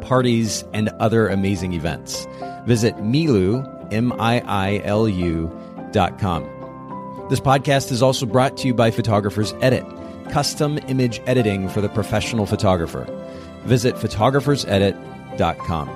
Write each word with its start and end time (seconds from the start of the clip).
parties, 0.00 0.64
and 0.72 0.88
other 1.00 1.28
amazing 1.28 1.72
events. 1.72 2.26
Visit 2.66 2.96
Miilu, 2.96 3.64
M-I-I-L-U 3.92 5.50
dot 5.92 6.18
com. 6.18 6.44
This 7.30 7.40
podcast 7.40 7.92
is 7.92 8.02
also 8.02 8.26
brought 8.26 8.56
to 8.58 8.66
you 8.66 8.74
by 8.74 8.90
Photographers 8.90 9.54
Edit, 9.60 9.84
custom 10.30 10.78
image 10.88 11.20
editing 11.26 11.68
for 11.68 11.80
the 11.80 11.88
professional 11.88 12.46
photographer. 12.46 13.06
Visit 13.64 13.94
photographersedit.com. 13.94 15.88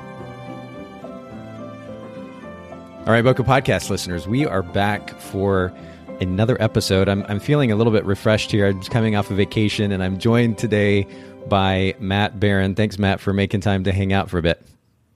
All 3.06 3.12
right, 3.12 3.24
Bokeh 3.24 3.44
Podcast 3.44 3.90
listeners, 3.90 4.26
we 4.26 4.46
are 4.46 4.62
back 4.62 5.10
for 5.20 5.72
another 6.20 6.56
episode. 6.62 7.08
I'm, 7.08 7.22
I'm 7.28 7.38
feeling 7.40 7.70
a 7.70 7.76
little 7.76 7.92
bit 7.92 8.04
refreshed 8.04 8.50
here. 8.50 8.68
I'm 8.68 8.78
just 8.78 8.90
coming 8.90 9.14
off 9.14 9.30
a 9.30 9.34
vacation, 9.34 9.92
and 9.92 10.02
I'm 10.02 10.18
joined 10.18 10.56
today 10.56 11.06
by 11.48 11.94
Matt 11.98 12.38
Barron. 12.40 12.74
Thanks, 12.74 12.98
Matt, 12.98 13.20
for 13.20 13.32
making 13.32 13.60
time 13.60 13.84
to 13.84 13.92
hang 13.92 14.12
out 14.12 14.30
for 14.30 14.38
a 14.38 14.42
bit. 14.42 14.62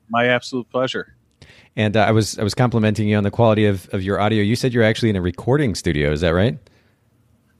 My 0.09 0.27
absolute 0.27 0.69
pleasure. 0.71 1.15
And 1.77 1.97
uh, 1.97 2.01
I 2.01 2.11
was 2.11 2.39
I 2.39 2.43
was 2.43 2.55
complimenting 2.55 3.09
you 3.09 3.17
on 3.17 3.25
the 3.25 3.31
quality 3.31 3.67
of, 3.67 3.89
of 3.91 4.03
your 4.03 4.21
audio. 4.21 4.43
You 4.43 4.57
said 4.57 4.73
you're 4.73 4.85
actually 4.85 5.11
in 5.11 5.17
a 5.17 5.21
recording 5.21 5.75
studio. 5.75 6.11
Is 6.11 6.23
that 6.23 6.31
right? 6.31 6.59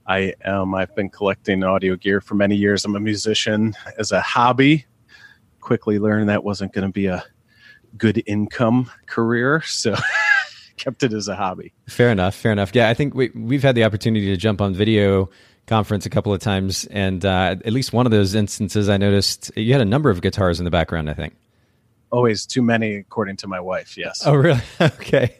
I 0.07 0.33
am. 0.43 0.73
I've 0.73 0.93
been 0.95 1.09
collecting 1.09 1.63
audio 1.63 1.95
gear 1.95 2.19
for 2.19 2.35
many 2.35 2.55
years. 2.55 2.83
I'm 2.83 2.95
a 2.95 2.99
musician 2.99 3.75
as 3.97 4.11
a 4.11 4.19
hobby. 4.19 4.85
Quickly 5.61 5.99
learned 5.99 6.29
that 6.29 6.43
wasn't 6.43 6.73
going 6.73 6.87
to 6.87 6.91
be 6.91 7.05
a 7.05 7.23
good 7.97 8.23
income 8.25 8.89
career, 9.05 9.61
so 9.61 9.95
kept 10.77 11.03
it 11.03 11.13
as 11.13 11.27
a 11.27 11.35
hobby. 11.35 11.73
Fair 11.87 12.09
enough. 12.09 12.35
Fair 12.35 12.51
enough. 12.51 12.73
Yeah, 12.73 12.89
I 12.89 12.93
think 12.93 13.13
we 13.13 13.29
we've 13.35 13.63
had 13.63 13.75
the 13.75 13.83
opportunity 13.83 14.25
to 14.27 14.37
jump 14.37 14.61
on 14.61 14.73
video 14.73 15.29
conference 15.69 16.05
a 16.05 16.09
couple 16.09 16.33
of 16.33 16.41
times, 16.41 16.85
and 16.85 17.23
uh, 17.23 17.55
at 17.63 17.71
least 17.71 17.93
one 17.93 18.05
of 18.05 18.11
those 18.11 18.35
instances, 18.35 18.89
I 18.89 18.97
noticed 18.97 19.51
you 19.55 19.71
had 19.71 19.81
a 19.81 19.85
number 19.85 20.09
of 20.09 20.21
guitars 20.21 20.59
in 20.59 20.65
the 20.65 20.71
background. 20.71 21.09
I 21.09 21.13
think 21.13 21.35
always 22.11 22.45
too 22.45 22.61
many, 22.61 22.95
according 22.95 23.37
to 23.37 23.47
my 23.47 23.59
wife. 23.59 23.97
Yes. 23.97 24.23
Oh, 24.25 24.33
really? 24.33 24.61
okay. 24.81 25.37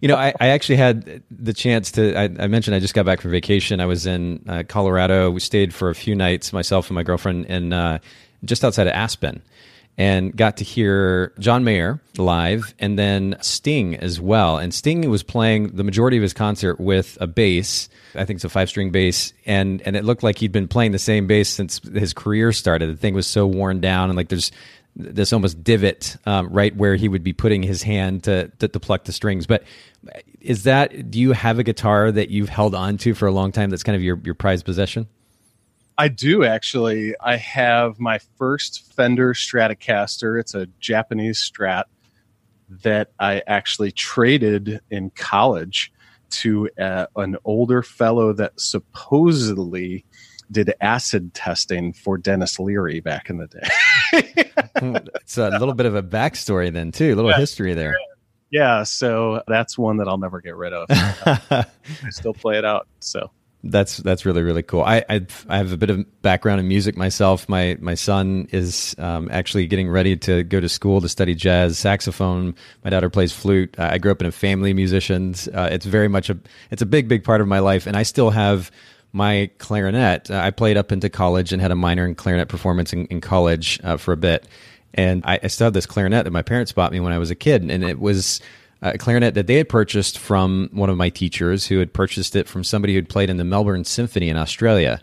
You 0.00 0.08
know, 0.08 0.16
I, 0.16 0.32
I, 0.40 0.48
actually 0.48 0.76
had 0.76 1.22
the 1.30 1.52
chance 1.52 1.92
to. 1.92 2.16
I, 2.16 2.24
I, 2.24 2.46
mentioned 2.48 2.74
I 2.74 2.80
just 2.80 2.94
got 2.94 3.06
back 3.06 3.20
from 3.20 3.30
vacation. 3.30 3.80
I 3.80 3.86
was 3.86 4.06
in 4.06 4.44
uh, 4.48 4.62
Colorado. 4.66 5.30
We 5.30 5.40
stayed 5.40 5.72
for 5.72 5.90
a 5.90 5.94
few 5.94 6.14
nights, 6.14 6.52
myself 6.52 6.88
and 6.88 6.94
my 6.94 7.02
girlfriend, 7.02 7.46
in 7.46 7.72
uh, 7.72 7.98
just 8.44 8.64
outside 8.64 8.86
of 8.86 8.94
Aspen 8.94 9.42
and 9.98 10.34
got 10.34 10.56
to 10.56 10.64
hear 10.64 11.32
John 11.38 11.64
Mayer 11.64 12.00
live 12.16 12.74
and 12.78 12.98
then 12.98 13.36
Sting 13.40 13.94
as 13.96 14.20
well. 14.20 14.58
And 14.58 14.72
Sting 14.72 15.08
was 15.10 15.22
playing 15.22 15.76
the 15.76 15.84
majority 15.84 16.16
of 16.16 16.22
his 16.22 16.32
concert 16.32 16.80
with 16.80 17.18
a 17.20 17.26
bass. 17.26 17.88
I 18.14 18.24
think 18.24 18.38
it's 18.38 18.44
a 18.44 18.48
five 18.48 18.68
string 18.68 18.90
bass. 18.90 19.32
And, 19.44 19.82
and 19.82 19.94
it 19.94 20.04
looked 20.04 20.22
like 20.22 20.38
he'd 20.38 20.52
been 20.52 20.68
playing 20.68 20.92
the 20.92 20.98
same 20.98 21.26
bass 21.26 21.50
since 21.50 21.80
his 21.80 22.14
career 22.14 22.52
started. 22.52 22.88
The 22.88 22.96
thing 22.96 23.14
was 23.14 23.26
so 23.26 23.46
worn 23.46 23.80
down 23.80 24.08
and 24.08 24.16
like 24.16 24.28
there's 24.28 24.50
this 24.94 25.32
almost 25.32 25.62
divot 25.62 26.16
um, 26.26 26.48
right 26.48 26.74
where 26.76 26.96
he 26.96 27.08
would 27.08 27.22
be 27.22 27.32
putting 27.32 27.62
his 27.62 27.82
hand 27.82 28.24
to, 28.24 28.48
to, 28.58 28.68
to 28.68 28.80
pluck 28.80 29.04
the 29.04 29.12
strings. 29.12 29.46
But 29.46 29.64
is 30.40 30.64
that, 30.64 31.10
do 31.10 31.20
you 31.20 31.32
have 31.32 31.58
a 31.58 31.62
guitar 31.62 32.10
that 32.12 32.30
you've 32.30 32.48
held 32.48 32.74
on 32.74 32.98
to 32.98 33.14
for 33.14 33.26
a 33.26 33.32
long 33.32 33.52
time 33.52 33.70
that's 33.70 33.82
kind 33.82 33.96
of 33.96 34.02
your, 34.02 34.20
your 34.24 34.34
prized 34.34 34.64
possession? 34.64 35.06
I 36.02 36.08
do 36.08 36.42
actually. 36.42 37.14
I 37.20 37.36
have 37.36 38.00
my 38.00 38.18
first 38.36 38.92
Fender 38.92 39.34
Stratocaster. 39.34 40.40
It's 40.40 40.52
a 40.52 40.66
Japanese 40.80 41.38
Strat 41.38 41.84
that 42.82 43.12
I 43.20 43.40
actually 43.46 43.92
traded 43.92 44.80
in 44.90 45.10
college 45.10 45.92
to 46.30 46.68
uh, 46.76 47.06
an 47.14 47.36
older 47.44 47.84
fellow 47.84 48.32
that 48.32 48.60
supposedly 48.60 50.04
did 50.50 50.74
acid 50.80 51.34
testing 51.34 51.92
for 51.92 52.18
Dennis 52.18 52.58
Leary 52.58 52.98
back 52.98 53.30
in 53.30 53.36
the 53.36 53.46
day. 53.46 53.68
it's 55.20 55.38
a 55.38 55.50
little 55.50 55.72
bit 55.72 55.86
of 55.86 55.94
a 55.94 56.02
backstory 56.02 56.72
then 56.72 56.90
too, 56.90 57.14
a 57.14 57.14
little 57.14 57.30
yeah. 57.30 57.38
history 57.38 57.74
there. 57.74 57.94
Yeah, 58.50 58.82
so 58.82 59.44
that's 59.46 59.78
one 59.78 59.98
that 59.98 60.08
I'll 60.08 60.18
never 60.18 60.40
get 60.40 60.56
rid 60.56 60.72
of. 60.72 60.88
I 60.90 61.64
still 62.10 62.34
play 62.34 62.58
it 62.58 62.64
out. 62.64 62.88
So 62.98 63.30
that's 63.64 63.98
that's 63.98 64.24
really 64.26 64.42
really 64.42 64.62
cool. 64.62 64.82
I 64.82 65.04
I've, 65.08 65.46
I 65.48 65.58
have 65.58 65.72
a 65.72 65.76
bit 65.76 65.90
of 65.90 66.22
background 66.22 66.60
in 66.60 66.68
music 66.68 66.96
myself. 66.96 67.48
My 67.48 67.76
my 67.80 67.94
son 67.94 68.48
is 68.50 68.94
um, 68.98 69.28
actually 69.30 69.66
getting 69.66 69.88
ready 69.88 70.16
to 70.18 70.42
go 70.42 70.60
to 70.60 70.68
school 70.68 71.00
to 71.00 71.08
study 71.08 71.34
jazz 71.34 71.78
saxophone. 71.78 72.54
My 72.82 72.90
daughter 72.90 73.08
plays 73.08 73.32
flute. 73.32 73.78
I 73.78 73.98
grew 73.98 74.10
up 74.12 74.20
in 74.20 74.26
a 74.26 74.32
family 74.32 74.70
of 74.70 74.76
musicians. 74.76 75.48
Uh, 75.48 75.68
it's 75.70 75.86
very 75.86 76.08
much 76.08 76.28
a 76.28 76.38
it's 76.70 76.82
a 76.82 76.86
big 76.86 77.08
big 77.08 77.22
part 77.24 77.40
of 77.40 77.46
my 77.46 77.60
life, 77.60 77.86
and 77.86 77.96
I 77.96 78.02
still 78.02 78.30
have 78.30 78.70
my 79.12 79.50
clarinet. 79.58 80.30
Uh, 80.30 80.38
I 80.38 80.50
played 80.50 80.76
up 80.76 80.90
into 80.90 81.08
college 81.08 81.52
and 81.52 81.62
had 81.62 81.70
a 81.70 81.76
minor 81.76 82.04
in 82.06 82.14
clarinet 82.14 82.48
performance 82.48 82.92
in, 82.92 83.06
in 83.06 83.20
college 83.20 83.78
uh, 83.84 83.96
for 83.96 84.12
a 84.12 84.16
bit, 84.16 84.48
and 84.94 85.22
I, 85.24 85.38
I 85.42 85.46
still 85.46 85.66
have 85.66 85.74
this 85.74 85.86
clarinet 85.86 86.24
that 86.24 86.32
my 86.32 86.42
parents 86.42 86.72
bought 86.72 86.90
me 86.90 86.98
when 86.98 87.12
I 87.12 87.18
was 87.18 87.30
a 87.30 87.36
kid, 87.36 87.62
and 87.70 87.84
it 87.84 88.00
was 88.00 88.40
a 88.82 88.98
clarinet 88.98 89.34
that 89.34 89.46
they 89.46 89.54
had 89.54 89.68
purchased 89.68 90.18
from 90.18 90.68
one 90.72 90.90
of 90.90 90.96
my 90.96 91.08
teachers 91.08 91.66
who 91.66 91.78
had 91.78 91.92
purchased 91.92 92.34
it 92.34 92.48
from 92.48 92.64
somebody 92.64 92.94
who'd 92.94 93.08
played 93.08 93.30
in 93.30 93.36
the 93.36 93.44
Melbourne 93.44 93.84
Symphony 93.84 94.28
in 94.28 94.36
Australia. 94.36 95.00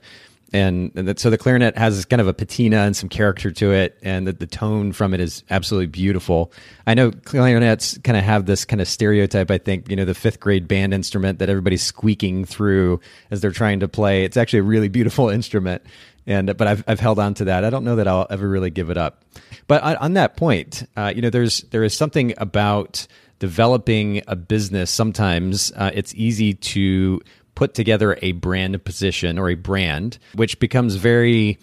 And, 0.52 0.92
and 0.96 1.20
so 1.20 1.30
the 1.30 1.38
clarinet 1.38 1.78
has 1.78 2.06
kind 2.06 2.20
of 2.20 2.28
a 2.28 2.34
patina 2.34 2.78
and 2.78 2.96
some 2.96 3.08
character 3.08 3.52
to 3.52 3.72
it, 3.72 3.98
and 4.02 4.26
the, 4.26 4.34
the 4.34 4.48
tone 4.48 4.94
from 4.94 5.14
it 5.14 5.20
is 5.20 5.44
absolutely 5.50 5.88
beautiful. 5.88 6.52
I 6.88 6.96
know 6.96 7.12
clarinets 7.12 8.00
kind 8.00 8.18
of 8.18 8.24
have 8.24 8.48
this 8.48 8.66
kind 8.66 8.82
of 8.82 8.88
stereotype. 8.88 9.52
I 9.52 9.60
think 9.60 9.90
you 9.90 9.96
know 9.96 10.06
the 10.06 10.16
fifth 10.16 10.40
grade 10.40 10.68
band 10.68 10.94
instrument 10.94 11.38
that 11.38 11.50
everybody's 11.50 11.84
squeaking 11.84 12.46
through 12.46 13.00
as 13.30 13.42
they're 13.42 13.52
trying 13.52 13.80
to 13.82 13.88
play. 13.88 14.24
It's 14.24 14.38
actually 14.38 14.60
a 14.60 14.64
really 14.64 14.90
beautiful 14.90 15.30
instrument, 15.30 15.84
and 16.26 16.58
but 16.58 16.68
I've 16.68 16.84
I've 16.88 17.00
held 17.00 17.20
on 17.20 17.36
to 17.36 17.46
that. 17.46 17.64
I 17.64 17.70
don't 17.70 17.84
know 17.84 17.98
that 17.98 18.08
I'll 18.08 18.26
ever 18.32 18.50
really 18.50 18.72
give 18.72 18.90
it 18.90 18.98
up. 18.98 19.24
But 19.68 19.84
on, 19.84 19.98
on 19.98 20.14
that 20.14 20.36
point, 20.36 20.88
uh, 20.98 21.14
you 21.16 21.22
know, 21.22 21.30
there's 21.30 21.62
there 21.70 21.84
is 21.84 21.94
something 21.94 22.34
about 22.38 23.06
developing 23.40 24.22
a 24.28 24.36
business, 24.36 24.92
sometimes 24.92 25.72
uh, 25.76 25.92
it's 25.94 26.14
easy 26.16 26.54
to 26.54 27.22
put 27.56 27.74
together 27.74 28.18
a 28.22 28.34
brand 28.34 28.84
position 28.86 29.38
or 29.40 29.50
a 29.50 29.56
brand, 29.56 30.18
which 30.36 30.60
becomes 30.60 30.96
very, 30.96 31.58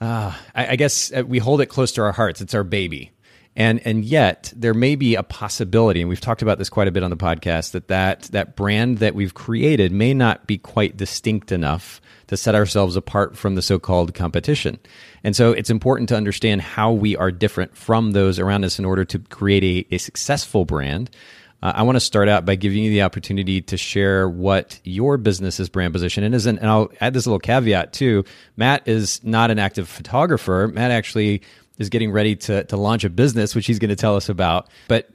uh, 0.00 0.34
I, 0.54 0.68
I 0.68 0.76
guess 0.76 1.12
uh, 1.12 1.24
we 1.26 1.38
hold 1.38 1.60
it 1.60 1.66
close 1.66 1.92
to 1.92 2.02
our 2.02 2.12
hearts. 2.12 2.40
It's 2.40 2.54
our 2.54 2.64
baby. 2.64 3.10
And, 3.58 3.84
and 3.84 4.04
yet 4.04 4.52
there 4.56 4.72
may 4.72 4.94
be 4.94 5.16
a 5.16 5.24
possibility, 5.24 6.00
and 6.00 6.08
we've 6.08 6.20
talked 6.20 6.42
about 6.42 6.58
this 6.58 6.70
quite 6.70 6.86
a 6.86 6.92
bit 6.92 7.02
on 7.02 7.10
the 7.10 7.16
podcast, 7.16 7.72
that 7.72 7.88
that, 7.88 8.22
that 8.30 8.54
brand 8.54 8.98
that 8.98 9.16
we've 9.16 9.34
created 9.34 9.90
may 9.90 10.14
not 10.14 10.46
be 10.46 10.58
quite 10.58 10.96
distinct 10.96 11.50
enough 11.50 12.00
to 12.28 12.36
set 12.36 12.54
ourselves 12.54 12.94
apart 12.94 13.36
from 13.36 13.56
the 13.56 13.62
so-called 13.62 14.14
competition. 14.14 14.78
And 15.24 15.34
so 15.34 15.50
it's 15.50 15.70
important 15.70 16.08
to 16.10 16.16
understand 16.16 16.62
how 16.62 16.92
we 16.92 17.16
are 17.16 17.32
different 17.32 17.76
from 17.76 18.12
those 18.12 18.38
around 18.38 18.64
us 18.64 18.78
in 18.78 18.84
order 18.84 19.04
to 19.06 19.18
create 19.18 19.64
a, 19.90 19.94
a 19.96 19.98
successful 19.98 20.64
brand. 20.64 21.10
Uh, 21.60 21.72
I 21.74 21.82
want 21.82 21.96
to 21.96 22.00
start 22.00 22.28
out 22.28 22.46
by 22.46 22.54
giving 22.54 22.84
you 22.84 22.90
the 22.90 23.02
opportunity 23.02 23.60
to 23.62 23.76
share 23.76 24.28
what 24.28 24.78
your 24.84 25.16
business's 25.16 25.68
brand 25.68 25.92
position 25.92 26.32
is. 26.32 26.46
And, 26.46 26.60
and 26.60 26.68
I'll 26.70 26.92
add 27.00 27.12
this 27.12 27.26
little 27.26 27.40
caveat 27.40 27.92
too. 27.92 28.24
Matt 28.56 28.86
is 28.86 29.24
not 29.24 29.50
an 29.50 29.58
active 29.58 29.88
photographer. 29.88 30.70
Matt 30.72 30.92
actually 30.92 31.42
is 31.78 31.88
getting 31.88 32.10
ready 32.10 32.36
to, 32.36 32.64
to 32.64 32.76
launch 32.76 33.04
a 33.04 33.10
business, 33.10 33.54
which 33.54 33.66
he's 33.66 33.78
going 33.78 33.90
to 33.90 33.96
tell 33.96 34.16
us 34.16 34.28
about. 34.28 34.68
But 34.88 35.08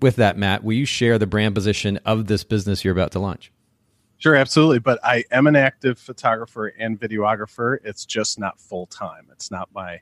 with 0.00 0.16
that, 0.16 0.36
Matt, 0.36 0.64
will 0.64 0.74
you 0.74 0.84
share 0.84 1.18
the 1.18 1.26
brand 1.26 1.54
position 1.54 1.98
of 2.04 2.26
this 2.26 2.44
business 2.44 2.84
you're 2.84 2.92
about 2.92 3.12
to 3.12 3.18
launch? 3.18 3.52
Sure, 4.18 4.34
absolutely. 4.34 4.80
But 4.80 4.98
I 5.04 5.24
am 5.30 5.46
an 5.46 5.56
active 5.56 5.98
photographer 5.98 6.66
and 6.66 6.98
videographer. 6.98 7.78
It's 7.84 8.04
just 8.04 8.38
not 8.38 8.60
full 8.60 8.86
time. 8.86 9.28
It's 9.32 9.50
not 9.50 9.68
my 9.72 10.00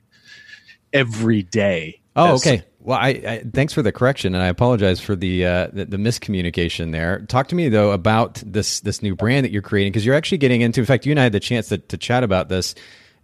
every 0.91 1.43
day. 1.43 2.01
Oh, 2.15 2.35
okay. 2.35 2.63
Well, 2.79 2.97
I, 2.97 3.09
I, 3.09 3.43
thanks 3.53 3.73
for 3.73 3.83
the 3.83 3.91
correction, 3.91 4.33
and 4.33 4.43
I 4.43 4.47
apologize 4.47 4.99
for 4.99 5.15
the, 5.15 5.45
uh, 5.45 5.67
the, 5.71 5.85
the 5.85 5.97
miscommunication 5.97 6.91
there. 6.91 7.19
Talk 7.27 7.49
to 7.49 7.55
me 7.55 7.69
though 7.69 7.91
about 7.91 8.41
this 8.45 8.79
this 8.79 9.03
new 9.03 9.15
brand 9.15 9.45
that 9.45 9.51
you're 9.51 9.61
creating 9.61 9.91
because 9.91 10.05
you're 10.05 10.15
actually 10.15 10.39
getting 10.39 10.61
into. 10.61 10.79
In 10.79 10.85
fact, 10.87 11.05
you 11.05 11.11
and 11.11 11.19
I 11.19 11.23
had 11.23 11.31
the 11.31 11.39
chance 11.39 11.67
to, 11.69 11.77
to 11.77 11.97
chat 11.97 12.23
about 12.23 12.49
this. 12.49 12.73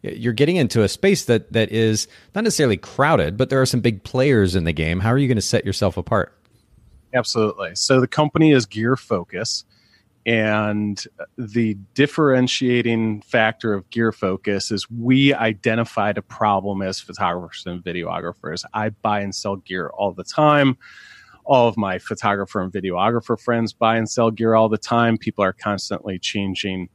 You're 0.03 0.33
getting 0.33 0.57
into 0.57 0.83
a 0.83 0.87
space 0.87 1.25
that 1.25 1.51
that 1.53 1.71
is 1.71 2.07
not 2.35 2.43
necessarily 2.43 2.77
crowded, 2.77 3.37
but 3.37 3.49
there 3.49 3.61
are 3.61 3.65
some 3.65 3.79
big 3.79 4.03
players 4.03 4.53
in 4.53 4.65
the 4.65 4.73
game. 4.73 4.99
How 4.99 5.09
are 5.09 5.17
you 5.17 5.27
going 5.27 5.37
to 5.37 5.41
set 5.41 5.65
yourself 5.65 5.97
apart? 5.97 6.37
Absolutely. 7.13 7.75
So 7.75 8.01
the 8.01 8.07
company 8.07 8.51
is 8.51 8.65
Gear 8.65 8.95
Focus 8.95 9.63
And 10.25 11.03
the 11.37 11.75
differentiating 11.95 13.21
factor 13.21 13.73
of 13.73 13.89
Gear 13.89 14.11
Focus 14.13 14.71
is 14.71 14.89
we 14.89 15.33
identified 15.33 16.17
a 16.17 16.21
problem 16.21 16.81
as 16.81 16.99
photographers 16.99 17.65
and 17.65 17.83
videographers. 17.83 18.63
I 18.73 18.89
buy 18.89 19.19
and 19.19 19.35
sell 19.35 19.57
gear 19.57 19.89
all 19.89 20.13
the 20.13 20.23
time. 20.23 20.77
All 21.43 21.67
of 21.67 21.75
my 21.75 21.99
photographer 21.99 22.61
and 22.61 22.71
videographer 22.71 23.37
friends 23.37 23.73
buy 23.73 23.97
and 23.97 24.09
sell 24.09 24.31
gear 24.31 24.55
all 24.55 24.69
the 24.69 24.77
time. 24.77 25.17
People 25.17 25.43
are 25.43 25.51
constantly 25.51 26.17
changing, 26.19 26.87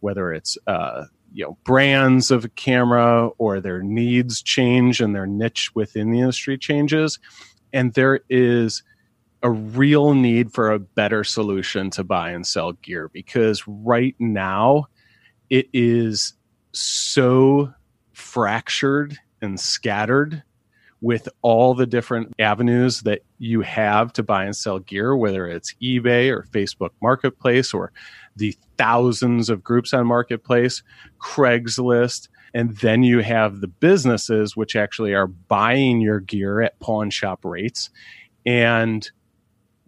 whether 0.00 0.30
it's 0.34 0.58
uh, 0.66 1.04
you 1.34 1.44
know 1.44 1.58
brands 1.64 2.30
of 2.30 2.44
a 2.44 2.48
camera 2.48 3.28
or 3.38 3.60
their 3.60 3.82
needs 3.82 4.40
change 4.40 5.00
and 5.00 5.14
their 5.14 5.26
niche 5.26 5.74
within 5.74 6.10
the 6.10 6.20
industry 6.20 6.56
changes, 6.56 7.18
and 7.72 7.92
there 7.92 8.20
is 8.30 8.82
a 9.42 9.50
real 9.50 10.14
need 10.14 10.52
for 10.52 10.72
a 10.72 10.78
better 10.78 11.22
solution 11.22 11.90
to 11.90 12.02
buy 12.02 12.30
and 12.30 12.46
sell 12.46 12.72
gear 12.72 13.10
because 13.12 13.62
right 13.66 14.14
now 14.18 14.86
it 15.50 15.68
is 15.74 16.32
so 16.72 17.70
fractured 18.12 19.18
and 19.42 19.60
scattered 19.60 20.42
with 21.02 21.28
all 21.42 21.74
the 21.74 21.86
different 21.86 22.32
avenues 22.38 23.02
that 23.02 23.20
you 23.38 23.60
have 23.60 24.10
to 24.14 24.22
buy 24.22 24.44
and 24.44 24.56
sell 24.56 24.78
gear, 24.78 25.14
whether 25.14 25.46
it's 25.46 25.74
eBay 25.82 26.30
or 26.30 26.46
Facebook 26.50 26.92
Marketplace 27.02 27.74
or 27.74 27.92
the 28.36 28.56
thousands 28.76 29.50
of 29.50 29.62
groups 29.62 29.92
on 29.92 30.06
Marketplace, 30.06 30.82
Craigslist. 31.20 32.28
And 32.52 32.76
then 32.78 33.02
you 33.02 33.20
have 33.20 33.60
the 33.60 33.68
businesses 33.68 34.56
which 34.56 34.76
actually 34.76 35.14
are 35.14 35.26
buying 35.26 36.00
your 36.00 36.20
gear 36.20 36.60
at 36.62 36.78
pawn 36.80 37.10
shop 37.10 37.44
rates. 37.44 37.90
And 38.46 39.08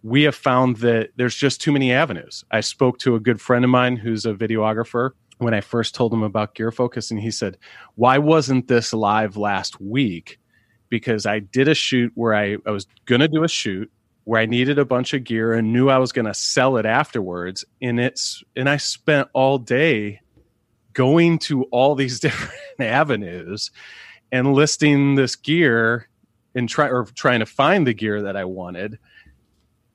we 0.03 0.23
have 0.23 0.35
found 0.35 0.77
that 0.77 1.09
there's 1.15 1.35
just 1.35 1.61
too 1.61 1.71
many 1.71 1.91
avenues. 1.91 2.43
I 2.51 2.61
spoke 2.61 2.99
to 2.99 3.15
a 3.15 3.19
good 3.19 3.41
friend 3.41 3.63
of 3.63 3.71
mine 3.71 3.97
who's 3.97 4.25
a 4.25 4.33
videographer 4.33 5.11
when 5.39 5.53
I 5.53 5.61
first 5.61 5.95
told 5.95 6.13
him 6.13 6.23
about 6.23 6.55
Gear 6.55 6.71
Focus, 6.71 7.11
and 7.11 7.19
he 7.19 7.31
said, 7.31 7.57
Why 7.95 8.17
wasn't 8.17 8.67
this 8.67 8.93
live 8.93 9.37
last 9.37 9.79
week? 9.79 10.39
Because 10.89 11.25
I 11.25 11.39
did 11.39 11.67
a 11.67 11.75
shoot 11.75 12.11
where 12.15 12.33
I, 12.33 12.57
I 12.65 12.71
was 12.71 12.87
going 13.05 13.21
to 13.21 13.27
do 13.27 13.43
a 13.43 13.49
shoot 13.49 13.91
where 14.27 14.41
I 14.41 14.45
needed 14.45 14.77
a 14.77 14.83
bunch 14.83 15.13
of 15.13 15.23
gear 15.23 15.53
and 15.53 15.71
knew 15.71 15.89
I 15.89 15.99
was 15.99 16.11
going 16.11 16.25
to 16.25 16.33
sell 16.33 16.75
it 16.75 16.85
afterwards. 16.85 17.63
And 17.81 17.97
it's, 17.97 18.43
and 18.57 18.67
I 18.67 18.75
spent 18.75 19.29
all 19.31 19.57
day 19.57 20.19
going 20.91 21.39
to 21.39 21.63
all 21.65 21.95
these 21.95 22.19
different 22.19 22.53
avenues 22.79 23.71
and 24.31 24.53
listing 24.53 25.15
this 25.15 25.37
gear 25.37 26.09
and 26.53 26.67
try 26.67 26.89
or 26.89 27.05
trying 27.05 27.39
to 27.39 27.45
find 27.45 27.87
the 27.87 27.93
gear 27.93 28.23
that 28.23 28.35
I 28.35 28.43
wanted 28.43 28.99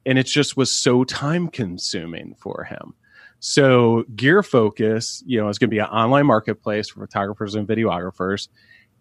and 0.05 0.19
it 0.19 0.25
just 0.25 0.56
was 0.56 0.70
so 0.70 1.05
time 1.05 1.49
consuming 1.49 2.34
for 2.38 2.64
him. 2.64 2.94
So 3.40 4.05
Gear 4.14 4.43
Focus, 4.43 5.23
you 5.26 5.40
know, 5.40 5.49
is 5.49 5.58
going 5.58 5.70
to 5.70 5.75
be 5.75 5.81
an 5.81 5.87
online 5.87 6.26
marketplace 6.26 6.88
for 6.88 7.00
photographers 7.00 7.55
and 7.55 7.67
videographers 7.67 8.49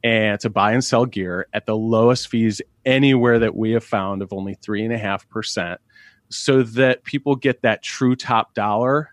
and 0.04 0.40
to 0.40 0.50
buy 0.50 0.72
and 0.72 0.84
sell 0.84 1.06
gear 1.06 1.48
at 1.54 1.66
the 1.66 1.76
lowest 1.76 2.28
fees 2.28 2.62
anywhere 2.86 3.40
that 3.40 3.56
we 3.56 3.72
have 3.72 3.84
found 3.84 4.22
of 4.22 4.34
only 4.34 4.56
three 4.56 4.84
and 4.84 4.94
a 4.94 4.98
half 4.98 5.28
percent 5.30 5.80
so 6.30 6.64
that 6.64 7.04
people 7.04 7.36
get 7.36 7.62
that 7.62 7.84
true 7.84 8.16
top 8.16 8.54
dollar 8.54 9.10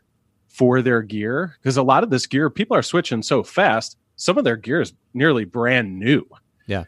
for 0.46 0.82
their 0.82 1.02
gear. 1.02 1.56
Because 1.60 1.76
a 1.76 1.82
lot 1.82 2.02
of 2.02 2.10
this 2.10 2.26
gear, 2.26 2.48
people 2.48 2.76
are 2.76 2.82
switching 2.82 3.22
so 3.22 3.42
fast, 3.42 3.96
some 4.16 4.38
of 4.38 4.44
their 4.44 4.56
gear 4.56 4.80
is 4.80 4.92
nearly 5.14 5.44
brand 5.44 5.98
new. 5.98 6.26
Yeah. 6.66 6.84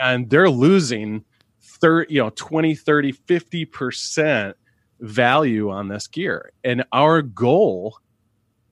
And 0.00 0.30
they're 0.30 0.50
losing 0.50 1.24
30, 1.62 2.12
you 2.12 2.22
know, 2.22 2.30
20, 2.30 2.74
30, 2.74 3.12
50% 3.12 4.54
value 5.00 5.70
on 5.70 5.88
this 5.88 6.06
gear. 6.06 6.52
And 6.62 6.84
our 6.92 7.22
goal 7.22 7.98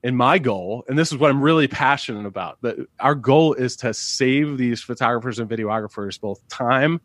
and 0.02 0.16
my 0.16 0.38
goal, 0.38 0.84
and 0.88 0.98
this 0.98 1.12
is 1.12 1.18
what 1.18 1.30
I'm 1.30 1.42
really 1.42 1.68
passionate 1.68 2.26
about, 2.26 2.58
that 2.62 2.76
our 3.00 3.14
goal 3.14 3.54
is 3.54 3.76
to 3.76 3.92
save 3.92 4.58
these 4.58 4.80
photographers 4.80 5.38
and 5.38 5.48
videographers 5.48 6.20
both 6.20 6.46
time 6.48 7.00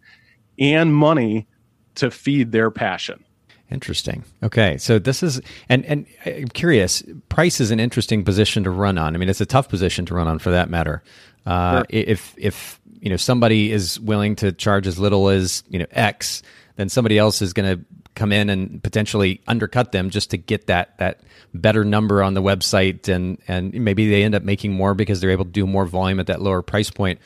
and 0.59 0.93
money 0.93 1.47
to 1.95 2.11
feed 2.11 2.51
their 2.51 2.71
passion. 2.71 3.23
Interesting. 3.71 4.23
Okay, 4.43 4.77
so 4.77 4.99
this 4.99 5.23
is 5.23 5.41
and 5.67 5.83
and 5.85 6.05
I'm 6.25 6.49
curious. 6.49 7.01
Price 7.29 7.59
is 7.59 7.71
an 7.71 7.79
interesting 7.79 8.23
position 8.23 8.63
to 8.65 8.69
run 8.69 8.99
on. 8.99 9.15
I 9.15 9.17
mean, 9.17 9.29
it's 9.29 9.41
a 9.41 9.47
tough 9.47 9.67
position 9.67 10.05
to 10.07 10.13
run 10.13 10.27
on 10.27 10.37
for 10.37 10.51
that 10.51 10.69
matter. 10.69 11.01
Uh, 11.45 11.77
sure. 11.77 11.85
If 11.89 12.35
if 12.37 12.79
you 12.99 13.09
know 13.09 13.17
somebody 13.17 13.71
is 13.71 13.99
willing 13.99 14.35
to 14.37 14.51
charge 14.51 14.85
as 14.85 14.99
little 14.99 15.29
as 15.29 15.63
you 15.69 15.79
know 15.79 15.87
X, 15.91 16.43
then 16.75 16.89
somebody 16.89 17.17
else 17.17 17.41
is 17.41 17.53
going 17.53 17.77
to 17.77 17.85
come 18.15 18.31
in 18.31 18.49
and 18.49 18.81
potentially 18.83 19.41
undercut 19.47 19.91
them 19.91 20.09
just 20.09 20.31
to 20.31 20.37
get 20.37 20.67
that 20.67 20.97
that 20.97 21.21
better 21.53 21.83
number 21.83 22.23
on 22.23 22.33
the 22.33 22.41
website, 22.41 23.07
and 23.13 23.37
and 23.47 23.73
maybe 23.73 24.09
they 24.09 24.23
end 24.23 24.35
up 24.35 24.43
making 24.43 24.73
more 24.73 24.93
because 24.93 25.21
they're 25.21 25.31
able 25.31 25.45
to 25.45 25.51
do 25.51 25.65
more 25.65 25.85
volume 25.85 26.19
at 26.19 26.27
that 26.27 26.41
lower 26.41 26.61
price 26.61 26.89
point. 26.89 27.19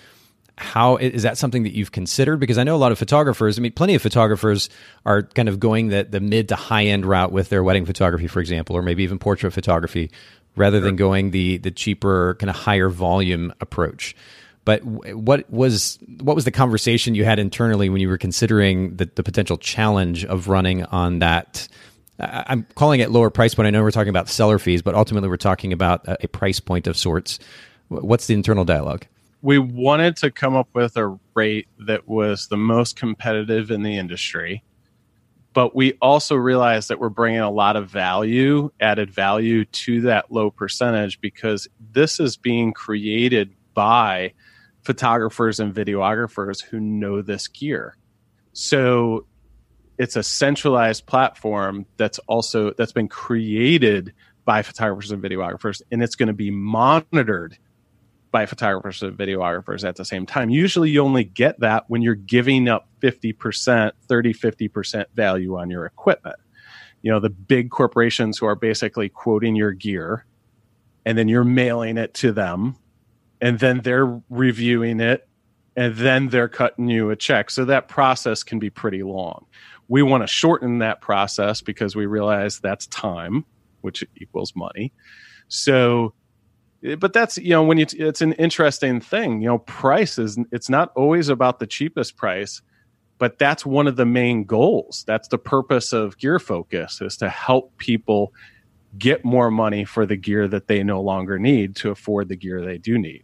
How 0.57 0.97
is 0.97 1.21
that 1.21 1.37
something 1.37 1.63
that 1.63 1.73
you've 1.73 1.91
considered? 1.91 2.39
Because 2.39 2.57
I 2.57 2.63
know 2.63 2.75
a 2.75 2.77
lot 2.77 2.91
of 2.91 2.97
photographers. 2.97 3.59
I 3.59 3.61
mean, 3.61 3.73
plenty 3.73 3.93
of 3.93 4.01
photographers 4.01 4.69
are 5.05 5.23
kind 5.23 5.49
of 5.49 5.59
going 5.59 5.89
the 5.89 6.03
the 6.03 6.19
mid 6.19 6.49
to 6.49 6.55
high 6.55 6.85
end 6.85 7.05
route 7.05 7.31
with 7.31 7.49
their 7.49 7.63
wedding 7.63 7.85
photography, 7.85 8.27
for 8.27 8.39
example, 8.39 8.75
or 8.75 8.81
maybe 8.81 9.03
even 9.03 9.19
portrait 9.19 9.51
photography, 9.51 10.09
rather 10.55 10.77
sure. 10.77 10.85
than 10.85 10.95
going 10.95 11.31
the 11.31 11.57
the 11.57 11.71
cheaper 11.71 12.35
kind 12.39 12.49
of 12.49 12.55
higher 12.55 12.89
volume 12.89 13.53
approach. 13.61 14.15
But 14.67 14.83
what 14.83 15.49
was 15.49 15.97
what 16.19 16.35
was 16.35 16.43
the 16.43 16.51
conversation 16.51 17.15
you 17.15 17.23
had 17.23 17.39
internally 17.39 17.87
when 17.87 18.01
you 18.01 18.09
were 18.09 18.17
considering 18.17 18.97
the, 18.97 19.09
the 19.15 19.23
potential 19.23 19.57
challenge 19.57 20.25
of 20.25 20.49
running 20.49 20.83
on 20.83 21.19
that? 21.19 21.69
I'm 22.19 22.67
calling 22.75 22.99
it 22.99 23.09
lower 23.09 23.29
price 23.29 23.55
point. 23.55 23.67
I 23.67 23.69
know 23.69 23.81
we're 23.81 23.91
talking 23.91 24.09
about 24.09 24.27
seller 24.27 24.59
fees, 24.59 24.81
but 24.81 24.93
ultimately 24.93 25.29
we're 25.29 25.37
talking 25.37 25.71
about 25.71 26.03
a, 26.05 26.27
price 26.27 26.59
point 26.59 26.85
of 26.85 26.97
sorts. 26.97 27.39
What's 27.87 28.27
the 28.27 28.33
internal 28.33 28.65
dialogue? 28.65 29.05
We 29.41 29.57
wanted 29.57 30.17
to 30.17 30.31
come 30.31 30.57
up 30.57 30.67
with 30.73 30.97
a 30.97 31.17
rate 31.33 31.69
that 31.79 32.05
was 32.05 32.49
the 32.49 32.57
most 32.57 32.97
competitive 32.97 33.71
in 33.71 33.83
the 33.83 33.97
industry 33.97 34.65
but 35.53 35.75
we 35.75 35.93
also 36.03 36.35
realized 36.35 36.89
that 36.89 36.99
we're 36.99 37.09
bringing 37.09 37.39
a 37.39 37.49
lot 37.49 37.77
of 37.77 37.89
value 37.89 38.69
added 38.79 39.09
value 39.09 39.65
to 39.65 40.01
that 40.01 40.29
low 40.29 40.51
percentage 40.51 41.19
because 41.21 41.67
this 41.93 42.19
is 42.19 42.37
being 42.37 42.73
created 42.73 43.55
by 43.73 44.33
photographers 44.87 45.59
and 45.59 45.75
videographers 45.75 46.63
who 46.63 46.79
know 46.79 47.21
this 47.21 47.49
gear. 47.49 47.97
So 48.53 49.27
it's 49.97 50.15
a 50.15 50.23
centralized 50.23 51.05
platform 51.05 51.85
that's 51.97 52.19
also 52.19 52.71
that's 52.71 52.93
been 52.93 53.09
created 53.09 54.13
by 54.45 54.61
photographers 54.61 55.11
and 55.11 55.21
videographers 55.21 55.81
and 55.91 56.01
it's 56.01 56.15
going 56.15 56.27
to 56.27 56.33
be 56.33 56.51
monitored 56.51 57.57
by 58.31 58.45
photographers 58.45 59.03
and 59.03 59.17
videographers 59.17 59.85
at 59.85 59.97
the 59.97 60.05
same 60.05 60.25
time. 60.25 60.49
Usually 60.49 60.89
you 60.89 61.01
only 61.01 61.25
get 61.25 61.59
that 61.59 61.83
when 61.89 62.01
you're 62.01 62.15
giving 62.15 62.69
up 62.69 62.87
50%, 63.01 63.91
30 64.07 64.33
50% 64.33 65.05
value 65.13 65.57
on 65.57 65.69
your 65.69 65.85
equipment. 65.85 66.37
You 67.01 67.11
know, 67.11 67.19
the 67.19 67.29
big 67.29 67.71
corporations 67.71 68.37
who 68.37 68.45
are 68.45 68.55
basically 68.55 69.09
quoting 69.09 69.57
your 69.57 69.73
gear 69.73 70.25
and 71.05 71.17
then 71.17 71.27
you're 71.27 71.43
mailing 71.43 71.97
it 71.97 72.13
to 72.15 72.31
them 72.31 72.77
and 73.41 73.59
then 73.59 73.81
they're 73.81 74.21
reviewing 74.29 74.99
it 74.99 75.27
and 75.75 75.95
then 75.95 76.29
they're 76.29 76.49
cutting 76.49 76.89
you 76.89 77.11
a 77.11 77.15
check. 77.15 77.51
So 77.51 77.63
that 77.65 77.87
process 77.87 78.43
can 78.43 78.57
be 78.57 78.69
pretty 78.69 79.03
long. 79.03 79.45
We 79.87 80.01
want 80.01 80.23
to 80.23 80.27
shorten 80.27 80.79
that 80.79 81.01
process 81.01 81.61
because 81.61 81.95
we 81.95 82.07
realize 82.07 82.59
that's 82.59 82.87
time, 82.87 83.45
which 83.81 84.03
equals 84.17 84.53
money. 84.55 84.91
So, 85.47 86.13
but 86.99 87.13
that's 87.13 87.37
you 87.37 87.51
know 87.51 87.63
when 87.63 87.77
you 87.77 87.85
it's 87.93 88.21
an 88.21 88.33
interesting 88.33 88.99
thing. 88.99 89.41
You 89.41 89.49
know, 89.49 89.57
price 89.59 90.17
is 90.17 90.37
it's 90.51 90.69
not 90.69 90.91
always 90.95 91.29
about 91.29 91.59
the 91.59 91.67
cheapest 91.67 92.17
price, 92.17 92.61
but 93.17 93.37
that's 93.37 93.65
one 93.65 93.87
of 93.87 93.95
the 93.95 94.05
main 94.05 94.43
goals. 94.43 95.03
That's 95.07 95.27
the 95.27 95.37
purpose 95.37 95.93
of 95.93 96.17
Gear 96.17 96.39
Focus 96.39 97.01
is 97.01 97.17
to 97.17 97.29
help 97.29 97.77
people 97.77 98.33
get 98.97 99.23
more 99.23 99.51
money 99.51 99.85
for 99.85 100.05
the 100.05 100.15
gear 100.15 100.47
that 100.47 100.67
they 100.67 100.83
no 100.83 101.01
longer 101.01 101.39
need 101.39 101.75
to 101.77 101.91
afford 101.91 102.29
the 102.29 102.35
gear 102.35 102.61
they 102.61 102.77
do 102.77 102.97
need. 102.97 103.23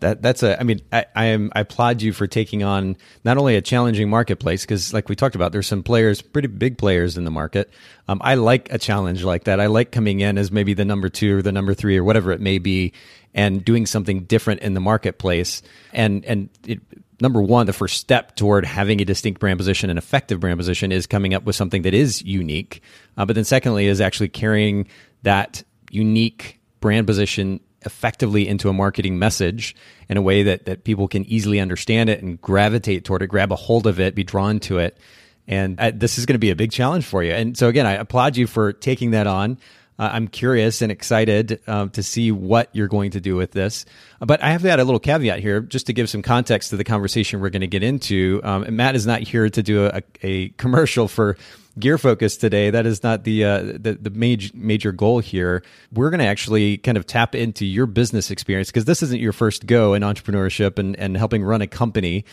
That 0.00 0.22
that's 0.22 0.42
a. 0.42 0.58
I 0.58 0.62
mean, 0.62 0.80
I, 0.92 1.06
I 1.14 1.24
am. 1.26 1.50
I 1.54 1.60
applaud 1.60 2.02
you 2.02 2.12
for 2.12 2.26
taking 2.26 2.62
on 2.62 2.96
not 3.24 3.36
only 3.36 3.56
a 3.56 3.60
challenging 3.60 4.08
marketplace 4.08 4.62
because, 4.62 4.94
like 4.94 5.08
we 5.08 5.16
talked 5.16 5.34
about, 5.34 5.50
there's 5.50 5.66
some 5.66 5.82
players, 5.82 6.22
pretty 6.22 6.48
big 6.48 6.78
players 6.78 7.16
in 7.16 7.24
the 7.24 7.30
market. 7.30 7.70
Um, 8.06 8.20
I 8.22 8.36
like 8.36 8.72
a 8.72 8.78
challenge 8.78 9.24
like 9.24 9.44
that. 9.44 9.58
I 9.58 9.66
like 9.66 9.90
coming 9.90 10.20
in 10.20 10.38
as 10.38 10.52
maybe 10.52 10.72
the 10.74 10.84
number 10.84 11.08
two 11.08 11.38
or 11.38 11.42
the 11.42 11.52
number 11.52 11.74
three 11.74 11.96
or 11.96 12.04
whatever 12.04 12.30
it 12.30 12.40
may 12.40 12.58
be, 12.58 12.92
and 13.34 13.64
doing 13.64 13.86
something 13.86 14.20
different 14.24 14.60
in 14.60 14.74
the 14.74 14.80
marketplace. 14.80 15.62
And 15.92 16.24
and 16.26 16.48
it, 16.64 16.80
number 17.20 17.42
one, 17.42 17.66
the 17.66 17.72
first 17.72 17.98
step 17.98 18.36
toward 18.36 18.64
having 18.64 19.00
a 19.00 19.04
distinct 19.04 19.40
brand 19.40 19.58
position, 19.58 19.90
an 19.90 19.98
effective 19.98 20.40
brand 20.40 20.58
position, 20.58 20.92
is 20.92 21.06
coming 21.06 21.34
up 21.34 21.42
with 21.42 21.56
something 21.56 21.82
that 21.82 21.94
is 21.94 22.22
unique. 22.22 22.82
Uh, 23.16 23.26
but 23.26 23.34
then, 23.34 23.44
secondly, 23.44 23.86
is 23.86 24.00
actually 24.00 24.28
carrying 24.28 24.86
that 25.22 25.62
unique 25.90 26.60
brand 26.80 27.06
position 27.06 27.60
effectively 27.82 28.46
into 28.46 28.68
a 28.68 28.72
marketing 28.72 29.18
message 29.18 29.74
in 30.08 30.16
a 30.16 30.22
way 30.22 30.42
that, 30.42 30.66
that 30.66 30.84
people 30.84 31.08
can 31.08 31.24
easily 31.26 31.60
understand 31.60 32.10
it 32.10 32.22
and 32.22 32.40
gravitate 32.40 33.04
toward 33.04 33.22
it, 33.22 33.28
grab 33.28 33.52
a 33.52 33.56
hold 33.56 33.86
of 33.86 34.00
it, 34.00 34.14
be 34.14 34.24
drawn 34.24 34.58
to 34.60 34.78
it. 34.78 34.98
And 35.46 35.78
uh, 35.80 35.92
this 35.94 36.18
is 36.18 36.26
going 36.26 36.34
to 36.34 36.40
be 36.40 36.50
a 36.50 36.56
big 36.56 36.72
challenge 36.72 37.06
for 37.06 37.22
you. 37.22 37.32
And 37.32 37.56
so, 37.56 37.68
again, 37.68 37.86
I 37.86 37.94
applaud 37.94 38.36
you 38.36 38.46
for 38.46 38.72
taking 38.72 39.12
that 39.12 39.26
on. 39.26 39.58
Uh, 39.98 40.10
I'm 40.12 40.28
curious 40.28 40.82
and 40.82 40.92
excited 40.92 41.60
um, 41.66 41.90
to 41.90 42.02
see 42.02 42.30
what 42.30 42.68
you're 42.72 42.88
going 42.88 43.12
to 43.12 43.20
do 43.20 43.34
with 43.34 43.50
this. 43.50 43.84
But 44.20 44.42
I 44.42 44.50
have 44.50 44.62
to 44.62 44.70
add 44.70 44.78
a 44.78 44.84
little 44.84 45.00
caveat 45.00 45.40
here, 45.40 45.60
just 45.60 45.86
to 45.86 45.92
give 45.92 46.08
some 46.08 46.22
context 46.22 46.70
to 46.70 46.76
the 46.76 46.84
conversation 46.84 47.40
we're 47.40 47.50
going 47.50 47.62
to 47.62 47.66
get 47.66 47.82
into. 47.82 48.40
Um, 48.44 48.76
Matt 48.76 48.94
is 48.94 49.06
not 49.06 49.22
here 49.22 49.48
to 49.48 49.62
do 49.62 49.86
a, 49.86 50.02
a 50.22 50.50
commercial 50.50 51.08
for 51.08 51.36
Gear 51.78 51.98
Focus 51.98 52.36
today. 52.36 52.70
That 52.70 52.86
is 52.86 53.02
not 53.02 53.24
the 53.24 53.44
uh, 53.44 53.62
the, 53.62 53.98
the 54.00 54.10
major 54.10 54.50
major 54.54 54.92
goal 54.92 55.20
here. 55.20 55.62
We're 55.92 56.10
going 56.10 56.20
to 56.20 56.26
actually 56.26 56.78
kind 56.78 56.96
of 56.96 57.06
tap 57.06 57.34
into 57.34 57.64
your 57.64 57.86
business 57.86 58.30
experience 58.30 58.68
because 58.68 58.84
this 58.84 59.02
isn't 59.02 59.20
your 59.20 59.32
first 59.32 59.66
go 59.66 59.94
in 59.94 60.02
entrepreneurship 60.02 60.78
and 60.78 60.96
and 60.96 61.16
helping 61.16 61.42
run 61.42 61.62
a 61.62 61.66
company. 61.66 62.24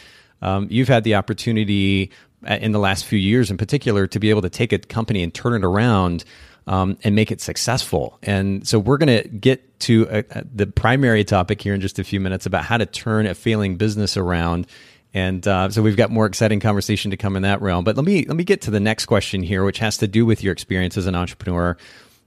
Um, 0.42 0.68
you've 0.70 0.88
had 0.88 1.04
the 1.04 1.16
opportunity 1.16 2.12
uh, 2.48 2.56
in 2.56 2.72
the 2.72 2.80
last 2.80 3.06
few 3.06 3.20
years, 3.20 3.50
in 3.50 3.58
particular, 3.58 4.08
to 4.08 4.20
be 4.20 4.30
able 4.30 4.42
to 4.42 4.50
take 4.50 4.74
a 4.74 4.80
company 4.80 5.24
and 5.24 5.34
turn 5.34 5.54
it 5.54 5.66
around. 5.66 6.24
Um, 6.68 6.98
and 7.04 7.14
make 7.14 7.32
it 7.32 7.42
successful. 7.42 8.18
And 8.24 8.68
so 8.68 8.80
we're 8.80 8.98
going 8.98 9.22
to 9.22 9.30
get 9.30 9.80
to 9.82 10.08
a, 10.10 10.18
uh, 10.18 10.24
a, 10.32 10.44
the 10.52 10.66
primary 10.66 11.24
topic 11.24 11.62
here 11.62 11.76
in 11.76 11.80
just 11.80 12.00
a 12.00 12.04
few 12.04 12.20
minutes 12.20 12.48
about 12.48 12.64
how 12.64 12.78
to 12.78 12.88
turn 12.88 13.28
a 13.28 13.36
failing 13.36 13.76
business 13.76 14.18
around 14.18 14.66
and 15.16 15.48
uh, 15.48 15.70
so 15.70 15.82
we've 15.82 15.96
got 15.96 16.12
more 16.12 16.26
exciting 16.26 16.60
conversation 16.60 17.10
to 17.12 17.18
come 17.18 17.38
in 17.38 17.44
that 17.44 17.62
realm. 17.62 17.86
But 17.86 17.96
let 17.96 18.06
me 18.06 18.26
let 18.26 18.36
me 18.36 18.44
get 18.44 18.62
to 18.64 18.72
the 18.72 18.82
next 18.82 19.06
question 19.06 19.42
here, 19.42 19.64
which 19.64 19.80
has 19.80 19.98
to 20.00 20.10
do 20.10 20.26
with 20.26 20.44
your 20.44 20.52
experience 20.52 20.98
as 20.98 21.08
an 21.08 21.16
entrepreneur 21.16 21.78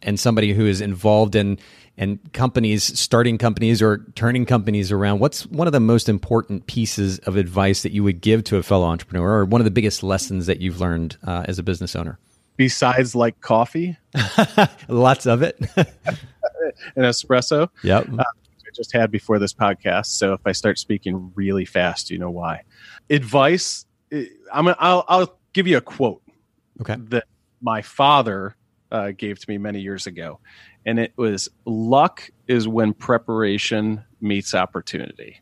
and 0.00 0.18
somebody 0.18 0.54
who 0.54 0.64
is 0.64 0.80
involved 0.80 1.37
in 1.37 1.59
and 1.99 2.18
companies 2.33 2.99
starting 2.99 3.37
companies 3.37 3.83
or 3.83 3.99
turning 4.14 4.47
companies 4.47 4.90
around. 4.90 5.18
What's 5.18 5.45
one 5.47 5.66
of 5.66 5.75
the 5.75 5.80
most 5.80 6.09
important 6.09 6.66
pieces 6.66 7.18
of 7.21 7.37
advice 7.37 7.83
that 7.83 7.92
you 7.92 8.02
would 8.04 8.23
give 8.23 8.42
to 8.45 8.57
a 8.57 8.62
fellow 8.62 8.87
entrepreneur, 8.87 9.40
or 9.40 9.45
one 9.45 9.61
of 9.61 9.66
the 9.66 9.71
biggest 9.71 10.02
lessons 10.02 10.47
that 10.47 10.61
you've 10.61 10.80
learned 10.80 11.18
uh, 11.25 11.45
as 11.47 11.59
a 11.59 11.62
business 11.62 11.95
owner? 11.95 12.18
Besides, 12.57 13.14
like 13.14 13.38
coffee, 13.42 13.99
lots 14.88 15.26
of 15.26 15.42
it, 15.42 15.59
an 15.76 17.04
espresso. 17.04 17.68
Yep. 17.83 18.09
Uh, 18.18 18.25
just 18.78 18.92
had 18.92 19.11
before 19.11 19.38
this 19.38 19.52
podcast. 19.52 20.06
So 20.06 20.32
if 20.32 20.40
I 20.47 20.52
start 20.52 20.78
speaking 20.78 21.32
really 21.35 21.66
fast, 21.66 22.11
you 22.11 22.18
know 22.18 22.30
why. 22.30 22.62
Advice 23.11 23.85
eh, 24.11 24.25
i'm 24.52 24.68
I'll, 24.78 25.04
I'll 25.08 25.38
give 25.52 25.66
you 25.66 25.76
a 25.76 25.82
quote 25.82 26.23
okay. 26.80 26.97
that 27.08 27.25
my 27.61 27.82
father 27.82 28.56
uh, 28.90 29.11
gave 29.11 29.38
to 29.40 29.50
me 29.50 29.58
many 29.58 29.80
years 29.80 30.06
ago. 30.06 30.40
And 30.87 30.99
it 30.99 31.12
was 31.16 31.49
luck 31.66 32.30
is 32.47 32.66
when 32.66 32.94
preparation 32.94 34.02
meets 34.20 34.54
opportunity. 34.54 35.40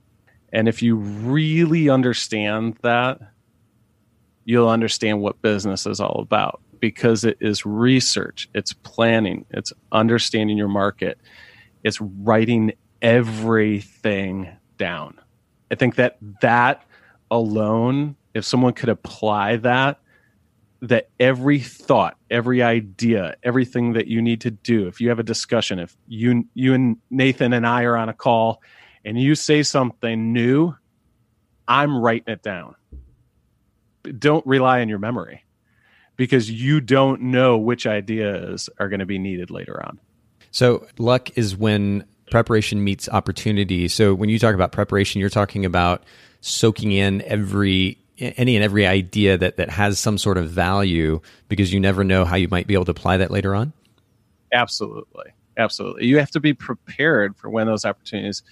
And 0.52 0.66
if 0.68 0.82
you 0.82 0.96
really 0.96 1.88
understand 1.88 2.78
that 2.82 3.20
you'll 4.44 4.68
understand 4.68 5.20
what 5.20 5.42
business 5.42 5.86
is 5.86 6.00
all 6.00 6.20
about 6.20 6.60
because 6.80 7.24
it 7.24 7.36
is 7.40 7.66
research 7.66 8.48
it's 8.54 8.72
planning 8.72 9.44
it's 9.50 9.72
understanding 9.92 10.56
your 10.56 10.68
market 10.68 11.18
it's 11.84 12.00
writing 12.00 12.72
everything 13.06 14.48
down 14.76 15.18
i 15.70 15.74
think 15.74 15.94
that 15.94 16.18
that 16.40 16.82
alone, 17.30 18.16
if 18.34 18.44
someone 18.44 18.72
could 18.72 18.88
apply 18.88 19.56
that, 19.56 20.00
that 20.82 21.08
every 21.18 21.58
thought, 21.58 22.16
every 22.30 22.62
idea, 22.62 23.34
everything 23.42 23.94
that 23.94 24.06
you 24.06 24.20
need 24.20 24.42
to 24.42 24.50
do, 24.50 24.86
if 24.86 25.00
you 25.00 25.08
have 25.08 25.18
a 25.18 25.24
discussion, 25.24 25.78
if 25.78 25.96
you 26.06 26.44
you 26.54 26.74
and 26.74 26.98
Nathan 27.10 27.52
and 27.52 27.66
I 27.66 27.84
are 27.84 27.96
on 27.96 28.08
a 28.08 28.14
call 28.14 28.62
and 29.04 29.20
you 29.20 29.34
say 29.34 29.62
something 29.62 30.32
new, 30.32 30.74
I'm 31.66 31.96
writing 31.96 32.32
it 32.32 32.42
down. 32.42 32.74
Don't 34.18 34.46
rely 34.46 34.80
on 34.82 34.88
your 34.88 34.98
memory 34.98 35.44
because 36.16 36.50
you 36.50 36.80
don't 36.80 37.22
know 37.22 37.56
which 37.58 37.86
ideas 37.86 38.68
are 38.78 38.88
going 38.88 39.00
to 39.00 39.06
be 39.06 39.18
needed 39.18 39.50
later 39.50 39.82
on. 39.84 39.98
So, 40.50 40.86
luck 40.98 41.36
is 41.36 41.56
when 41.56 42.04
preparation 42.30 42.82
meets 42.82 43.08
opportunity. 43.08 43.88
So, 43.88 44.14
when 44.14 44.28
you 44.28 44.38
talk 44.38 44.54
about 44.54 44.72
preparation, 44.72 45.20
you're 45.20 45.30
talking 45.30 45.64
about 45.64 46.04
soaking 46.40 46.92
in 46.92 47.22
every 47.22 47.98
any 48.18 48.56
and 48.56 48.64
every 48.64 48.86
idea 48.86 49.36
that 49.36 49.56
that 49.56 49.68
has 49.70 49.98
some 49.98 50.16
sort 50.18 50.38
of 50.38 50.48
value 50.48 51.20
because 51.48 51.72
you 51.72 51.80
never 51.80 52.02
know 52.02 52.24
how 52.24 52.36
you 52.36 52.48
might 52.48 52.66
be 52.66 52.74
able 52.74 52.86
to 52.86 52.90
apply 52.90 53.18
that 53.18 53.30
later 53.30 53.54
on? 53.54 53.72
Absolutely. 54.52 55.32
Absolutely. 55.58 56.06
You 56.06 56.18
have 56.18 56.30
to 56.30 56.40
be 56.40 56.54
prepared 56.54 57.36
for 57.36 57.50
when 57.50 57.66
those 57.66 57.84
opportunities 57.84 58.42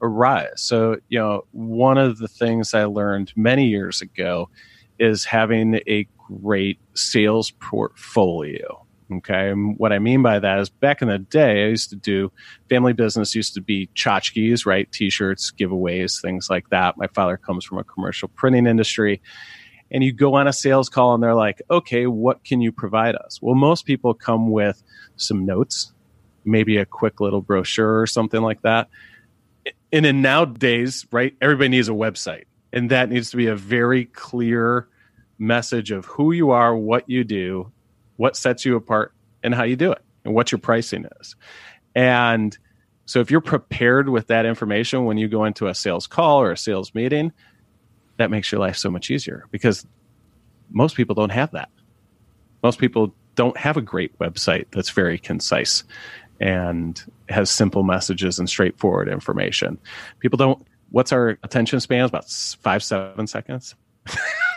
arise. 0.00 0.60
So 0.60 0.98
you 1.08 1.18
know 1.18 1.44
one 1.52 1.98
of 1.98 2.18
the 2.18 2.28
things 2.28 2.74
i 2.74 2.84
learned 2.84 3.32
many 3.34 3.66
years 3.66 4.00
ago 4.00 4.48
is 4.98 5.24
having 5.24 5.80
a 5.88 6.06
great 6.28 6.78
sales 6.94 7.50
portfolio 7.52 8.84
Okay. 9.10 9.50
And 9.50 9.78
what 9.78 9.92
I 9.92 9.98
mean 9.98 10.22
by 10.22 10.38
that 10.38 10.58
is 10.58 10.68
back 10.68 11.00
in 11.00 11.08
the 11.08 11.18
day, 11.18 11.64
I 11.64 11.68
used 11.68 11.90
to 11.90 11.96
do 11.96 12.30
family 12.68 12.92
business, 12.92 13.34
used 13.34 13.54
to 13.54 13.62
be 13.62 13.88
tchotchkes, 13.94 14.66
right? 14.66 14.90
T 14.92 15.08
shirts, 15.08 15.50
giveaways, 15.50 16.20
things 16.20 16.50
like 16.50 16.68
that. 16.70 16.98
My 16.98 17.06
father 17.08 17.38
comes 17.38 17.64
from 17.64 17.78
a 17.78 17.84
commercial 17.84 18.28
printing 18.28 18.66
industry. 18.66 19.22
And 19.90 20.04
you 20.04 20.12
go 20.12 20.34
on 20.34 20.46
a 20.46 20.52
sales 20.52 20.90
call 20.90 21.14
and 21.14 21.22
they're 21.22 21.34
like, 21.34 21.62
okay, 21.70 22.06
what 22.06 22.44
can 22.44 22.60
you 22.60 22.70
provide 22.70 23.14
us? 23.14 23.40
Well, 23.40 23.54
most 23.54 23.86
people 23.86 24.12
come 24.12 24.50
with 24.50 24.82
some 25.16 25.46
notes, 25.46 25.92
maybe 26.44 26.76
a 26.76 26.84
quick 26.84 27.20
little 27.20 27.40
brochure 27.40 28.00
or 28.00 28.06
something 28.06 28.42
like 28.42 28.60
that. 28.62 28.88
And 29.90 30.04
in 30.04 30.20
nowadays, 30.20 31.06
right, 31.10 31.34
everybody 31.40 31.70
needs 31.70 31.88
a 31.88 31.92
website. 31.92 32.44
And 32.74 32.90
that 32.90 33.08
needs 33.08 33.30
to 33.30 33.38
be 33.38 33.46
a 33.46 33.56
very 33.56 34.04
clear 34.04 34.88
message 35.38 35.90
of 35.90 36.04
who 36.04 36.32
you 36.32 36.50
are, 36.50 36.76
what 36.76 37.08
you 37.08 37.24
do, 37.24 37.72
what 38.18 38.36
sets 38.36 38.66
you 38.66 38.76
apart 38.76 39.14
and 39.42 39.54
how 39.54 39.62
you 39.62 39.76
do 39.76 39.90
it 39.92 40.02
and 40.24 40.34
what 40.34 40.52
your 40.52 40.58
pricing 40.58 41.06
is. 41.20 41.36
And 41.94 42.56
so 43.06 43.20
if 43.20 43.30
you're 43.30 43.40
prepared 43.40 44.10
with 44.10 44.26
that 44.26 44.44
information 44.44 45.06
when 45.06 45.16
you 45.16 45.28
go 45.28 45.44
into 45.44 45.68
a 45.68 45.74
sales 45.74 46.06
call 46.06 46.42
or 46.42 46.52
a 46.52 46.56
sales 46.56 46.94
meeting, 46.94 47.32
that 48.18 48.30
makes 48.30 48.52
your 48.52 48.60
life 48.60 48.76
so 48.76 48.90
much 48.90 49.10
easier 49.10 49.46
because 49.50 49.86
most 50.70 50.96
people 50.96 51.14
don't 51.14 51.30
have 51.30 51.52
that. 51.52 51.70
Most 52.62 52.78
people 52.78 53.14
don't 53.36 53.56
have 53.56 53.76
a 53.76 53.80
great 53.80 54.18
website 54.18 54.66
that's 54.72 54.90
very 54.90 55.16
concise 55.16 55.84
and 56.40 57.02
has 57.28 57.50
simple 57.50 57.84
messages 57.84 58.38
and 58.38 58.48
straightforward 58.48 59.08
information. 59.08 59.78
People 60.18 60.36
don't 60.36 60.66
what's 60.90 61.12
our 61.12 61.38
attention 61.42 61.80
span? 61.80 62.04
About 62.04 62.28
five, 62.28 62.82
seven 62.82 63.26
seconds. 63.26 63.74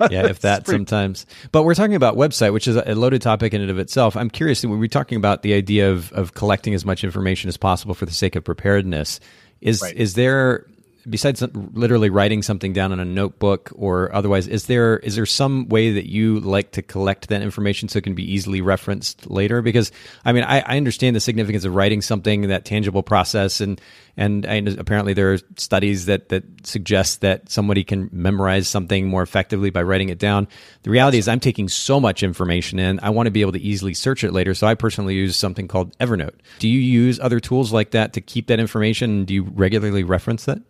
yeah, 0.10 0.26
if 0.26 0.40
that 0.40 0.64
pretty- 0.64 0.78
sometimes. 0.78 1.26
But 1.52 1.64
we're 1.64 1.74
talking 1.74 1.94
about 1.94 2.16
website, 2.16 2.52
which 2.52 2.68
is 2.68 2.76
a 2.76 2.94
loaded 2.94 3.22
topic 3.22 3.54
in 3.54 3.60
and 3.60 3.70
of 3.70 3.78
itself. 3.78 4.16
I'm 4.16 4.30
curious 4.30 4.64
when 4.64 4.78
we're 4.78 4.88
talking 4.88 5.16
about 5.16 5.42
the 5.42 5.54
idea 5.54 5.90
of 5.90 6.12
of 6.12 6.34
collecting 6.34 6.74
as 6.74 6.84
much 6.84 7.04
information 7.04 7.48
as 7.48 7.56
possible 7.56 7.94
for 7.94 8.06
the 8.06 8.12
sake 8.12 8.36
of 8.36 8.44
preparedness. 8.44 9.20
Is 9.60 9.82
right. 9.82 9.94
is 9.94 10.14
there 10.14 10.66
besides 11.08 11.42
literally 11.72 12.10
writing 12.10 12.42
something 12.42 12.72
down 12.72 12.92
in 12.92 13.00
a 13.00 13.04
notebook 13.04 13.70
or 13.74 14.14
otherwise 14.14 14.46
is 14.46 14.66
there 14.66 14.98
is 14.98 15.16
there 15.16 15.26
some 15.26 15.68
way 15.68 15.92
that 15.92 16.08
you 16.08 16.40
like 16.40 16.72
to 16.72 16.82
collect 16.82 17.28
that 17.28 17.42
information 17.42 17.88
so 17.88 17.98
it 17.98 18.04
can 18.04 18.14
be 18.14 18.32
easily 18.32 18.60
referenced 18.60 19.30
later? 19.30 19.62
Because 19.62 19.92
i 20.24 20.32
mean 20.32 20.44
i, 20.44 20.60
I 20.60 20.76
understand 20.76 21.16
the 21.16 21.20
significance 21.20 21.64
of 21.64 21.74
writing 21.74 22.02
something 22.02 22.48
that 22.48 22.64
tangible 22.64 23.02
process 23.02 23.60
and 23.60 23.80
and 24.16 24.44
apparently 24.78 25.14
there 25.14 25.32
are 25.32 25.38
studies 25.56 26.06
that 26.06 26.28
that 26.28 26.44
suggest 26.64 27.22
that 27.22 27.50
somebody 27.50 27.84
can 27.84 28.10
memorize 28.12 28.68
something 28.68 29.06
more 29.08 29.22
effectively 29.22 29.70
by 29.70 29.82
writing 29.82 30.10
it 30.10 30.18
down. 30.18 30.48
The 30.82 30.90
reality 30.90 31.18
is 31.18 31.28
i'm 31.28 31.40
taking 31.40 31.68
so 31.68 32.00
much 32.00 32.22
information 32.22 32.78
in 32.78 33.00
i 33.02 33.10
want 33.10 33.26
to 33.26 33.30
be 33.30 33.40
able 33.40 33.52
to 33.52 33.60
easily 33.60 33.94
search 33.94 34.24
it 34.24 34.32
later 34.32 34.54
so 34.54 34.66
i 34.66 34.74
personally 34.74 35.14
use 35.14 35.36
something 35.36 35.68
called 35.68 35.96
evernote. 35.98 36.34
Do 36.58 36.68
you 36.68 36.80
use 36.80 37.18
other 37.20 37.40
tools 37.40 37.72
like 37.72 37.92
that 37.92 38.12
to 38.14 38.20
keep 38.20 38.48
that 38.48 38.60
information 38.60 39.24
do 39.24 39.34
you 39.34 39.44
regularly 39.44 40.04
reference 40.04 40.44
that 40.44 40.60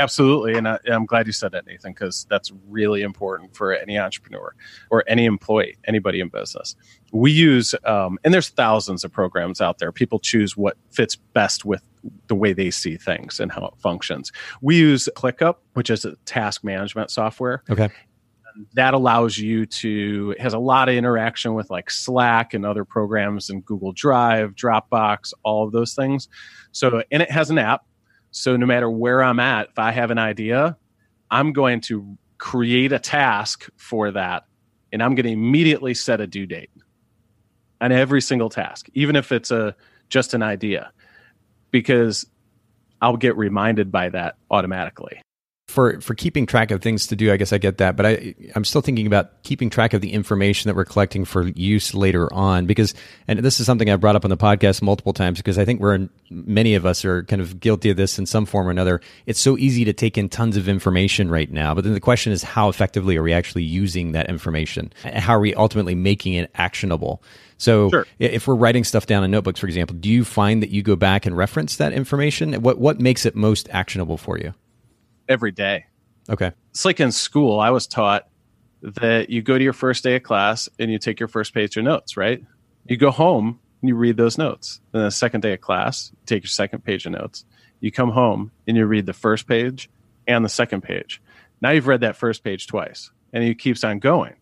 Absolutely, 0.00 0.54
and 0.54 0.66
I, 0.66 0.78
am 0.86 1.04
glad 1.04 1.26
you 1.26 1.32
said 1.32 1.52
that, 1.52 1.66
Nathan, 1.66 1.92
because 1.92 2.26
that's 2.30 2.50
really 2.68 3.02
important 3.02 3.54
for 3.54 3.74
any 3.74 3.98
entrepreneur 3.98 4.54
or 4.90 5.04
any 5.06 5.26
employee, 5.26 5.76
anybody 5.84 6.20
in 6.20 6.30
business. 6.30 6.74
We 7.12 7.30
use, 7.32 7.74
um, 7.84 8.18
and 8.24 8.32
there's 8.32 8.48
thousands 8.48 9.04
of 9.04 9.12
programs 9.12 9.60
out 9.60 9.78
there. 9.78 9.92
People 9.92 10.18
choose 10.18 10.56
what 10.56 10.78
fits 10.90 11.16
best 11.16 11.66
with 11.66 11.82
the 12.28 12.34
way 12.34 12.54
they 12.54 12.70
see 12.70 12.96
things 12.96 13.40
and 13.40 13.52
how 13.52 13.66
it 13.66 13.74
functions. 13.76 14.32
We 14.62 14.78
use 14.78 15.06
ClickUp, 15.14 15.56
which 15.74 15.90
is 15.90 16.06
a 16.06 16.16
task 16.24 16.64
management 16.64 17.10
software. 17.10 17.62
Okay. 17.68 17.90
that 18.72 18.94
allows 18.94 19.36
you 19.36 19.66
to 19.66 20.34
has 20.38 20.54
a 20.54 20.58
lot 20.58 20.88
of 20.88 20.94
interaction 20.94 21.54
with 21.54 21.70
like 21.70 21.90
Slack 21.90 22.54
and 22.54 22.64
other 22.64 22.86
programs 22.86 23.50
and 23.50 23.64
Google 23.64 23.92
Drive, 23.92 24.54
Dropbox, 24.54 25.34
all 25.42 25.66
of 25.66 25.72
those 25.72 25.94
things. 25.94 26.28
So, 26.72 27.02
and 27.10 27.22
it 27.22 27.30
has 27.30 27.50
an 27.50 27.58
app 27.58 27.84
so 28.30 28.56
no 28.56 28.66
matter 28.66 28.90
where 28.90 29.22
I'm 29.22 29.40
at, 29.40 29.68
if 29.70 29.78
I 29.78 29.90
have 29.92 30.10
an 30.10 30.18
idea, 30.18 30.76
I'm 31.30 31.52
going 31.52 31.80
to 31.82 32.16
create 32.38 32.92
a 32.92 32.98
task 32.98 33.68
for 33.76 34.10
that 34.12 34.44
and 34.92 35.02
I'm 35.02 35.14
going 35.14 35.26
to 35.26 35.32
immediately 35.32 35.94
set 35.94 36.20
a 36.20 36.26
due 36.26 36.46
date 36.46 36.70
on 37.80 37.92
every 37.92 38.20
single 38.20 38.48
task, 38.48 38.88
even 38.94 39.16
if 39.16 39.32
it's 39.32 39.50
a 39.50 39.74
just 40.08 40.34
an 40.34 40.42
idea, 40.42 40.92
because 41.70 42.26
I'll 43.00 43.16
get 43.16 43.36
reminded 43.36 43.92
by 43.92 44.08
that 44.10 44.36
automatically. 44.50 45.22
For 45.70 46.00
for 46.00 46.14
keeping 46.14 46.46
track 46.46 46.70
of 46.70 46.82
things 46.82 47.06
to 47.06 47.16
do, 47.16 47.32
I 47.32 47.36
guess 47.36 47.52
I 47.52 47.58
get 47.58 47.78
that, 47.78 47.96
but 47.96 48.04
I 48.04 48.34
I'm 48.54 48.64
still 48.64 48.80
thinking 48.80 49.06
about 49.06 49.42
keeping 49.44 49.70
track 49.70 49.94
of 49.94 50.00
the 50.00 50.12
information 50.12 50.68
that 50.68 50.74
we're 50.74 50.84
collecting 50.84 51.24
for 51.24 51.48
use 51.48 51.94
later 51.94 52.32
on 52.32 52.66
because 52.66 52.92
and 53.28 53.38
this 53.38 53.60
is 53.60 53.66
something 53.66 53.88
I've 53.88 54.00
brought 54.00 54.16
up 54.16 54.24
on 54.24 54.30
the 54.30 54.36
podcast 54.36 54.82
multiple 54.82 55.12
times 55.12 55.38
because 55.38 55.58
I 55.58 55.64
think 55.64 55.80
we're 55.80 56.08
many 56.30 56.74
of 56.74 56.84
us 56.84 57.04
are 57.04 57.22
kind 57.24 57.40
of 57.40 57.60
guilty 57.60 57.90
of 57.90 57.96
this 57.96 58.18
in 58.18 58.26
some 58.26 58.44
form 58.44 58.66
or 58.66 58.70
another. 58.70 59.00
It's 59.26 59.40
so 59.40 59.56
easy 59.56 59.84
to 59.84 59.92
take 59.92 60.18
in 60.18 60.28
tons 60.28 60.56
of 60.56 60.68
information 60.68 61.30
right 61.30 61.50
now, 61.50 61.74
but 61.74 61.84
then 61.84 61.94
the 61.94 62.00
question 62.00 62.32
is 62.32 62.42
how 62.42 62.68
effectively 62.68 63.16
are 63.16 63.22
we 63.22 63.32
actually 63.32 63.64
using 63.64 64.12
that 64.12 64.28
information? 64.28 64.92
How 65.04 65.36
are 65.36 65.40
we 65.40 65.54
ultimately 65.54 65.94
making 65.94 66.34
it 66.34 66.50
actionable? 66.56 67.22
So 67.58 67.90
sure. 67.90 68.06
if 68.18 68.48
we're 68.48 68.54
writing 68.54 68.84
stuff 68.84 69.06
down 69.06 69.22
in 69.22 69.30
notebooks, 69.30 69.60
for 69.60 69.66
example, 69.66 69.94
do 69.94 70.08
you 70.08 70.24
find 70.24 70.62
that 70.62 70.70
you 70.70 70.82
go 70.82 70.96
back 70.96 71.26
and 71.26 71.36
reference 71.36 71.76
that 71.76 71.92
information? 71.92 72.54
What 72.62 72.78
what 72.78 73.00
makes 73.00 73.26
it 73.26 73.36
most 73.36 73.68
actionable 73.70 74.16
for 74.16 74.38
you? 74.38 74.54
Every 75.30 75.52
day. 75.52 75.86
Okay. 76.28 76.52
It's 76.70 76.84
like 76.84 77.00
in 77.00 77.12
school, 77.12 77.58
I 77.58 77.70
was 77.70 77.86
taught 77.86 78.28
that 78.82 79.30
you 79.30 79.40
go 79.40 79.56
to 79.56 79.64
your 79.64 79.72
first 79.72 80.04
day 80.04 80.16
of 80.16 80.22
class 80.22 80.68
and 80.78 80.90
you 80.90 80.98
take 80.98 81.20
your 81.20 81.28
first 81.28 81.54
page 81.54 81.76
of 81.76 81.84
notes, 81.84 82.16
right? 82.16 82.42
You 82.86 82.96
go 82.96 83.10
home 83.10 83.60
and 83.80 83.88
you 83.88 83.94
read 83.94 84.16
those 84.16 84.36
notes. 84.36 84.80
Then 84.92 85.04
the 85.04 85.10
second 85.10 85.40
day 85.40 85.54
of 85.54 85.60
class, 85.60 86.10
you 86.12 86.18
take 86.26 86.42
your 86.42 86.48
second 86.48 86.84
page 86.84 87.06
of 87.06 87.12
notes. 87.12 87.44
You 87.80 87.90
come 87.90 88.10
home 88.10 88.50
and 88.66 88.76
you 88.76 88.84
read 88.86 89.06
the 89.06 89.12
first 89.12 89.46
page 89.46 89.88
and 90.26 90.44
the 90.44 90.48
second 90.50 90.82
page. 90.82 91.22
Now 91.62 91.70
you've 91.70 91.86
read 91.86 92.00
that 92.00 92.16
first 92.16 92.42
page 92.44 92.66
twice 92.66 93.10
and 93.32 93.44
it 93.44 93.58
keeps 93.58 93.84
on 93.84 93.98
going. 93.98 94.34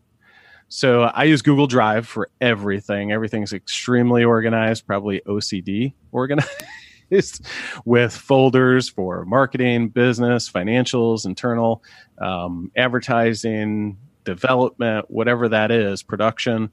So 0.68 1.02
I 1.02 1.24
use 1.24 1.42
Google 1.42 1.66
Drive 1.66 2.06
for 2.06 2.28
everything. 2.40 3.10
Everything's 3.10 3.52
extremely 3.52 4.22
organized, 4.22 4.86
probably 4.86 5.20
OCD 5.26 5.94
organized. 6.12 6.50
with 7.84 8.14
folders 8.14 8.88
for 8.88 9.24
marketing, 9.24 9.88
business, 9.88 10.50
financials, 10.50 11.26
internal, 11.26 11.82
um, 12.18 12.70
advertising, 12.76 13.96
development, 14.24 15.10
whatever 15.10 15.48
that 15.48 15.70
is, 15.70 16.02
production. 16.02 16.70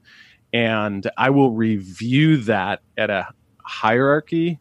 And 0.52 1.08
I 1.16 1.30
will 1.30 1.50
review 1.50 2.38
that 2.38 2.80
at 2.96 3.10
a 3.10 3.28
hierarchy 3.62 4.60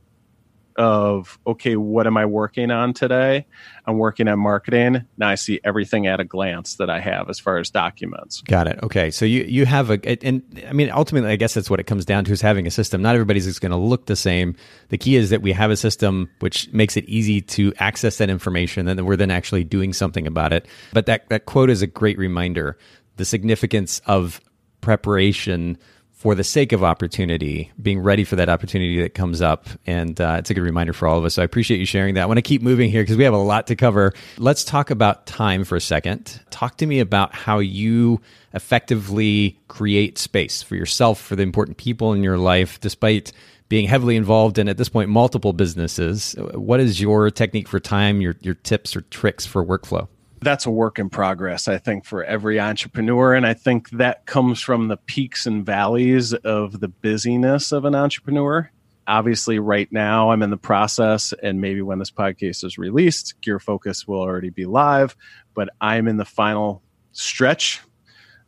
of 0.77 1.39
okay 1.47 1.75
what 1.75 2.05
am 2.05 2.17
i 2.17 2.25
working 2.25 2.69
on 2.71 2.93
today? 2.93 3.45
I'm 3.85 3.97
working 3.97 4.27
on 4.27 4.39
marketing. 4.39 5.05
Now 5.17 5.29
i 5.29 5.35
see 5.35 5.59
everything 5.63 6.07
at 6.07 6.19
a 6.19 6.23
glance 6.23 6.75
that 6.75 6.89
i 6.89 6.99
have 6.99 7.29
as 7.29 7.39
far 7.39 7.57
as 7.57 7.69
documents. 7.69 8.41
Got 8.41 8.67
it. 8.67 8.79
Okay. 8.83 9.11
So 9.11 9.25
you 9.25 9.43
you 9.43 9.65
have 9.65 9.89
a 9.89 10.25
and 10.25 10.41
i 10.67 10.73
mean 10.73 10.89
ultimately 10.91 11.29
i 11.29 11.35
guess 11.35 11.53
that's 11.53 11.69
what 11.69 11.79
it 11.79 11.85
comes 11.85 12.05
down 12.05 12.25
to 12.25 12.31
is 12.31 12.41
having 12.41 12.67
a 12.67 12.71
system. 12.71 13.01
Not 13.01 13.15
everybody's 13.15 13.59
going 13.59 13.71
to 13.71 13.77
look 13.77 14.07
the 14.07 14.15
same. 14.15 14.55
The 14.89 14.97
key 14.97 15.15
is 15.15 15.29
that 15.29 15.41
we 15.41 15.51
have 15.53 15.71
a 15.71 15.77
system 15.77 16.29
which 16.39 16.71
makes 16.73 16.97
it 16.97 17.05
easy 17.05 17.41
to 17.41 17.73
access 17.77 18.17
that 18.17 18.29
information 18.29 18.87
and 18.87 18.99
then 18.99 19.05
we're 19.05 19.15
then 19.15 19.31
actually 19.31 19.63
doing 19.63 19.93
something 19.93 20.27
about 20.27 20.51
it. 20.51 20.67
But 20.93 21.05
that 21.05 21.29
that 21.29 21.45
quote 21.45 21.69
is 21.69 21.81
a 21.81 21.87
great 21.87 22.17
reminder. 22.17 22.77
The 23.17 23.25
significance 23.25 24.01
of 24.07 24.41
preparation 24.81 25.77
for 26.25 26.33
the 26.33 26.43
sake 26.43 26.71
of 26.71 26.83
opportunity, 26.83 27.71
being 27.79 27.99
ready 27.99 28.23
for 28.23 28.35
that 28.35 28.49
opportunity 28.49 28.99
that 28.99 29.13
comes 29.13 29.43
up. 29.43 29.67
And 29.85 30.19
uh, 30.19 30.37
it's 30.39 30.49
a 30.49 30.55
good 30.55 30.63
reminder 30.63 30.91
for 30.91 31.07
all 31.07 31.19
of 31.19 31.23
us. 31.23 31.35
So 31.35 31.43
I 31.43 31.45
appreciate 31.45 31.79
you 31.79 31.85
sharing 31.85 32.15
that. 32.15 32.23
I 32.23 32.25
want 32.25 32.39
to 32.39 32.41
keep 32.41 32.63
moving 32.63 32.89
here 32.89 33.03
because 33.03 33.15
we 33.15 33.25
have 33.25 33.35
a 33.35 33.37
lot 33.37 33.67
to 33.67 33.75
cover. 33.75 34.11
Let's 34.39 34.63
talk 34.63 34.89
about 34.89 35.27
time 35.27 35.65
for 35.65 35.75
a 35.75 35.81
second. 35.81 36.41
Talk 36.49 36.77
to 36.77 36.87
me 36.87 36.99
about 36.99 37.35
how 37.35 37.59
you 37.59 38.21
effectively 38.55 39.59
create 39.67 40.17
space 40.17 40.63
for 40.63 40.75
yourself, 40.75 41.21
for 41.21 41.35
the 41.35 41.43
important 41.43 41.77
people 41.77 42.11
in 42.13 42.23
your 42.23 42.39
life, 42.39 42.79
despite 42.79 43.31
being 43.69 43.87
heavily 43.87 44.15
involved 44.15 44.57
in 44.57 44.67
at 44.67 44.77
this 44.77 44.89
point 44.89 45.11
multiple 45.11 45.53
businesses. 45.53 46.33
What 46.55 46.79
is 46.79 46.99
your 46.99 47.29
technique 47.29 47.67
for 47.67 47.79
time, 47.79 48.19
your, 48.19 48.35
your 48.41 48.55
tips 48.55 48.95
or 48.95 49.01
tricks 49.01 49.45
for 49.45 49.63
workflow? 49.63 50.07
That's 50.45 50.65
a 50.65 50.71
work 50.71 50.97
in 50.97 51.09
progress, 51.09 51.67
I 51.67 51.77
think, 51.77 52.05
for 52.05 52.23
every 52.23 52.59
entrepreneur. 52.59 53.33
And 53.33 53.45
I 53.45 53.53
think 53.53 53.89
that 53.89 54.25
comes 54.25 54.61
from 54.61 54.87
the 54.87 54.95
peaks 54.95 55.45
and 55.45 55.65
valleys 55.65 56.33
of 56.33 56.79
the 56.79 56.87
busyness 56.87 57.73
of 57.73 57.83
an 57.83 57.95
entrepreneur. 57.95 58.71
Obviously, 59.07 59.59
right 59.59 59.91
now, 59.91 60.31
I'm 60.31 60.41
in 60.41 60.49
the 60.51 60.57
process, 60.57 61.33
and 61.43 61.59
maybe 61.59 61.81
when 61.81 61.99
this 61.99 62.09
podcast 62.09 62.63
is 62.63 62.77
released, 62.77 63.35
Gear 63.41 63.59
Focus 63.59 64.07
will 64.07 64.21
already 64.21 64.49
be 64.49 64.65
live. 64.65 65.17
But 65.53 65.69
I'm 65.81 66.07
in 66.07 66.17
the 66.17 66.25
final 66.25 66.81
stretch 67.11 67.81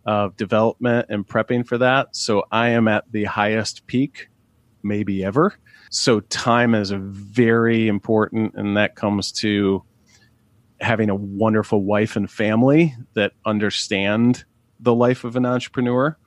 of 0.06 0.38
development 0.38 1.08
and 1.10 1.28
prepping 1.28 1.68
for 1.68 1.78
that. 1.78 2.16
So 2.16 2.46
I 2.52 2.70
am 2.70 2.88
at 2.88 3.04
the 3.12 3.26
highest 3.26 3.86
peak, 3.88 4.30
maybe 4.82 5.24
ever. 5.24 5.54
So 5.90 6.22
time 6.22 6.74
is 6.74 6.92
very 6.92 7.88
important, 7.88 8.56
and 8.56 8.78
that 8.78 8.96
comes 8.96 9.32
to 9.34 9.84
having 10.80 11.10
a 11.10 11.16
wonderful 11.16 11.84
wife 11.84 12.16
and 12.16 12.30
family 12.30 12.96
that 13.14 13.34
understand 13.46 14.46
the 14.80 14.94
life 14.94 15.24
of 15.24 15.36
an 15.36 15.46
entrepreneur. 15.46 16.18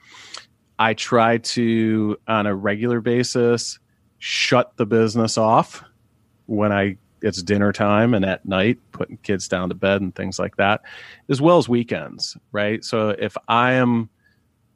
I 0.79 0.95
try 0.95 1.39
to, 1.39 2.17
on 2.27 2.47
a 2.47 2.55
regular 2.55 3.01
basis, 3.01 3.79
shut 4.19 4.77
the 4.77 4.87
business 4.87 5.39
off 5.39 5.85
when 6.47 6.73
I 6.73 6.97
it's 7.23 7.43
dinner 7.43 7.71
time 7.71 8.15
and 8.15 8.25
at 8.25 8.47
night, 8.47 8.79
putting 8.93 9.19
kids 9.19 9.47
down 9.47 9.69
to 9.69 9.75
bed 9.75 10.01
and 10.01 10.15
things 10.15 10.39
like 10.39 10.57
that, 10.57 10.81
as 11.29 11.41
well 11.41 11.59
as 11.59 11.69
weekends, 11.69 12.37
right? 12.51 12.83
So 12.83 13.11
if 13.11 13.37
I 13.47 13.73
am 13.73 14.09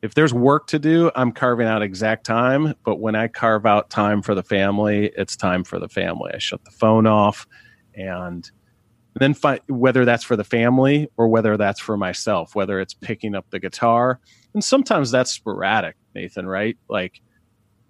if 0.02 0.12
there's 0.12 0.34
work 0.34 0.66
to 0.66 0.78
do, 0.78 1.10
I'm 1.16 1.32
carving 1.32 1.66
out 1.66 1.80
exact 1.80 2.26
time. 2.26 2.74
But 2.84 2.96
when 2.96 3.14
I 3.14 3.26
carve 3.26 3.64
out 3.64 3.88
time 3.88 4.20
for 4.20 4.34
the 4.34 4.42
family, 4.42 5.10
it's 5.16 5.34
time 5.34 5.64
for 5.64 5.78
the 5.78 5.88
family. 5.88 6.30
I 6.34 6.38
shut 6.38 6.62
the 6.62 6.70
phone 6.70 7.06
off 7.06 7.46
and 7.94 8.50
and 9.14 9.20
then 9.20 9.34
fi- 9.34 9.60
whether 9.68 10.04
that's 10.04 10.24
for 10.24 10.36
the 10.36 10.44
family 10.44 11.08
or 11.16 11.28
whether 11.28 11.56
that's 11.56 11.80
for 11.80 11.96
myself 11.96 12.54
whether 12.54 12.80
it's 12.80 12.94
picking 12.94 13.34
up 13.34 13.46
the 13.50 13.60
guitar. 13.60 14.20
And 14.52 14.62
sometimes 14.62 15.10
that's 15.10 15.32
sporadic 15.32 15.96
nathan 16.14 16.46
right? 16.46 16.76
Like 16.88 17.20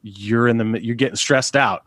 you're 0.03 0.49
in 0.49 0.59
the 0.59 0.85
you're 0.85 0.95
getting 0.95 1.17
stressed 1.17 1.57
out. 1.57 1.83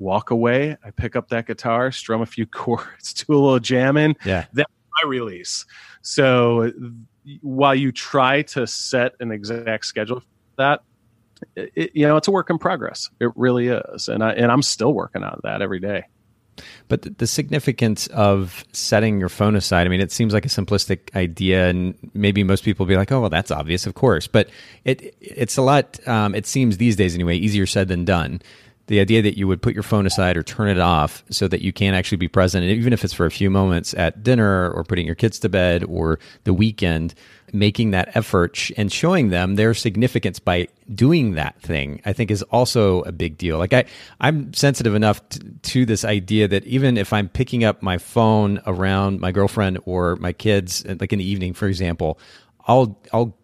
Walk 0.00 0.30
away 0.30 0.76
i 0.84 0.90
pick 0.92 1.16
up 1.16 1.28
that 1.28 1.46
guitar 1.46 1.90
strum 1.90 2.20
a 2.20 2.26
few 2.26 2.46
chords 2.60 3.14
do 3.14 3.32
a 3.32 3.34
little 3.34 3.60
jamming. 3.60 4.16
Yeah. 4.24 4.46
That's 4.52 4.72
my 5.02 5.08
release. 5.08 5.64
So 6.02 6.72
while 7.42 7.74
you 7.74 7.92
try 7.92 8.42
to 8.42 8.66
set 8.66 9.14
an 9.20 9.32
exact 9.32 9.86
schedule 9.86 10.20
for 10.20 10.26
that 10.56 10.80
it, 11.54 11.92
you 11.94 12.06
know 12.06 12.16
it's 12.16 12.26
a 12.26 12.32
work 12.32 12.50
in 12.50 12.58
progress. 12.58 13.10
It 13.20 13.30
really 13.36 13.68
is. 13.68 14.08
And 14.08 14.24
i 14.24 14.32
and 14.32 14.50
i'm 14.50 14.62
still 14.62 14.92
working 14.92 15.22
on 15.22 15.40
that 15.44 15.62
every 15.62 15.78
day 15.80 16.04
but 16.88 17.18
the 17.18 17.26
significance 17.26 18.06
of 18.08 18.64
setting 18.72 19.18
your 19.18 19.28
phone 19.28 19.56
aside, 19.56 19.86
I 19.86 19.90
mean, 19.90 20.00
it 20.00 20.12
seems 20.12 20.32
like 20.32 20.44
a 20.44 20.48
simplistic 20.48 21.14
idea, 21.14 21.68
and 21.68 21.94
maybe 22.14 22.42
most 22.44 22.64
people 22.64 22.86
be 22.86 22.96
like, 22.96 23.12
oh, 23.12 23.20
well, 23.20 23.30
that's 23.30 23.50
obvious, 23.50 23.86
of 23.86 23.94
course. 23.94 24.26
But 24.26 24.48
it 24.84 25.14
it's 25.20 25.56
a 25.56 25.62
lot, 25.62 26.06
um, 26.06 26.34
it 26.34 26.46
seems 26.46 26.76
these 26.76 26.96
days 26.96 27.14
anyway, 27.14 27.36
easier 27.36 27.66
said 27.66 27.88
than 27.88 28.04
done 28.04 28.40
the 28.88 29.00
idea 29.00 29.22
that 29.22 29.38
you 29.38 29.46
would 29.46 29.62
put 29.62 29.74
your 29.74 29.82
phone 29.82 30.06
aside 30.06 30.36
or 30.36 30.42
turn 30.42 30.68
it 30.68 30.78
off 30.78 31.22
so 31.30 31.46
that 31.46 31.60
you 31.60 31.72
can 31.72 31.94
actually 31.94 32.16
be 32.16 32.26
present, 32.26 32.64
even 32.64 32.92
if 32.92 33.04
it's 33.04 33.12
for 33.12 33.26
a 33.26 33.30
few 33.30 33.50
moments 33.50 33.94
at 33.94 34.22
dinner 34.22 34.70
or 34.70 34.82
putting 34.82 35.06
your 35.06 35.14
kids 35.14 35.38
to 35.38 35.48
bed 35.48 35.84
or 35.84 36.18
the 36.44 36.54
weekend, 36.54 37.14
making 37.52 37.90
that 37.90 38.16
effort 38.16 38.70
and 38.76 38.90
showing 38.90 39.28
them 39.28 39.56
their 39.56 39.74
significance 39.74 40.38
by 40.38 40.68
doing 40.94 41.34
that 41.34 41.60
thing, 41.60 42.00
I 42.06 42.14
think 42.14 42.30
is 42.30 42.42
also 42.44 43.02
a 43.02 43.12
big 43.12 43.36
deal. 43.36 43.58
Like 43.58 43.74
I, 43.74 43.84
I'm 44.20 44.54
sensitive 44.54 44.94
enough 44.94 45.26
to, 45.30 45.40
to 45.40 45.86
this 45.86 46.04
idea 46.04 46.48
that 46.48 46.64
even 46.64 46.96
if 46.96 47.12
I'm 47.12 47.28
picking 47.28 47.64
up 47.64 47.82
my 47.82 47.98
phone 47.98 48.60
around 48.66 49.20
my 49.20 49.32
girlfriend 49.32 49.80
or 49.84 50.16
my 50.16 50.32
kids, 50.32 50.84
like 50.86 51.12
in 51.12 51.18
the 51.18 51.30
evening, 51.30 51.52
for 51.52 51.68
example, 51.68 52.18
I'll, 52.66 52.98
I'll 53.12 53.36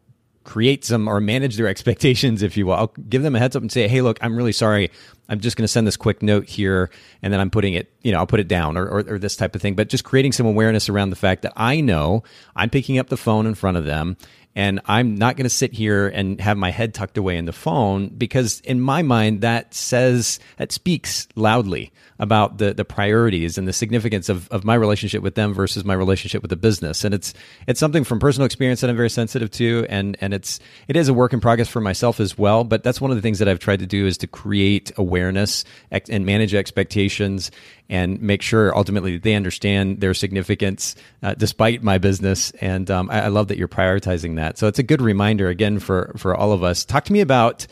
create 0.44 0.84
some 0.84 1.08
or 1.08 1.20
manage 1.20 1.56
their 1.56 1.66
expectations, 1.66 2.42
if 2.42 2.56
you 2.56 2.66
will. 2.66 2.74
I'll 2.74 2.94
give 3.08 3.22
them 3.22 3.34
a 3.34 3.38
heads 3.38 3.56
up 3.56 3.62
and 3.62 3.72
say, 3.72 3.88
hey, 3.88 4.02
look, 4.02 4.18
I'm 4.20 4.36
really 4.36 4.52
sorry. 4.52 4.90
I'm 5.28 5.40
just 5.40 5.56
going 5.56 5.64
to 5.64 5.68
send 5.68 5.86
this 5.86 5.96
quick 5.96 6.22
note 6.22 6.48
here 6.48 6.90
and 7.22 7.32
then 7.32 7.40
I'm 7.40 7.50
putting 7.50 7.72
it, 7.72 7.90
you 8.02 8.12
know, 8.12 8.18
I'll 8.18 8.26
put 8.26 8.40
it 8.40 8.48
down 8.48 8.76
or, 8.76 8.86
or, 8.86 9.14
or, 9.14 9.18
this 9.18 9.36
type 9.36 9.54
of 9.54 9.62
thing. 9.62 9.74
But 9.74 9.88
just 9.88 10.04
creating 10.04 10.32
some 10.32 10.46
awareness 10.46 10.90
around 10.90 11.10
the 11.10 11.16
fact 11.16 11.42
that 11.42 11.54
I 11.56 11.80
know 11.80 12.24
I'm 12.54 12.68
picking 12.68 12.98
up 12.98 13.08
the 13.08 13.16
phone 13.16 13.46
in 13.46 13.54
front 13.54 13.78
of 13.78 13.86
them 13.86 14.18
and 14.56 14.80
I'm 14.86 15.16
not 15.16 15.36
going 15.36 15.44
to 15.44 15.50
sit 15.50 15.72
here 15.72 16.06
and 16.06 16.40
have 16.40 16.56
my 16.56 16.70
head 16.70 16.94
tucked 16.94 17.18
away 17.18 17.36
in 17.36 17.44
the 17.44 17.52
phone 17.52 18.08
because 18.08 18.60
in 18.60 18.80
my 18.80 19.02
mind 19.02 19.40
that 19.40 19.74
says 19.74 20.38
that 20.58 20.70
speaks 20.70 21.26
loudly 21.34 21.92
about 22.18 22.58
the 22.58 22.72
the 22.72 22.84
priorities 22.84 23.58
and 23.58 23.66
the 23.66 23.72
significance 23.72 24.28
of, 24.28 24.48
of 24.50 24.64
my 24.64 24.74
relationship 24.74 25.22
with 25.22 25.34
them 25.34 25.52
versus 25.52 25.84
my 25.84 25.94
relationship 25.94 26.42
with 26.42 26.50
the 26.50 26.56
business. 26.56 27.04
And 27.04 27.14
it's 27.14 27.34
it's 27.66 27.80
something 27.80 28.04
from 28.04 28.20
personal 28.20 28.46
experience 28.46 28.80
that 28.80 28.90
I'm 28.90 28.96
very 28.96 29.10
sensitive 29.10 29.50
to 29.52 29.86
and 29.88 30.16
and 30.20 30.32
it's 30.32 30.60
it 30.88 30.96
is 30.96 31.08
a 31.08 31.14
work 31.14 31.32
in 31.32 31.40
progress 31.40 31.68
for 31.68 31.80
myself 31.80 32.20
as 32.20 32.38
well 32.38 32.64
but 32.64 32.82
that's 32.82 33.00
one 33.00 33.10
of 33.10 33.16
the 33.16 33.22
things 33.22 33.38
that 33.40 33.48
I've 33.48 33.58
tried 33.58 33.80
to 33.80 33.86
do 33.86 34.06
is 34.06 34.18
to 34.18 34.26
create 34.26 34.92
awareness 34.96 35.64
and 35.90 36.24
manage 36.24 36.54
expectations 36.54 37.50
and 37.88 38.20
make 38.20 38.42
sure 38.42 38.76
ultimately 38.76 39.18
they 39.18 39.34
understand 39.34 40.00
their 40.00 40.14
significance 40.14 40.96
uh, 41.22 41.34
despite 41.34 41.82
my 41.82 41.98
business. 41.98 42.50
And 42.60 42.90
um, 42.90 43.10
I, 43.10 43.24
I, 43.24 43.28
love 43.28 43.48
that 43.48 43.58
you're 43.58 43.68
prioritizing 43.68 44.36
that. 44.36 44.56
So 44.56 44.66
it's 44.66 44.78
a 44.78 44.82
good 44.82 45.02
reminder 45.02 45.48
again 45.48 45.78
for 45.78 46.12
for 46.16 46.34
all 46.34 46.52
of 46.52 46.62
us. 46.62 46.84
Talk 46.84 47.04
to 47.04 47.12
me 47.12 47.20
about 47.20 47.66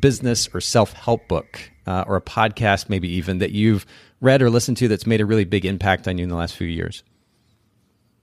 business 0.00 0.48
or 0.52 0.60
self 0.60 0.92
help 0.92 1.28
book 1.28 1.70
uh, 1.86 2.04
or 2.06 2.16
a 2.16 2.22
podcast, 2.22 2.88
maybe 2.88 3.08
even 3.08 3.38
that 3.38 3.52
you've 3.52 3.86
read 4.20 4.42
or 4.42 4.50
listened 4.50 4.76
to 4.78 4.88
that's 4.88 5.06
made 5.06 5.20
a 5.20 5.26
really 5.26 5.44
big 5.44 5.64
impact 5.64 6.08
on 6.08 6.18
you 6.18 6.24
in 6.24 6.30
the 6.30 6.36
last 6.36 6.56
few 6.56 6.66
years. 6.66 7.02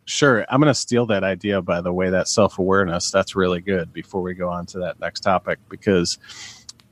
Sure. 0.06 0.46
I'm 0.50 0.60
going 0.60 0.74
to 0.74 0.78
steal 0.78 1.06
that 1.06 1.24
idea, 1.24 1.62
by 1.62 1.80
the 1.80 1.94
way, 1.94 2.10
that 2.10 2.28
self 2.28 2.60
awareness. 2.60 3.12
That's 3.12 3.36
really 3.36 3.62
good 3.62 3.94
before 3.94 4.22
we 4.22 4.34
go 4.34 4.50
on 4.50 4.66
to 4.68 4.80
that 4.80 5.00
next 5.00 5.22
topic, 5.22 5.60
because 5.70 6.18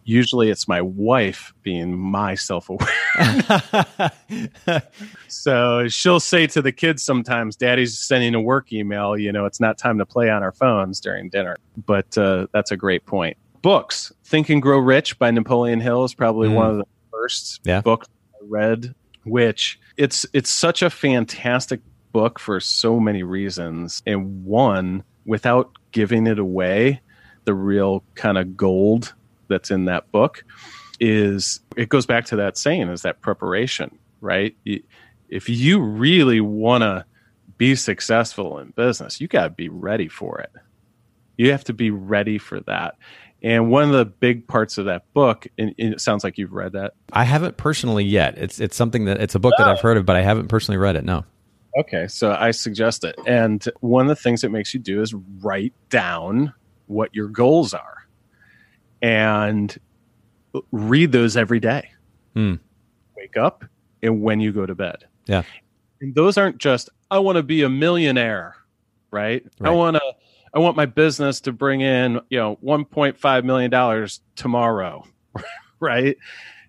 usually 0.09 0.49
it's 0.49 0.67
my 0.67 0.81
wife 0.81 1.53
being 1.61 1.95
my 1.95 2.33
self 2.33 2.69
aware. 2.69 2.89
so 5.27 5.87
she'll 5.87 6.19
say 6.19 6.47
to 6.47 6.61
the 6.61 6.71
kids 6.71 7.03
sometimes, 7.03 7.55
Daddy's 7.55 7.97
sending 7.97 8.33
a 8.33 8.41
work 8.41 8.73
email, 8.73 9.15
you 9.15 9.31
know, 9.31 9.45
it's 9.45 9.59
not 9.59 9.77
time 9.77 9.99
to 9.99 10.05
play 10.05 10.29
on 10.29 10.41
our 10.41 10.51
phones 10.51 10.99
during 10.99 11.29
dinner. 11.29 11.55
But 11.85 12.17
uh, 12.17 12.47
that's 12.51 12.71
a 12.71 12.77
great 12.77 13.05
point. 13.05 13.37
Books 13.61 14.11
Think 14.25 14.49
and 14.49 14.61
Grow 14.61 14.79
Rich 14.79 15.19
by 15.19 15.31
Napoleon 15.31 15.79
Hill 15.79 16.03
is 16.03 16.13
probably 16.15 16.49
mm. 16.49 16.55
one 16.55 16.69
of 16.71 16.77
the 16.77 16.85
first 17.11 17.61
yeah. 17.63 17.81
books 17.81 18.07
I 18.33 18.45
read, 18.47 18.95
which 19.25 19.79
it's 19.95 20.25
it's 20.33 20.49
such 20.49 20.81
a 20.81 20.89
fantastic 20.89 21.81
book 22.13 22.39
for 22.39 22.59
so 22.59 22.99
many 22.99 23.21
reasons. 23.21 24.01
And 24.07 24.43
one, 24.43 25.03
without 25.25 25.71
giving 25.91 26.25
it 26.25 26.39
away, 26.39 27.01
the 27.43 27.53
real 27.53 28.03
kind 28.15 28.37
of 28.37 28.55
gold 28.55 29.13
that's 29.49 29.71
in 29.71 29.85
that 29.85 30.11
book 30.11 30.43
is 30.99 31.61
it 31.77 31.89
goes 31.89 32.05
back 32.05 32.25
to 32.25 32.35
that 32.37 32.57
saying 32.57 32.89
is 32.89 33.01
that 33.03 33.21
preparation, 33.21 33.97
right? 34.21 34.55
If 35.29 35.49
you 35.49 35.79
really 35.79 36.41
want 36.41 36.81
to 36.81 37.05
be 37.57 37.75
successful 37.75 38.59
in 38.59 38.71
business, 38.71 39.21
you 39.21 39.27
got 39.27 39.43
to 39.43 39.49
be 39.49 39.69
ready 39.69 40.07
for 40.07 40.39
it. 40.39 40.51
You 41.37 41.51
have 41.51 41.63
to 41.65 41.73
be 41.73 41.91
ready 41.91 42.37
for 42.37 42.59
that. 42.61 42.95
And 43.41 43.71
one 43.71 43.83
of 43.83 43.91
the 43.91 44.05
big 44.05 44.47
parts 44.47 44.77
of 44.77 44.85
that 44.85 45.13
book, 45.13 45.47
and 45.57 45.73
it 45.77 46.01
sounds 46.01 46.25
like 46.25 46.37
you've 46.37 46.51
read 46.51 46.73
that. 46.73 46.93
I 47.13 47.23
haven't 47.23 47.55
personally 47.55 48.03
yet. 48.03 48.37
It's 48.37 48.59
it's 48.59 48.75
something 48.75 49.05
that 49.05 49.21
it's 49.21 49.35
a 49.35 49.39
book 49.39 49.53
oh. 49.57 49.63
that 49.63 49.71
I've 49.71 49.79
heard 49.79 49.95
of, 49.95 50.05
but 50.05 50.17
I 50.17 50.21
haven't 50.21 50.49
personally 50.49 50.77
read 50.77 50.97
it. 50.97 51.05
No. 51.05 51.23
Okay, 51.77 52.07
so 52.07 52.33
I 52.33 52.51
suggest 52.51 53.05
it. 53.05 53.15
And 53.25 53.63
one 53.79 54.09
of 54.09 54.09
the 54.09 54.21
things 54.21 54.43
it 54.43 54.51
makes 54.51 54.73
you 54.73 54.79
do 54.79 55.01
is 55.01 55.13
write 55.41 55.73
down 55.89 56.53
what 56.87 57.13
your 57.15 57.27
goals 57.27 57.73
are 57.73 58.08
and 59.01 59.77
read 60.71 61.11
those 61.11 61.37
every 61.37 61.59
day. 61.59 61.89
Mm. 62.35 62.59
Wake 63.15 63.37
up 63.37 63.65
and 64.01 64.21
when 64.21 64.39
you 64.39 64.51
go 64.51 64.65
to 64.65 64.75
bed. 64.75 65.05
Yeah. 65.25 65.43
And 66.01 66.15
those 66.15 66.37
aren't 66.37 66.57
just 66.57 66.89
I 67.11 67.19
want 67.19 67.37
to 67.37 67.43
be 67.43 67.63
a 67.63 67.69
millionaire, 67.69 68.55
right? 69.11 69.43
right. 69.59 69.69
I 69.69 69.73
want 69.73 69.97
to 69.97 70.01
I 70.53 70.59
want 70.59 70.75
my 70.75 70.85
business 70.85 71.41
to 71.41 71.51
bring 71.51 71.81
in, 71.81 72.19
you 72.29 72.39
know, 72.39 72.57
1.5 72.63 73.43
million 73.43 73.69
dollars 73.69 74.21
tomorrow, 74.35 75.05
right? 75.79 76.17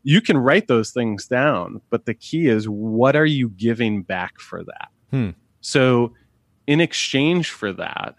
you 0.03 0.21
can 0.21 0.39
write 0.39 0.69
those 0.69 0.91
things 0.91 1.27
down, 1.27 1.81
but 1.91 2.07
the 2.07 2.15
key 2.15 2.49
is 2.49 2.69
what 2.69 3.17
are 3.17 3.27
you 3.27 3.51
giving 3.51 4.03
back 4.03 4.41
for 4.41 4.65
that? 4.65 4.89
Hmm. 5.11 5.31
So, 5.61 6.15
in 6.67 6.81
exchange 6.81 7.51
for 7.51 7.73
that, 7.75 8.15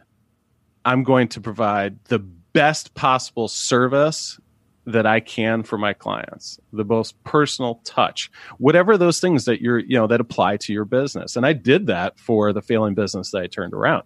I'm 0.85 1.03
going 1.03 1.27
to 1.29 1.41
provide 1.41 2.03
the 2.05 2.19
best 2.53 2.93
possible 2.93 3.47
service 3.47 4.39
that 4.87 5.05
I 5.05 5.19
can 5.19 5.61
for 5.63 5.77
my 5.77 5.93
clients, 5.93 6.59
the 6.73 6.83
most 6.83 7.21
personal 7.23 7.75
touch, 7.83 8.31
whatever 8.57 8.97
those 8.97 9.19
things 9.19 9.45
that 9.45 9.61
you're, 9.61 9.79
you 9.79 9.95
know, 9.95 10.07
that 10.07 10.19
apply 10.19 10.57
to 10.57 10.73
your 10.73 10.85
business. 10.85 11.35
And 11.35 11.45
I 11.45 11.53
did 11.53 11.87
that 11.87 12.19
for 12.19 12.51
the 12.51 12.63
failing 12.63 12.95
business 12.95 13.31
that 13.31 13.41
I 13.41 13.47
turned 13.47 13.73
around. 13.73 14.03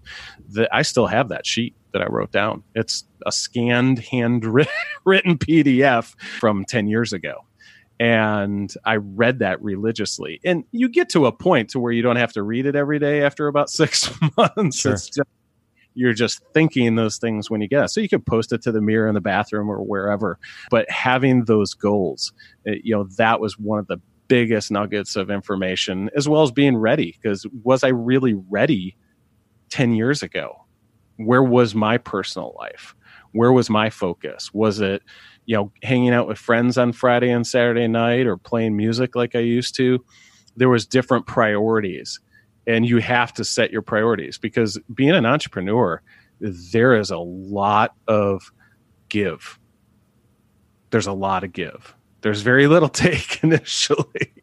That 0.50 0.70
I 0.74 0.82
still 0.82 1.08
have 1.08 1.30
that 1.30 1.48
sheet 1.48 1.76
that 1.94 2.02
I 2.02 2.08
wrote 2.08 2.32
down. 2.32 2.64
It's 2.76 3.06
a 3.26 3.32
scanned, 3.32 4.00
handwritten 4.00 4.68
PDF 5.06 6.14
from 6.40 6.66
10 6.66 6.88
years 6.88 7.14
ago 7.14 7.46
and 8.00 8.74
I 8.84 8.98
read 8.98 9.40
that 9.40 9.62
religiously. 9.62 10.42
And 10.44 10.66
you 10.72 10.90
get 10.90 11.10
to 11.10 11.26
a 11.26 11.32
point 11.32 11.70
to 11.72 11.80
where 11.80 11.92
you 11.92 12.02
don't 12.02 12.18
have 12.18 12.34
to 12.34 12.44
read 12.44 12.66
it 12.66 12.76
every 12.76 13.00
day 13.00 13.24
after 13.24 13.48
about 13.48 13.70
six 13.70 14.12
months. 14.38 14.80
Sure. 14.80 14.94
It's 14.94 15.08
just 15.10 15.30
you're 15.96 16.14
just 16.14 16.42
thinking 16.54 16.96
those 16.96 17.18
things 17.18 17.50
when 17.50 17.62
you 17.62 17.68
get 17.68 17.86
it. 17.86 17.88
So 17.90 18.02
you 18.02 18.10
could 18.10 18.26
post 18.26 18.52
it 18.52 18.62
to 18.64 18.72
the 18.72 18.82
mirror 18.82 19.08
in 19.08 19.16
the 19.16 19.22
bathroom 19.22 19.70
or 19.70 19.82
wherever. 19.82 20.38
But 20.70 20.90
having 20.92 21.46
those 21.46 21.74
goals, 21.74 22.34
it, 22.66 22.72
eh, 22.72 22.82
you 22.84 22.96
know, 22.96 23.06
that 23.18 23.40
was 23.40 23.58
one 23.58 23.80
of 23.80 23.88
the 23.88 23.98
biggest 24.28 24.72
nuggets 24.72 25.16
of 25.16 25.32
information, 25.32 26.10
as 26.16 26.28
well 26.28 26.44
as 26.44 26.52
being 26.52 26.78
ready. 26.78 27.18
Because 27.20 27.46
was 27.64 27.84
I 27.84 27.90
really 27.90 28.34
ready 28.50 28.96
10 29.70 29.94
years 29.94 30.22
ago? 30.22 30.66
Where 31.18 31.44
was 31.44 31.74
my 31.74 31.98
personal 31.98 32.54
life? 32.60 32.94
Where 33.32 33.54
was 33.54 33.70
my 33.70 33.90
focus? 33.90 34.54
Was 34.54 34.82
it, 34.82 35.02
you 35.46 35.56
know, 35.56 35.72
hanging 35.84 36.14
out 36.14 36.28
with 36.28 36.38
friends 36.38 36.78
on 36.78 36.92
Friday 36.92 37.30
and 37.30 37.48
Saturday 37.48 37.88
night 37.88 38.28
or 38.28 38.38
playing 38.38 38.76
music 38.76 39.16
like 39.16 39.36
I 39.36 39.40
used 39.40 39.76
to. 39.76 40.04
There 40.58 40.70
was 40.70 40.86
different 40.86 41.28
priorities 41.28 42.20
and 42.68 42.86
you 42.86 42.98
have 42.98 43.34
to 43.34 43.46
set 43.46 43.72
your 43.72 43.82
priorities 43.82 44.38
because 44.38 44.80
being 44.94 45.12
an 45.12 45.26
entrepreneur, 45.26 46.02
there 46.40 46.96
is 46.96 47.12
a 47.12 47.18
lot 47.18 47.96
of 48.08 48.52
give. 49.10 49.60
There's 50.90 51.08
a 51.08 51.14
lot 51.14 51.44
of 51.44 51.54
give. 51.54 51.96
There's 52.22 52.42
very 52.42 52.68
little 52.68 52.90
take 53.06 53.44
initially, 53.44 54.34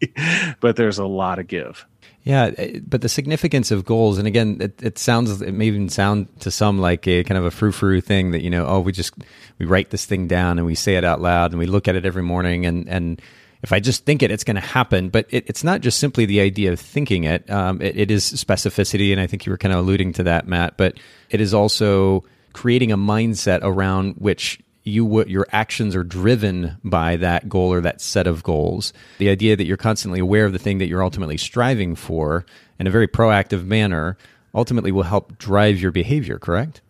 but 0.60 0.76
there's 0.76 0.98
a 0.98 1.06
lot 1.06 1.38
of 1.38 1.46
give. 1.46 1.86
Yeah, 2.24 2.52
eh, 2.56 2.78
but 2.86 3.00
the 3.00 3.08
significance 3.08 3.72
of 3.72 3.84
goals, 3.84 4.18
and 4.18 4.28
again, 4.28 4.58
it, 4.60 4.80
it, 4.82 4.98
sounds, 4.98 5.42
it 5.42 5.52
may 5.52 5.66
even 5.66 5.88
sound 5.88 6.28
to 6.40 6.50
some 6.50 6.78
like 6.78 7.06
a 7.08 7.24
kind 7.24 7.36
of 7.36 7.44
a 7.44 7.50
frou 7.50 7.72
frou 7.72 8.00
thing 8.00 8.30
that, 8.30 8.42
you 8.42 8.50
know, 8.50 8.66
oh, 8.66 8.80
we 8.80 8.92
just, 8.92 9.14
we 9.58 9.66
write 9.66 9.90
this 9.90 10.06
thing 10.06 10.28
down 10.28 10.58
and 10.58 10.66
we 10.66 10.76
say 10.76 10.94
it 10.94 11.04
out 11.04 11.20
loud 11.20 11.50
and 11.50 11.58
we 11.58 11.66
look 11.66 11.88
at 11.88 11.96
it 11.96 12.06
every 12.06 12.22
morning 12.22 12.64
and, 12.66 12.88
and, 12.88 13.20
if 13.62 13.72
I 13.72 13.80
just 13.80 14.04
think 14.04 14.22
it, 14.22 14.30
it's 14.30 14.44
going 14.44 14.56
to 14.56 14.60
happen. 14.60 15.08
But 15.08 15.26
it, 15.30 15.44
it's 15.48 15.64
not 15.64 15.80
just 15.80 15.98
simply 15.98 16.26
the 16.26 16.40
idea 16.40 16.72
of 16.72 16.80
thinking 16.80 17.24
it. 17.24 17.48
Um, 17.50 17.80
it. 17.80 17.96
It 17.96 18.10
is 18.10 18.24
specificity, 18.24 19.12
and 19.12 19.20
I 19.20 19.26
think 19.26 19.46
you 19.46 19.50
were 19.50 19.58
kind 19.58 19.72
of 19.72 19.80
alluding 19.80 20.14
to 20.14 20.24
that, 20.24 20.46
Matt. 20.46 20.76
But 20.76 20.98
it 21.30 21.40
is 21.40 21.54
also 21.54 22.24
creating 22.52 22.92
a 22.92 22.98
mindset 22.98 23.60
around 23.62 24.14
which 24.18 24.60
you 24.84 25.24
your 25.26 25.46
actions 25.52 25.94
are 25.94 26.02
driven 26.02 26.76
by 26.82 27.16
that 27.16 27.48
goal 27.48 27.72
or 27.72 27.80
that 27.80 28.00
set 28.00 28.26
of 28.26 28.42
goals. 28.42 28.92
The 29.18 29.28
idea 29.28 29.56
that 29.56 29.64
you're 29.64 29.76
constantly 29.76 30.20
aware 30.20 30.44
of 30.44 30.52
the 30.52 30.58
thing 30.58 30.78
that 30.78 30.88
you're 30.88 31.04
ultimately 31.04 31.36
striving 31.36 31.94
for 31.94 32.44
in 32.78 32.86
a 32.86 32.90
very 32.90 33.06
proactive 33.06 33.64
manner 33.64 34.16
ultimately 34.54 34.92
will 34.92 35.04
help 35.04 35.38
drive 35.38 35.80
your 35.80 35.92
behavior, 35.92 36.38
correct? 36.38 36.80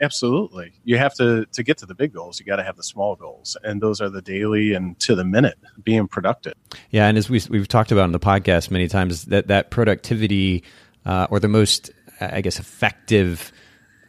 Absolutely. 0.00 0.72
You 0.84 0.98
have 0.98 1.14
to 1.14 1.46
to 1.52 1.62
get 1.62 1.78
to 1.78 1.86
the 1.86 1.94
big 1.94 2.12
goals, 2.12 2.38
you 2.38 2.46
got 2.46 2.56
to 2.56 2.64
have 2.64 2.76
the 2.76 2.82
small 2.82 3.16
goals, 3.16 3.56
and 3.62 3.80
those 3.80 4.00
are 4.00 4.10
the 4.10 4.22
daily 4.22 4.74
and 4.74 4.98
to 5.00 5.14
the 5.14 5.24
minute 5.24 5.58
being 5.82 6.06
productive. 6.08 6.54
Yeah, 6.90 7.06
and 7.06 7.16
as 7.16 7.30
we 7.30 7.40
we've 7.48 7.68
talked 7.68 7.92
about 7.92 8.04
in 8.04 8.12
the 8.12 8.20
podcast 8.20 8.70
many 8.70 8.88
times 8.88 9.26
that 9.26 9.48
that 9.48 9.70
productivity 9.70 10.64
uh, 11.04 11.26
or 11.30 11.40
the 11.40 11.48
most 11.48 11.90
I 12.20 12.40
guess 12.40 12.58
effective 12.58 13.52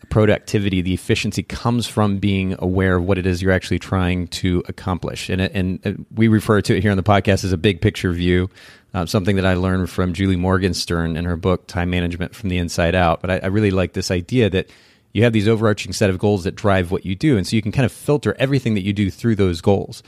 productivity, 0.09 0.81
the 0.81 0.93
efficiency 0.93 1.43
comes 1.43 1.87
from 1.87 2.17
being 2.17 2.55
aware 2.59 2.95
of 2.95 3.03
what 3.03 3.17
it 3.17 3.25
is 3.25 3.41
you're 3.41 3.51
actually 3.51 3.79
trying 3.79 4.27
to 4.27 4.63
accomplish. 4.67 5.29
And, 5.29 5.41
and 5.41 6.05
we 6.13 6.27
refer 6.27 6.61
to 6.61 6.75
it 6.75 6.81
here 6.81 6.91
on 6.91 6.97
the 6.97 7.03
podcast 7.03 7.43
as 7.43 7.51
a 7.51 7.57
big 7.57 7.81
picture 7.81 8.11
view, 8.11 8.49
uh, 8.93 9.05
something 9.05 9.35
that 9.35 9.45
I 9.45 9.55
learned 9.55 9.89
from 9.89 10.13
Julie 10.13 10.37
Morgenstern 10.37 11.17
in 11.17 11.25
her 11.25 11.35
book, 11.35 11.67
Time 11.67 11.89
Management 11.89 12.35
from 12.35 12.49
the 12.49 12.57
Inside 12.57 12.95
Out. 12.95 13.21
But 13.21 13.31
I, 13.31 13.37
I 13.39 13.47
really 13.47 13.71
like 13.71 13.93
this 13.93 14.11
idea 14.11 14.49
that 14.49 14.69
you 15.17 15.23
have 15.23 15.33
these 15.33 15.47
overarching 15.47 15.93
set 15.93 16.11
of 16.11 16.19
goals 16.19 16.43
that 16.43 16.53
drive 16.53 16.91
what 16.91 17.03
you 17.03 17.15
do. 17.15 17.37
And 17.37 17.47
so 17.47 17.55
you 17.55 17.61
can 17.63 17.71
kind 17.71 17.87
of 17.87 17.91
filter 17.91 18.35
everything 18.37 18.75
that 18.75 18.83
you 18.83 18.93
do 18.93 19.09
through 19.09 19.35
those 19.35 19.61
goals. 19.61 20.03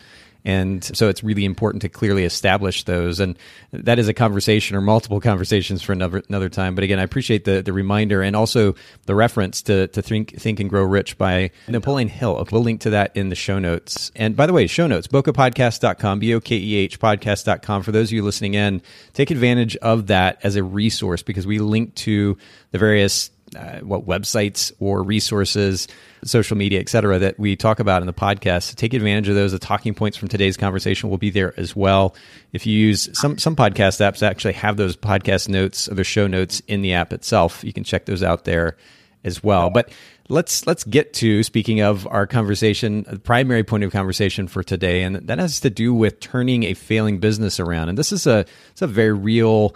And 0.46 0.84
so 0.84 1.10
it's 1.10 1.24
really 1.24 1.46
important 1.46 1.82
to 1.82 1.90
clearly 1.90 2.26
establish 2.26 2.84
those. 2.84 3.20
And 3.20 3.36
that 3.72 3.98
is 3.98 4.08
a 4.08 4.14
conversation 4.14 4.78
or 4.78 4.82
multiple 4.82 5.20
conversations 5.32 5.82
for 5.82 5.94
another, 5.94 6.22
another 6.30 6.48
time. 6.48 6.76
But 6.76 6.84
again, 6.84 7.00
I 7.00 7.04
appreciate 7.04 7.44
the, 7.44 7.64
the 7.64 7.74
reminder 7.74 8.22
and 8.22 8.36
also 8.36 8.76
the 9.08 9.16
reference 9.16 9.64
to, 9.64 9.88
to 9.88 10.02
Think, 10.04 10.40
Think 10.40 10.60
and 10.60 10.70
Grow 10.70 10.84
Rich 10.84 11.18
by 11.18 11.50
Napoleon 11.68 12.08
Hill. 12.08 12.48
We'll 12.52 12.62
link 12.62 12.82
to 12.82 12.92
that 12.92 13.18
in 13.18 13.30
the 13.30 13.36
show 13.36 13.58
notes. 13.58 14.12
And 14.16 14.36
by 14.36 14.46
the 14.46 14.54
way, 14.54 14.68
show 14.68 14.86
notes, 14.86 15.08
bokehpodcast.com, 15.08 16.20
B 16.20 16.36
O 16.36 16.40
K 16.40 16.56
E 16.56 16.76
H 16.76 17.00
podcast.com. 17.00 17.82
For 17.82 17.92
those 17.92 18.10
of 18.10 18.14
you 18.14 18.24
listening 18.24 18.54
in, 18.54 18.84
take 19.14 19.32
advantage 19.32 19.76
of 19.78 20.06
that 20.08 20.40
as 20.44 20.56
a 20.56 20.64
resource 20.64 21.24
because 21.24 21.48
we 21.48 21.58
link 21.58 21.96
to 21.96 22.38
the 22.72 22.78
various 22.78 23.32
uh, 23.56 23.80
what 23.80 24.06
websites 24.06 24.72
or 24.80 25.04
resources, 25.04 25.88
social 26.24 26.58
media, 26.58 26.80
et 26.80 26.90
cetera, 26.90 27.20
that 27.20 27.40
we 27.40 27.56
talk 27.56 27.80
about 27.80 28.02
in 28.02 28.08
the 28.08 28.14
podcast. 28.14 28.76
Take 28.76 28.94
advantage 28.94 29.30
of 29.30 29.36
those. 29.36 29.52
The 29.52 29.60
talking 29.60 29.94
points 29.94 30.18
from 30.18 30.28
today's 30.28 30.58
conversation 30.58 31.10
will 31.10 31.18
be 31.18 31.30
there 31.30 31.54
as 31.58 31.76
well. 31.76 32.16
If 32.54 32.66
you 32.66 32.78
use 32.78 33.10
some 33.14 33.38
some 33.38 33.56
podcast 33.56 34.00
apps, 34.00 34.22
actually 34.22 34.54
have 34.54 34.78
those 34.78 34.96
podcast 34.96 35.50
notes 35.50 35.88
or 35.88 35.96
the 35.96 36.04
show 36.04 36.28
notes 36.28 36.62
in 36.68 36.82
the 36.82 36.94
app 36.94 37.14
itself. 37.14 37.64
You 37.64 37.74
can 37.74 37.84
check 37.84 38.06
those 38.06 38.24
out 38.24 38.46
there 38.46 38.78
as 39.24 39.44
well. 39.44 39.70
But 39.70 39.92
let's 40.30 40.66
let's 40.68 40.84
get 40.84 41.14
to 41.16 41.44
speaking 41.44 41.82
of 41.82 42.08
our 42.08 42.28
conversation, 42.28 43.04
the 43.10 43.20
primary 43.20 43.64
point 43.64 43.84
of 43.84 43.92
conversation 43.92 44.48
for 44.48 44.64
today, 44.64 45.04
and 45.04 45.16
that 45.16 45.40
has 45.40 45.60
to 45.62 45.70
do 45.70 45.94
with 45.94 46.20
turning 46.20 46.64
a 46.64 46.74
failing 46.74 47.20
business 47.20 47.60
around. 47.60 47.90
And 47.90 47.98
this 47.98 48.12
is 48.12 48.28
a 48.28 48.46
it's 48.72 48.82
a 48.82 48.88
very 48.88 49.14
real 49.14 49.76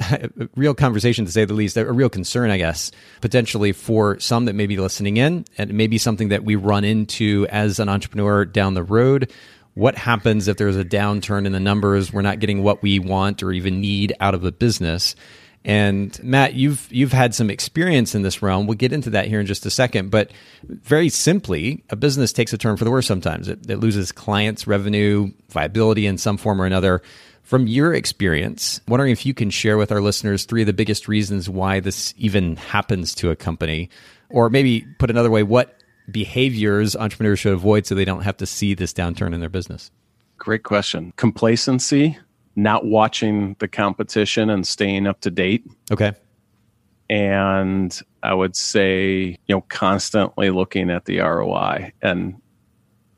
real 0.56 0.74
conversation 0.74 1.24
to 1.24 1.32
say 1.32 1.44
the 1.44 1.54
least, 1.54 1.76
a 1.76 1.92
real 1.92 2.08
concern, 2.08 2.50
I 2.50 2.58
guess, 2.58 2.90
potentially 3.20 3.72
for 3.72 4.18
some 4.20 4.46
that 4.46 4.54
may 4.54 4.66
be 4.66 4.76
listening 4.76 5.16
in, 5.16 5.44
and 5.58 5.74
maybe 5.74 5.98
something 5.98 6.28
that 6.28 6.44
we 6.44 6.56
run 6.56 6.84
into 6.84 7.46
as 7.50 7.78
an 7.78 7.88
entrepreneur 7.88 8.44
down 8.44 8.74
the 8.74 8.82
road. 8.82 9.32
What 9.74 9.96
happens 9.96 10.48
if 10.48 10.58
there's 10.58 10.76
a 10.76 10.84
downturn 10.84 11.46
in 11.46 11.52
the 11.52 11.60
numbers? 11.60 12.12
We're 12.12 12.22
not 12.22 12.40
getting 12.40 12.62
what 12.62 12.82
we 12.82 12.98
want 12.98 13.42
or 13.42 13.52
even 13.52 13.80
need 13.80 14.14
out 14.20 14.34
of 14.34 14.42
the 14.42 14.52
business. 14.52 15.14
And 15.64 16.20
Matt, 16.22 16.54
you've 16.54 16.88
you've 16.90 17.12
had 17.12 17.34
some 17.34 17.48
experience 17.48 18.14
in 18.14 18.22
this 18.22 18.42
realm. 18.42 18.66
We'll 18.66 18.76
get 18.76 18.92
into 18.92 19.10
that 19.10 19.28
here 19.28 19.38
in 19.38 19.46
just 19.46 19.64
a 19.64 19.70
second. 19.70 20.10
But 20.10 20.32
very 20.64 21.08
simply, 21.08 21.84
a 21.88 21.96
business 21.96 22.32
takes 22.32 22.52
a 22.52 22.58
turn 22.58 22.76
for 22.76 22.84
the 22.84 22.90
worse 22.90 23.06
sometimes. 23.06 23.48
It, 23.48 23.70
it 23.70 23.76
loses 23.76 24.10
clients, 24.10 24.66
revenue, 24.66 25.30
viability 25.50 26.06
in 26.06 26.18
some 26.18 26.36
form 26.36 26.60
or 26.60 26.66
another. 26.66 27.00
From 27.42 27.66
your 27.66 27.92
experience, 27.92 28.80
wondering 28.88 29.12
if 29.12 29.26
you 29.26 29.34
can 29.34 29.50
share 29.50 29.76
with 29.76 29.92
our 29.92 30.00
listeners 30.00 30.44
three 30.44 30.62
of 30.62 30.66
the 30.66 30.72
biggest 30.72 31.08
reasons 31.08 31.48
why 31.48 31.80
this 31.80 32.14
even 32.16 32.56
happens 32.56 33.14
to 33.16 33.30
a 33.30 33.36
company, 33.36 33.90
or 34.30 34.48
maybe 34.48 34.86
put 34.98 35.10
another 35.10 35.30
way, 35.30 35.42
what 35.42 35.82
behaviors 36.10 36.96
entrepreneurs 36.96 37.40
should 37.40 37.52
avoid 37.52 37.86
so 37.86 37.94
they 37.94 38.04
don't 38.04 38.22
have 38.22 38.36
to 38.38 38.46
see 38.46 38.74
this 38.74 38.92
downturn 38.92 39.34
in 39.34 39.40
their 39.40 39.48
business? 39.48 39.90
Great 40.38 40.62
question. 40.62 41.12
Complacency, 41.16 42.16
not 42.56 42.86
watching 42.86 43.56
the 43.58 43.68
competition 43.68 44.48
and 44.48 44.66
staying 44.66 45.06
up 45.06 45.20
to 45.20 45.30
date. 45.30 45.64
Okay. 45.90 46.12
And 47.10 48.00
I 48.22 48.34
would 48.34 48.56
say, 48.56 49.36
you 49.46 49.54
know, 49.54 49.60
constantly 49.68 50.50
looking 50.50 50.90
at 50.90 51.04
the 51.04 51.18
ROI 51.18 51.92
and 52.00 52.40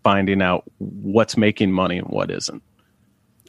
finding 0.02 0.42
out 0.42 0.64
what's 0.78 1.36
making 1.36 1.70
money 1.70 1.98
and 1.98 2.08
what 2.08 2.30
isn't. 2.30 2.62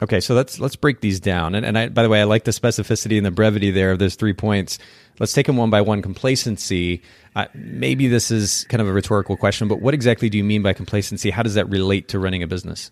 Okay, 0.02 0.20
so 0.20 0.34
let's 0.34 0.60
let's 0.60 0.76
break 0.76 1.00
these 1.00 1.20
down. 1.20 1.54
And, 1.54 1.64
and 1.64 1.78
I, 1.78 1.88
by 1.88 2.02
the 2.02 2.10
way, 2.10 2.20
I 2.20 2.24
like 2.24 2.44
the 2.44 2.50
specificity 2.50 3.16
and 3.16 3.24
the 3.24 3.30
brevity 3.30 3.70
there 3.70 3.92
of 3.92 3.98
those 3.98 4.14
three 4.14 4.34
points. 4.34 4.78
Let's 5.18 5.32
take 5.32 5.46
them 5.46 5.56
one 5.56 5.70
by 5.70 5.80
one. 5.80 6.02
Complacency. 6.02 7.02
Uh, 7.34 7.46
maybe 7.54 8.06
this 8.06 8.30
is 8.30 8.66
kind 8.68 8.82
of 8.82 8.88
a 8.88 8.92
rhetorical 8.92 9.36
question, 9.36 9.68
but 9.68 9.80
what 9.80 9.94
exactly 9.94 10.28
do 10.28 10.36
you 10.36 10.44
mean 10.44 10.62
by 10.62 10.74
complacency? 10.74 11.30
How 11.30 11.42
does 11.42 11.54
that 11.54 11.68
relate 11.70 12.08
to 12.08 12.18
running 12.18 12.42
a 12.42 12.46
business? 12.46 12.90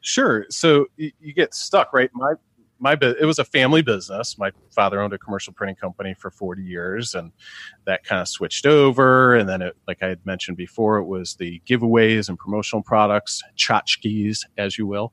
Sure. 0.00 0.46
So 0.50 0.86
you, 0.96 1.12
you 1.20 1.32
get 1.32 1.54
stuck, 1.54 1.92
right? 1.92 2.10
My 2.14 2.34
my 2.80 2.96
it 3.00 3.26
was 3.26 3.38
a 3.38 3.44
family 3.44 3.82
business. 3.82 4.38
My 4.38 4.50
father 4.74 5.00
owned 5.00 5.12
a 5.12 5.18
commercial 5.18 5.52
printing 5.52 5.76
company 5.76 6.14
for 6.14 6.30
40 6.30 6.62
years, 6.62 7.14
and 7.14 7.30
that 7.84 8.04
kind 8.04 8.20
of 8.20 8.28
switched 8.28 8.66
over. 8.66 9.36
And 9.36 9.48
then, 9.48 9.62
it, 9.62 9.76
like 9.86 10.02
I 10.02 10.08
had 10.08 10.24
mentioned 10.24 10.56
before, 10.56 10.96
it 10.96 11.04
was 11.04 11.34
the 11.34 11.60
giveaways 11.66 12.28
and 12.28 12.38
promotional 12.38 12.82
products, 12.82 13.42
tchotchkes, 13.56 14.44
as 14.56 14.78
you 14.78 14.86
will. 14.86 15.12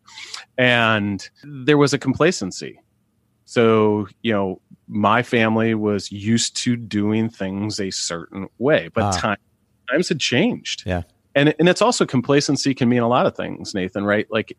And 0.58 1.30
there 1.44 1.78
was 1.78 1.94
a 1.94 2.00
complacency. 2.00 2.80
So 3.46 4.08
you 4.22 4.34
know, 4.34 4.62
my 4.88 5.22
family 5.22 5.76
was 5.76 6.12
used 6.12 6.56
to 6.58 6.76
doing 6.76 7.30
things 7.30 7.80
a 7.80 7.92
certain 7.92 8.48
way, 8.58 8.90
but 8.94 9.04
ah. 9.04 9.12
time, 9.12 9.38
times 9.92 10.10
had 10.10 10.20
changed. 10.20 10.84
Yeah. 10.86 11.04
And, 11.36 11.54
and 11.60 11.70
it's 11.70 11.84
also 11.84 12.06
complacency 12.06 12.74
can 12.74 12.90
mean 12.90 13.04
a 13.04 13.08
lot 13.08 13.28
of 13.28 13.36
things, 13.36 13.76
Nathan, 13.76 14.04
right? 14.04 14.26
Like 14.32 14.58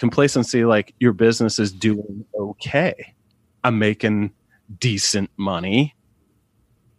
complacency 0.00 0.64
like 0.64 0.94
your 0.98 1.12
business 1.12 1.58
is 1.58 1.70
doing 1.70 2.24
okay. 2.36 3.14
I'm 3.62 3.78
making 3.78 4.32
decent 4.78 5.30
money 5.36 5.94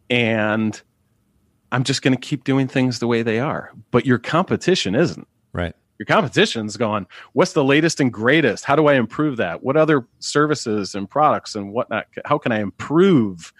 and 0.10 0.80
I'm 1.72 1.84
just 1.84 2.04
going 2.04 2.14
to 2.14 2.20
keep 2.20 2.44
doing 2.44 2.68
things 2.68 3.00
the 3.00 3.08
way 3.08 3.24
they 3.24 3.40
are. 3.40 3.74
But 3.90 4.06
your 4.06 4.20
competition 4.20 4.94
isn't. 4.94 5.28
Right. 5.52 5.74
Your 5.98 6.06
competition's 6.06 6.78
going, 6.78 7.08
what's 7.34 7.54
the 7.54 7.64
latest 7.64 8.00
and 8.00 8.14
greatest? 8.14 8.66
How 8.66 8.76
do 8.76 8.88
I 8.88 8.94
improve 8.94 9.38
that? 9.38 9.64
What 9.64 9.78
other 9.78 10.08
services 10.20 10.94
and 10.94 11.10
products 11.10 11.56
and 11.56 11.74
whatnot? 11.74 12.06
How 12.26 12.38
can 12.38 12.52
I 12.52 12.62
improve 12.62 13.52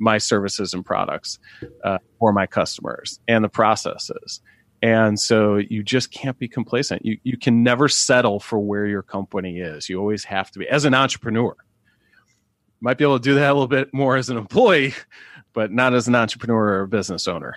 my 0.00 0.18
services 0.18 0.74
and 0.74 0.84
products 0.84 1.38
uh, 1.84 1.98
for 2.18 2.32
my 2.32 2.46
customers 2.46 3.20
and 3.28 3.44
the 3.44 3.48
processes? 3.48 4.40
And 4.82 5.20
so 5.20 5.56
you 5.56 5.82
just 5.82 6.10
can't 6.10 6.38
be 6.38 6.48
complacent. 6.48 7.04
You, 7.04 7.18
you 7.22 7.36
can 7.36 7.62
never 7.62 7.88
settle 7.88 8.40
for 8.40 8.58
where 8.58 8.86
your 8.86 9.02
company 9.02 9.58
is. 9.58 9.88
You 9.88 9.98
always 9.98 10.24
have 10.24 10.50
to 10.52 10.58
be, 10.58 10.68
as 10.68 10.84
an 10.84 10.94
entrepreneur. 10.94 11.54
Might 12.80 12.96
be 12.96 13.04
able 13.04 13.18
to 13.18 13.22
do 13.22 13.34
that 13.34 13.50
a 13.50 13.52
little 13.52 13.68
bit 13.68 13.92
more 13.92 14.16
as 14.16 14.30
an 14.30 14.38
employee, 14.38 14.94
but 15.52 15.70
not 15.70 15.92
as 15.92 16.08
an 16.08 16.14
entrepreneur 16.14 16.78
or 16.78 16.80
a 16.82 16.88
business 16.88 17.28
owner. 17.28 17.56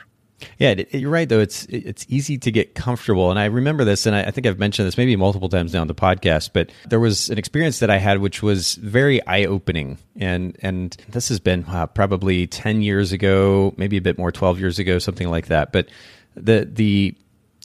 Yeah, 0.58 0.76
you're 0.92 1.10
right. 1.10 1.28
Though 1.28 1.40
it's 1.40 1.66
it's 1.66 2.06
easy 2.10 2.38
to 2.40 2.52
get 2.52 2.76
comfortable, 2.76 3.30
and 3.30 3.40
I 3.40 3.46
remember 3.46 3.84
this, 3.84 4.06
and 4.06 4.16
I, 4.16 4.32
think 4.32 4.48
I've 4.48 4.60
mentioned 4.60 4.88
this 4.88 4.98
maybe 4.98 5.16
multiple 5.16 5.50
times 5.50 5.74
now 5.74 5.82
on 5.82 5.88
the 5.88 5.96
podcast. 5.96 6.50
But 6.54 6.72
there 6.90 7.00
was 7.00 7.30
an 7.30 7.38
experience 7.38 7.80
that 7.80 7.90
I 7.90 7.98
had 7.98 8.20
which 8.20 8.44
was 8.44 8.76
very 8.76 9.26
eye 9.26 9.46
opening, 9.46 9.98
and 10.18 10.58
and 10.62 10.96
this 11.10 11.30
has 11.30 11.40
been 11.40 11.66
uh, 11.66 11.88
probably 11.88 12.48
ten 12.48 12.82
years 12.82 13.12
ago, 13.12 13.74
maybe 13.78 13.98
a 13.98 14.02
bit 14.02 14.18
more, 14.18 14.32
twelve 14.32 14.60
years 14.60 14.80
ago, 14.80 15.00
something 15.00 15.30
like 15.30 15.48
that. 15.48 15.72
But 15.72 15.88
the 16.36 16.70
the 16.72 17.16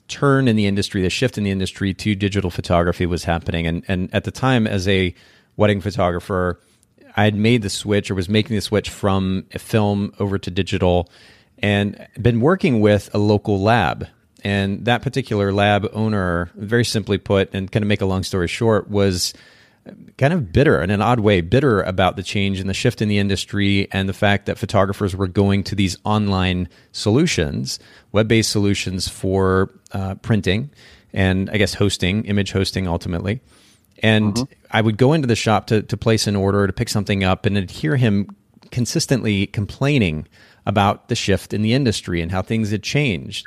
turn 0.09 0.49
in 0.49 0.57
the 0.57 0.67
industry, 0.67 1.03
the 1.03 1.11
shift 1.11 1.39
in 1.39 1.45
the 1.45 1.51
industry 1.51 1.93
to 1.93 2.15
digital 2.15 2.51
photography 2.51 3.07
was 3.07 3.25
happening. 3.25 3.67
And 3.67 3.85
and 3.89 4.13
at 4.15 4.25
the 4.25 4.31
time, 4.31 4.67
as 4.67 4.89
a 4.89 5.15
wedding 5.57 5.81
photographer, 5.81 6.61
I 7.17 7.25
had 7.25 7.35
made 7.35 7.63
the 7.63 7.71
switch 7.71 8.11
or 8.11 8.15
was 8.15 8.29
making 8.29 8.57
the 8.57 8.63
switch 8.63 8.91
from 8.91 9.45
film 9.51 10.13
over 10.19 10.39
to 10.39 10.51
digital, 10.51 11.11
and 11.59 12.07
been 12.21 12.41
working 12.41 12.81
with 12.81 13.11
a 13.15 13.19
local 13.19 13.61
lab. 13.61 14.07
And 14.45 14.85
that 14.85 15.03
particular 15.03 15.53
lab 15.53 15.89
owner, 15.93 16.51
very 16.55 16.85
simply 16.85 17.19
put, 17.19 17.53
and 17.53 17.71
kind 17.73 17.83
of 17.83 17.89
make 17.89 18.01
a 18.01 18.07
long 18.07 18.23
story 18.23 18.47
short, 18.47 18.89
was 18.89 19.35
kind 20.17 20.33
of 20.33 20.53
bitter 20.53 20.83
in 20.83 20.91
an 20.91 21.01
odd 21.01 21.21
way, 21.21 21.41
bitter 21.41 21.83
about 21.83 22.17
the 22.17 22.23
change 22.23 22.61
and 22.61 22.69
the 22.69 22.75
shift 22.75 23.01
in 23.01 23.09
the 23.09 23.19
industry 23.19 23.89
and 23.93 24.09
the 24.09 24.13
fact 24.13 24.47
that 24.47 24.59
photographers 24.59 25.15
were 25.15 25.29
going 25.29 25.65
to 25.65 25.75
these 25.75 25.97
online 26.05 26.69
solutions, 26.93 27.79
web 28.13 28.29
based 28.29 28.51
solutions 28.51 29.09
for 29.09 29.71
uh, 29.93 30.15
printing 30.17 30.71
and 31.13 31.51
I 31.51 31.57
guess 31.57 31.75
hosting, 31.75 32.25
image 32.25 32.53
hosting 32.53 32.87
ultimately. 32.87 33.41
And 34.03 34.35
mm-hmm. 34.35 34.53
I 34.71 34.81
would 34.81 34.97
go 34.97 35.13
into 35.13 35.27
the 35.27 35.37
shop 35.37 35.67
to, 35.69 35.83
to 35.83 35.97
place 35.97 36.27
an 36.27 36.37
order, 36.37 36.67
to 36.67 36.73
pick 36.73 36.89
something 36.89 37.25
up, 37.25 37.47
and 37.47 37.59
I'd 37.59 37.71
hear 37.71 37.97
him 37.97 38.29
consistently 38.71 39.47
complaining 39.47 40.27
about 40.69 41.09
the 41.09 41.17
shift 41.17 41.53
in 41.53 41.63
the 41.63 41.73
industry 41.73 42.21
and 42.21 42.31
how 42.31 42.43
things 42.43 42.71
had 42.71 42.83
changed. 42.83 43.45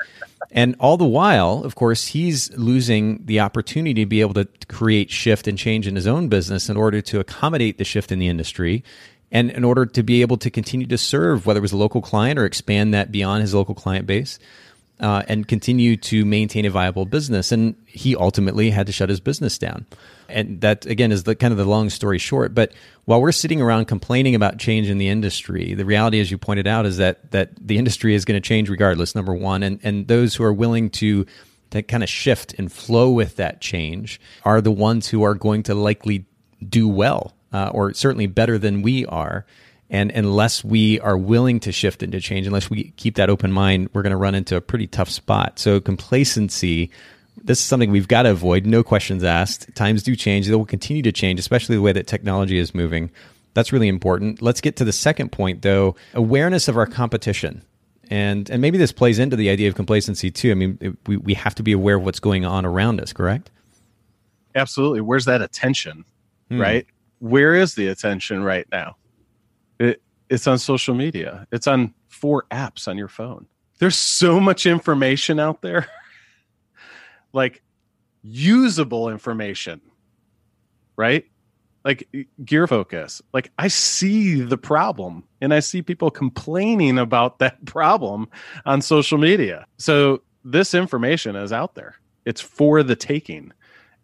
And 0.51 0.75
all 0.79 0.97
the 0.97 1.05
while, 1.05 1.63
of 1.63 1.75
course, 1.75 2.07
he's 2.07 2.51
losing 2.57 3.25
the 3.25 3.39
opportunity 3.39 3.93
to 4.01 4.05
be 4.05 4.19
able 4.19 4.33
to 4.33 4.47
create 4.67 5.11
shift 5.11 5.47
and 5.47 5.57
change 5.57 5.87
in 5.87 5.95
his 5.95 6.07
own 6.07 6.27
business 6.27 6.67
in 6.67 6.75
order 6.75 6.99
to 7.03 7.19
accommodate 7.19 7.77
the 7.77 7.85
shift 7.85 8.11
in 8.11 8.19
the 8.19 8.27
industry 8.27 8.83
and 9.31 9.51
in 9.51 9.63
order 9.63 9.85
to 9.85 10.03
be 10.03 10.21
able 10.21 10.35
to 10.37 10.49
continue 10.49 10.87
to 10.87 10.97
serve, 10.97 11.45
whether 11.45 11.59
it 11.59 11.61
was 11.61 11.71
a 11.71 11.77
local 11.77 12.01
client 12.01 12.37
or 12.37 12.45
expand 12.45 12.93
that 12.93 13.11
beyond 13.11 13.41
his 13.41 13.53
local 13.53 13.75
client 13.75 14.05
base. 14.05 14.39
Uh, 15.01 15.23
and 15.27 15.47
continue 15.47 15.97
to 15.97 16.23
maintain 16.25 16.63
a 16.63 16.69
viable 16.69 17.07
business. 17.07 17.51
And 17.51 17.73
he 17.87 18.15
ultimately 18.15 18.69
had 18.69 18.85
to 18.85 18.93
shut 18.93 19.09
his 19.09 19.19
business 19.19 19.57
down 19.57 19.87
and 20.31 20.61
that 20.61 20.85
again 20.85 21.11
is 21.11 21.23
the 21.23 21.35
kind 21.35 21.51
of 21.51 21.57
the 21.57 21.65
long 21.65 21.89
story 21.89 22.17
short. 22.17 22.55
But 22.55 22.73
while 23.05 23.21
we're 23.21 23.31
sitting 23.31 23.61
around 23.61 23.85
complaining 23.85 24.35
about 24.35 24.57
change 24.57 24.89
in 24.89 24.97
the 24.97 25.09
industry, 25.09 25.73
the 25.73 25.85
reality, 25.85 26.19
as 26.19 26.31
you 26.31 26.37
pointed 26.37 26.67
out, 26.67 26.85
is 26.85 26.97
that 26.97 27.31
that 27.31 27.51
the 27.59 27.77
industry 27.77 28.15
is 28.15 28.25
going 28.25 28.41
to 28.41 28.47
change 28.47 28.69
regardless. 28.69 29.15
Number 29.15 29.33
one, 29.33 29.63
and 29.63 29.79
and 29.83 30.07
those 30.07 30.35
who 30.35 30.43
are 30.43 30.53
willing 30.53 30.89
to 30.91 31.25
to 31.71 31.81
kind 31.81 32.03
of 32.03 32.09
shift 32.09 32.53
and 32.57 32.71
flow 32.71 33.11
with 33.11 33.35
that 33.37 33.61
change 33.61 34.19
are 34.43 34.61
the 34.61 34.71
ones 34.71 35.07
who 35.09 35.23
are 35.23 35.35
going 35.35 35.63
to 35.63 35.75
likely 35.75 36.25
do 36.67 36.87
well, 36.87 37.33
uh, 37.53 37.69
or 37.73 37.93
certainly 37.93 38.27
better 38.27 38.57
than 38.57 38.81
we 38.81 39.05
are. 39.05 39.45
And 39.91 40.09
unless 40.11 40.63
we 40.63 40.99
are 41.01 41.17
willing 41.17 41.59
to 41.59 41.71
shift 41.71 42.01
into 42.01 42.19
change, 42.19 42.47
unless 42.47 42.69
we 42.69 42.91
keep 42.95 43.15
that 43.15 43.29
open 43.29 43.51
mind, 43.51 43.89
we're 43.93 44.01
going 44.01 44.11
to 44.11 44.17
run 44.17 44.33
into 44.33 44.55
a 44.55 44.61
pretty 44.61 44.87
tough 44.87 45.09
spot. 45.09 45.59
So 45.59 45.79
complacency 45.79 46.89
this 47.43 47.59
is 47.59 47.65
something 47.65 47.91
we've 47.91 48.07
got 48.07 48.23
to 48.23 48.31
avoid. 48.31 48.65
No 48.65 48.83
questions 48.83 49.23
asked. 49.23 49.73
Times 49.75 50.03
do 50.03 50.15
change. 50.15 50.47
They 50.47 50.55
will 50.55 50.65
continue 50.65 51.01
to 51.03 51.11
change, 51.11 51.39
especially 51.39 51.75
the 51.75 51.81
way 51.81 51.91
that 51.91 52.07
technology 52.07 52.57
is 52.57 52.75
moving. 52.75 53.11
That's 53.53 53.73
really 53.73 53.87
important. 53.87 54.41
Let's 54.41 54.61
get 54.61 54.75
to 54.77 54.85
the 54.85 54.93
second 54.93 55.31
point, 55.31 55.61
though 55.61 55.95
awareness 56.13 56.67
of 56.67 56.77
our 56.77 56.85
competition. 56.85 57.63
And, 58.09 58.49
and 58.49 58.61
maybe 58.61 58.77
this 58.77 58.91
plays 58.91 59.19
into 59.19 59.35
the 59.35 59.49
idea 59.49 59.69
of 59.69 59.75
complacency 59.75 60.31
too. 60.31 60.51
I 60.51 60.53
mean, 60.53 60.77
it, 60.81 60.97
we, 61.07 61.17
we 61.17 61.33
have 61.33 61.55
to 61.55 61.63
be 61.63 61.71
aware 61.71 61.95
of 61.95 62.03
what's 62.03 62.19
going 62.19 62.45
on 62.45 62.65
around 62.65 62.99
us, 62.99 63.13
correct? 63.13 63.49
Absolutely. 64.53 65.01
Where's 65.01 65.25
that 65.25 65.41
attention, 65.41 66.03
hmm. 66.49 66.59
right? 66.59 66.85
Where 67.19 67.55
is 67.55 67.75
the 67.75 67.87
attention 67.87 68.43
right 68.43 68.67
now? 68.71 68.97
It, 70.31 70.35
it's 70.35 70.47
on 70.47 70.57
social 70.57 70.95
media, 70.95 71.47
it's 71.51 71.67
on 71.67 71.93
four 72.07 72.45
apps 72.51 72.87
on 72.87 72.97
your 72.97 73.07
phone. 73.07 73.47
There's 73.79 73.97
so 73.97 74.39
much 74.39 74.65
information 74.65 75.39
out 75.39 75.61
there. 75.61 75.87
like 77.33 77.61
usable 78.23 79.09
information, 79.09 79.81
right? 80.95 81.25
Like 81.83 82.07
gear 82.45 82.67
focus. 82.67 83.21
Like 83.33 83.51
I 83.57 83.67
see 83.67 84.41
the 84.41 84.57
problem 84.57 85.23
and 85.41 85.53
I 85.53 85.59
see 85.61 85.81
people 85.81 86.11
complaining 86.11 86.99
about 86.99 87.39
that 87.39 87.65
problem 87.65 88.29
on 88.65 88.81
social 88.81 89.17
media. 89.17 89.65
So 89.77 90.21
this 90.43 90.73
information 90.73 91.35
is 91.35 91.51
out 91.51 91.75
there. 91.75 91.95
It's 92.25 92.41
for 92.41 92.83
the 92.83 92.95
taking. 92.95 93.51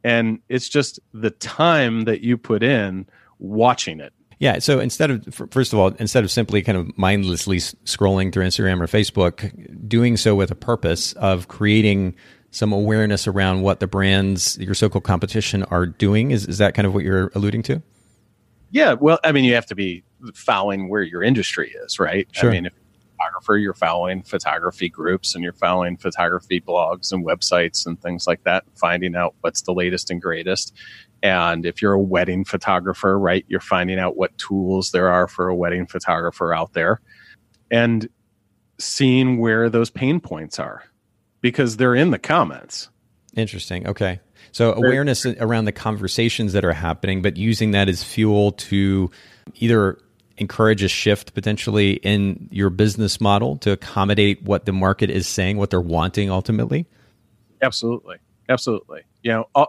And 0.03 0.39
it's 0.49 0.69
just 0.69 0.99
the 1.13 1.31
time 1.31 2.05
that 2.05 2.21
you 2.21 2.37
put 2.37 2.63
in 2.63 3.05
watching 3.39 3.99
it. 3.99 4.13
Yeah. 4.39 4.59
So 4.59 4.79
instead 4.79 5.09
of, 5.09 5.33
first 5.49 5.73
of 5.73 5.79
all, 5.79 5.87
instead 5.99 6.23
of 6.23 6.31
simply 6.31 6.61
kind 6.61 6.77
of 6.77 6.95
mindlessly 6.97 7.57
scrolling 7.57 8.31
through 8.31 8.45
Instagram 8.45 8.81
or 8.81 8.87
Facebook, 8.87 9.87
doing 9.87 10.15
so 10.15 10.35
with 10.35 10.51
a 10.51 10.55
purpose 10.55 11.13
of 11.13 11.47
creating 11.47 12.15
some 12.51 12.71
awareness 12.71 13.27
around 13.27 13.61
what 13.61 13.79
the 13.79 13.87
brands, 13.87 14.57
your 14.59 14.73
so-called 14.73 15.03
competition, 15.03 15.63
are 15.63 15.85
doing. 15.85 16.31
Is 16.31 16.45
is 16.45 16.59
that 16.59 16.75
kind 16.75 16.85
of 16.85 16.93
what 16.93 17.03
you're 17.03 17.31
alluding 17.35 17.63
to? 17.63 17.81
Yeah. 18.71 18.93
Well, 18.93 19.19
I 19.23 19.31
mean, 19.31 19.43
you 19.43 19.55
have 19.55 19.65
to 19.67 19.75
be 19.75 20.03
following 20.33 20.89
where 20.89 21.01
your 21.01 21.23
industry 21.23 21.73
is, 21.85 21.99
right? 21.99 22.27
Sure. 22.31 22.49
I 22.49 22.53
mean, 22.53 22.65
if 22.67 22.73
you're 22.73 22.81
a 22.81 23.11
photographer, 23.17 23.57
you're 23.57 23.73
following 23.73 24.23
photography 24.23 24.89
groups 24.89 25.35
and 25.35 25.43
you're 25.43 25.53
following 25.53 25.97
photography 25.97 26.61
blogs 26.61 27.11
and 27.11 27.25
websites 27.25 27.85
and 27.85 27.99
things 28.01 28.27
like 28.27 28.43
that, 28.43 28.65
finding 28.75 29.15
out 29.15 29.35
what's 29.41 29.61
the 29.63 29.73
latest 29.73 30.11
and 30.11 30.21
greatest. 30.21 30.73
And 31.23 31.65
if 31.65 31.81
you're 31.81 31.93
a 31.93 32.01
wedding 32.01 32.45
photographer, 32.45 33.17
right, 33.17 33.45
you're 33.47 33.59
finding 33.59 33.99
out 33.99 34.17
what 34.17 34.37
tools 34.37 34.91
there 34.91 35.09
are 35.09 35.27
for 35.27 35.47
a 35.47 35.55
wedding 35.55 35.87
photographer 35.87 36.53
out 36.53 36.73
there 36.73 37.01
and 37.71 38.07
seeing 38.79 39.39
where 39.39 39.69
those 39.69 39.89
pain 39.89 40.19
points 40.19 40.59
are 40.59 40.83
because 41.41 41.77
they're 41.77 41.95
in 41.95 42.11
the 42.11 42.19
comments. 42.19 42.89
Interesting. 43.35 43.87
Okay. 43.87 44.19
So 44.51 44.73
awareness 44.73 45.25
around 45.25 45.65
the 45.65 45.71
conversations 45.71 46.53
that 46.53 46.65
are 46.65 46.73
happening, 46.73 47.21
but 47.21 47.37
using 47.37 47.71
that 47.71 47.89
as 47.89 48.03
fuel 48.03 48.53
to 48.53 49.11
either 49.55 49.99
encourage 50.37 50.83
a 50.83 50.87
shift 50.87 51.33
potentially 51.33 51.93
in 51.93 52.47
your 52.51 52.69
business 52.69 53.19
model 53.19 53.57
to 53.57 53.71
accommodate 53.71 54.41
what 54.43 54.65
the 54.65 54.71
market 54.71 55.09
is 55.09 55.27
saying, 55.27 55.57
what 55.57 55.69
they're 55.69 55.81
wanting 55.81 56.29
ultimately? 56.29 56.85
Absolutely. 57.61 58.17
Absolutely. 58.49 59.01
You 59.23 59.31
know, 59.31 59.49
uh, 59.55 59.65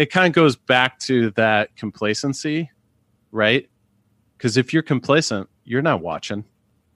it 0.00 0.10
kind 0.10 0.26
of 0.26 0.32
goes 0.32 0.56
back 0.56 0.98
to 0.98 1.30
that 1.32 1.76
complacency, 1.76 2.70
right? 3.32 3.68
Because 4.38 4.56
if 4.56 4.72
you're 4.72 4.82
complacent, 4.82 5.46
you're 5.64 5.82
not 5.82 6.00
watching 6.00 6.46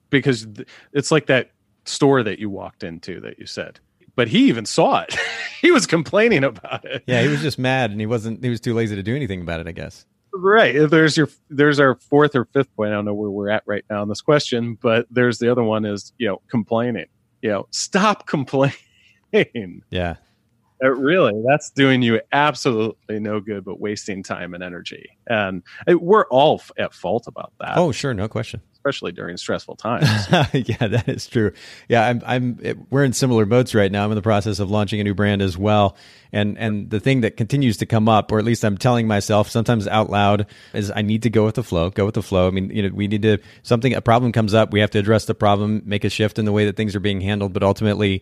because 0.09 0.47
it's 0.91 1.11
like 1.11 1.27
that 1.27 1.51
store 1.83 2.23
that 2.23 2.39
you 2.39 2.49
walked 2.49 2.83
into 2.83 3.21
that 3.21 3.37
you 3.37 3.45
said. 3.45 3.79
But 4.15 4.27
he 4.27 4.47
even 4.47 4.65
saw 4.65 5.01
it. 5.01 5.15
he 5.61 5.69
was 5.69 5.85
complaining 5.85 6.43
about 6.43 6.83
it. 6.83 7.03
Yeah, 7.05 7.21
he 7.21 7.27
was 7.27 7.43
just 7.43 7.59
mad 7.59 7.91
and 7.91 7.99
he 7.99 8.07
wasn't 8.07 8.43
he 8.43 8.49
was 8.49 8.59
too 8.59 8.73
lazy 8.73 8.95
to 8.95 9.03
do 9.03 9.15
anything 9.15 9.41
about 9.41 9.59
it, 9.59 9.67
I 9.67 9.71
guess. 9.71 10.07
Right. 10.33 10.89
There's 10.89 11.15
your 11.15 11.29
there's 11.51 11.79
our 11.79 11.93
fourth 11.93 12.35
or 12.35 12.45
fifth 12.45 12.75
point. 12.75 12.89
I 12.89 12.95
don't 12.95 13.05
know 13.05 13.13
where 13.13 13.29
we're 13.29 13.49
at 13.49 13.61
right 13.67 13.85
now 13.87 14.01
in 14.01 14.09
this 14.09 14.21
question, 14.21 14.79
but 14.81 15.05
there's 15.11 15.37
the 15.37 15.51
other 15.51 15.63
one 15.63 15.85
is, 15.85 16.11
you 16.17 16.27
know, 16.27 16.41
complaining. 16.49 17.05
You 17.43 17.49
know, 17.49 17.67
stop 17.69 18.25
complaining. 18.25 18.73
Yeah. 19.91 20.15
It 20.81 20.87
really, 20.87 21.41
that's 21.47 21.69
doing 21.69 22.01
you 22.01 22.19
absolutely 22.33 23.19
no 23.19 23.39
good, 23.39 23.63
but 23.63 23.79
wasting 23.79 24.23
time 24.23 24.53
and 24.53 24.61
energy. 24.61 25.09
And 25.25 25.63
it, 25.87 26.01
we're 26.01 26.25
all 26.25 26.55
f- 26.59 26.71
at 26.77 26.93
fault 26.93 27.27
about 27.27 27.53
that. 27.61 27.77
Oh, 27.77 27.93
sure, 27.93 28.13
no 28.13 28.27
question. 28.27 28.61
Especially 28.73 29.13
during 29.13 29.37
stressful 29.37 29.77
times. 29.77 30.07
yeah, 30.53 30.87
that 30.87 31.05
is 31.07 31.27
true. 31.27 31.53
Yeah, 31.87 32.05
I'm. 32.05 32.21
I'm. 32.25 32.59
It, 32.61 32.77
we're 32.91 33.05
in 33.05 33.13
similar 33.13 33.45
boats 33.45 33.73
right 33.73 33.91
now. 33.91 34.03
I'm 34.03 34.11
in 34.11 34.15
the 34.15 34.21
process 34.21 34.59
of 34.59 34.69
launching 34.69 34.99
a 34.99 35.03
new 35.03 35.15
brand 35.15 35.41
as 35.41 35.57
well, 35.57 35.95
and 36.31 36.57
and 36.59 36.89
the 36.89 36.99
thing 36.99 37.21
that 37.21 37.37
continues 37.37 37.77
to 37.77 37.85
come 37.85 38.07
up, 38.09 38.31
or 38.31 38.37
at 38.37 38.45
least 38.45 38.63
I'm 38.65 38.77
telling 38.77 39.07
myself 39.07 39.49
sometimes 39.49 39.87
out 39.87 40.09
loud, 40.09 40.45
is 40.73 40.91
I 40.93 41.01
need 41.01 41.23
to 41.23 41.29
go 41.29 41.45
with 41.45 41.55
the 41.55 41.63
flow. 41.63 41.89
Go 41.89 42.05
with 42.05 42.15
the 42.15 42.21
flow. 42.21 42.47
I 42.47 42.51
mean, 42.51 42.69
you 42.69 42.83
know, 42.83 42.93
we 42.93 43.07
need 43.07 43.23
to 43.23 43.39
something 43.63 43.93
a 43.93 44.01
problem 44.01 44.31
comes 44.33 44.53
up, 44.53 44.71
we 44.71 44.81
have 44.81 44.91
to 44.91 44.99
address 44.99 45.25
the 45.25 45.35
problem, 45.35 45.81
make 45.85 46.03
a 46.03 46.09
shift 46.09 46.37
in 46.37 46.45
the 46.45 46.51
way 46.51 46.65
that 46.65 46.75
things 46.75 46.95
are 46.95 46.99
being 46.99 47.21
handled, 47.21 47.53
but 47.53 47.63
ultimately, 47.63 48.21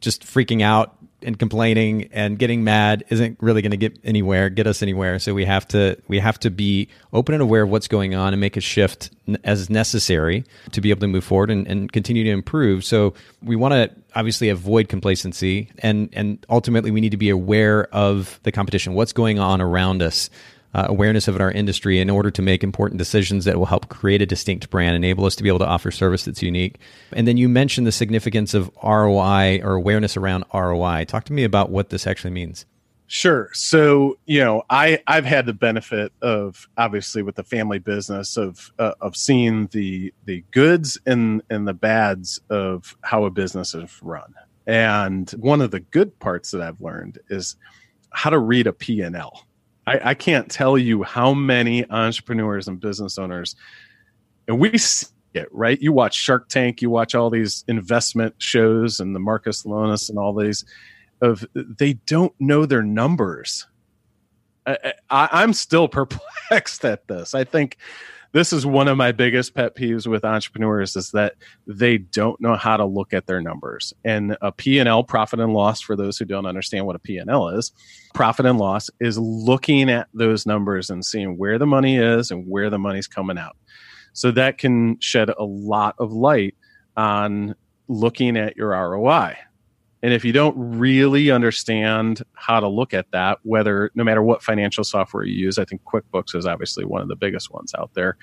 just 0.00 0.22
freaking 0.22 0.62
out 0.62 0.96
and 1.22 1.38
complaining 1.38 2.08
and 2.12 2.38
getting 2.38 2.64
mad 2.64 3.04
isn't 3.08 3.38
really 3.40 3.62
going 3.62 3.70
to 3.70 3.76
get 3.76 3.98
anywhere, 4.04 4.48
get 4.48 4.66
us 4.66 4.82
anywhere. 4.82 5.18
So 5.18 5.34
we 5.34 5.44
have 5.44 5.66
to 5.68 5.96
we 6.08 6.18
have 6.18 6.38
to 6.40 6.50
be 6.50 6.88
open 7.12 7.34
and 7.34 7.42
aware 7.42 7.62
of 7.62 7.70
what's 7.70 7.88
going 7.88 8.14
on 8.14 8.32
and 8.32 8.40
make 8.40 8.56
a 8.56 8.60
shift 8.60 9.10
as 9.44 9.70
necessary 9.70 10.44
to 10.72 10.80
be 10.80 10.90
able 10.90 11.00
to 11.00 11.06
move 11.06 11.24
forward 11.24 11.50
and, 11.50 11.66
and 11.66 11.92
continue 11.92 12.24
to 12.24 12.30
improve. 12.30 12.84
So 12.84 13.14
we 13.42 13.56
want 13.56 13.72
to 13.72 13.90
obviously 14.14 14.48
avoid 14.48 14.88
complacency 14.88 15.70
and 15.78 16.08
and 16.12 16.44
ultimately 16.48 16.90
we 16.90 17.00
need 17.00 17.10
to 17.10 17.16
be 17.16 17.30
aware 17.30 17.84
of 17.94 18.40
the 18.42 18.52
competition, 18.52 18.94
what's 18.94 19.12
going 19.12 19.38
on 19.38 19.60
around 19.60 20.02
us 20.02 20.30
uh, 20.74 20.86
awareness 20.88 21.28
of 21.28 21.40
our 21.40 21.50
industry 21.50 21.98
in 21.98 22.10
order 22.10 22.30
to 22.30 22.42
make 22.42 22.62
important 22.62 22.98
decisions 22.98 23.44
that 23.44 23.58
will 23.58 23.66
help 23.66 23.88
create 23.88 24.22
a 24.22 24.26
distinct 24.26 24.70
brand, 24.70 24.94
enable 24.94 25.24
us 25.24 25.34
to 25.36 25.42
be 25.42 25.48
able 25.48 25.58
to 25.58 25.66
offer 25.66 25.90
service 25.90 26.24
that's 26.24 26.42
unique. 26.42 26.78
And 27.12 27.26
then 27.26 27.36
you 27.36 27.48
mentioned 27.48 27.86
the 27.86 27.92
significance 27.92 28.54
of 28.54 28.70
ROI 28.82 29.60
or 29.62 29.74
awareness 29.74 30.16
around 30.16 30.44
ROI. 30.54 31.06
Talk 31.06 31.24
to 31.24 31.32
me 31.32 31.44
about 31.44 31.70
what 31.70 31.90
this 31.90 32.06
actually 32.06 32.30
means. 32.30 32.66
Sure. 33.12 33.50
So, 33.52 34.18
you 34.26 34.38
know, 34.38 34.62
I 34.70 35.02
I've 35.08 35.24
had 35.24 35.44
the 35.44 35.52
benefit 35.52 36.12
of 36.22 36.68
obviously 36.78 37.22
with 37.22 37.34
the 37.34 37.42
family 37.42 37.80
business 37.80 38.36
of 38.36 38.70
uh, 38.78 38.92
of 39.00 39.16
seeing 39.16 39.66
the 39.72 40.14
the 40.26 40.44
goods 40.52 40.96
and 41.06 41.42
and 41.50 41.66
the 41.66 41.74
bads 41.74 42.40
of 42.50 42.96
how 43.02 43.24
a 43.24 43.30
business 43.30 43.74
is 43.74 43.98
run. 44.00 44.32
And 44.64 45.28
one 45.32 45.60
of 45.60 45.72
the 45.72 45.80
good 45.80 46.16
parts 46.20 46.52
that 46.52 46.60
I've 46.60 46.80
learned 46.80 47.18
is 47.28 47.56
how 48.10 48.30
to 48.30 48.38
read 48.38 48.68
a 48.68 48.72
P&L 48.72 49.44
I, 49.90 50.10
I 50.10 50.14
can't 50.14 50.48
tell 50.48 50.78
you 50.78 51.02
how 51.02 51.34
many 51.34 51.88
entrepreneurs 51.90 52.68
and 52.68 52.78
business 52.78 53.18
owners, 53.18 53.56
and 54.46 54.60
we 54.60 54.78
see 54.78 55.08
it, 55.34 55.48
right? 55.50 55.80
You 55.80 55.92
watch 55.92 56.14
Shark 56.14 56.48
Tank, 56.48 56.80
you 56.80 56.90
watch 56.90 57.16
all 57.16 57.28
these 57.28 57.64
investment 57.66 58.36
shows 58.38 59.00
and 59.00 59.16
the 59.16 59.18
Marcus 59.18 59.64
Lemonis 59.64 60.08
and 60.08 60.16
all 60.16 60.32
these 60.32 60.64
of 61.20 61.44
they 61.54 61.94
don't 62.06 62.32
know 62.38 62.66
their 62.66 62.84
numbers. 62.84 63.66
I, 64.64 64.92
I, 65.10 65.28
I'm 65.32 65.52
still 65.52 65.88
perplexed 65.98 66.84
at 66.84 67.08
this. 67.08 67.34
I 67.34 67.42
think 67.42 67.76
this 68.32 68.52
is 68.52 68.64
one 68.64 68.88
of 68.88 68.96
my 68.96 69.12
biggest 69.12 69.54
pet 69.54 69.74
peeves 69.74 70.06
with 70.06 70.24
entrepreneurs 70.24 70.94
is 70.96 71.10
that 71.10 71.34
they 71.66 71.98
don't 71.98 72.40
know 72.40 72.54
how 72.54 72.76
to 72.76 72.84
look 72.84 73.12
at 73.12 73.26
their 73.26 73.40
numbers. 73.40 73.92
And 74.04 74.36
a 74.40 74.52
p&l 74.52 75.04
profit 75.04 75.40
and 75.40 75.52
loss 75.52 75.80
for 75.80 75.96
those 75.96 76.18
who 76.18 76.24
don't 76.24 76.46
understand 76.46 76.86
what 76.86 76.96
a 76.96 77.00
p&l 77.00 77.48
is 77.48 77.72
profit 78.14 78.46
and 78.46 78.58
loss 78.58 78.90
is 79.00 79.18
looking 79.18 79.90
at 79.90 80.08
those 80.14 80.46
numbers 80.46 80.90
and 80.90 81.04
seeing 81.04 81.36
where 81.38 81.58
the 81.58 81.66
money 81.66 81.96
is 81.96 82.30
and 82.30 82.46
where 82.46 82.70
the 82.70 82.78
money's 82.78 83.06
coming 83.06 83.38
out. 83.38 83.56
So 84.12 84.30
that 84.32 84.58
can 84.58 84.98
shed 85.00 85.30
a 85.30 85.44
lot 85.44 85.94
of 85.98 86.12
light 86.12 86.54
on 86.96 87.54
looking 87.88 88.36
at 88.36 88.56
your 88.56 88.70
roi 88.70 89.36
and 90.02 90.14
if 90.14 90.24
you 90.24 90.32
don't 90.32 90.54
really 90.56 91.30
understand 91.30 92.22
how 92.34 92.60
to 92.60 92.68
look 92.68 92.94
at 92.94 93.10
that, 93.12 93.38
whether 93.42 93.90
no 93.94 94.02
matter 94.02 94.22
what 94.22 94.42
financial 94.42 94.82
software 94.84 95.24
you 95.24 95.34
use, 95.34 95.58
I 95.58 95.64
think 95.64 95.82
QuickBooks 95.84 96.34
is 96.34 96.46
obviously 96.46 96.84
one 96.84 97.02
of 97.02 97.08
the 97.08 97.16
biggest 97.16 97.50
ones 97.50 97.74
out 97.78 97.90
there. 97.94 98.16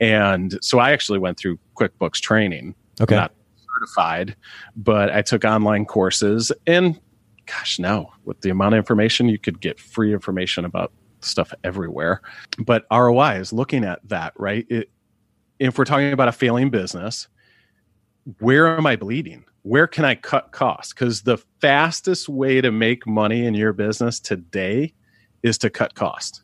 And 0.00 0.58
so 0.62 0.78
I 0.78 0.92
actually 0.92 1.18
went 1.18 1.38
through 1.38 1.58
QuickBooks 1.76 2.20
training. 2.20 2.74
Okay. 3.00 3.16
Not 3.16 3.32
certified, 3.74 4.36
but 4.76 5.10
I 5.10 5.22
took 5.22 5.44
online 5.44 5.84
courses 5.84 6.52
and 6.66 7.00
gosh, 7.46 7.78
no, 7.78 8.12
with 8.24 8.40
the 8.42 8.50
amount 8.50 8.74
of 8.74 8.78
information, 8.78 9.28
you 9.28 9.38
could 9.38 9.60
get 9.60 9.80
free 9.80 10.12
information 10.12 10.64
about 10.64 10.92
stuff 11.20 11.52
everywhere. 11.64 12.20
But 12.58 12.86
ROI 12.92 13.40
is 13.40 13.52
looking 13.52 13.84
at 13.84 14.06
that, 14.08 14.34
right? 14.36 14.66
It, 14.68 14.90
if 15.58 15.78
we're 15.78 15.84
talking 15.84 16.12
about 16.12 16.28
a 16.28 16.32
failing 16.32 16.70
business, 16.70 17.26
where 18.40 18.76
am 18.76 18.86
I 18.86 18.96
bleeding? 18.96 19.44
Where 19.68 19.86
can 19.86 20.06
I 20.06 20.14
cut 20.14 20.50
costs? 20.50 20.94
Because 20.94 21.22
the 21.22 21.36
fastest 21.60 22.26
way 22.26 22.62
to 22.62 22.72
make 22.72 23.06
money 23.06 23.44
in 23.44 23.52
your 23.52 23.74
business 23.74 24.18
today 24.18 24.94
is 25.42 25.58
to 25.58 25.68
cut 25.68 25.94
cost. 25.94 26.42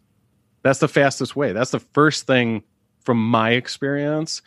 That's 0.62 0.80
the 0.80 0.88
fastest 0.88 1.34
way. 1.34 1.52
That's 1.52 1.70
the 1.70 1.80
first 1.80 2.26
thing 2.26 2.64
from 3.00 3.26
my 3.26 3.52
experience 3.52 4.42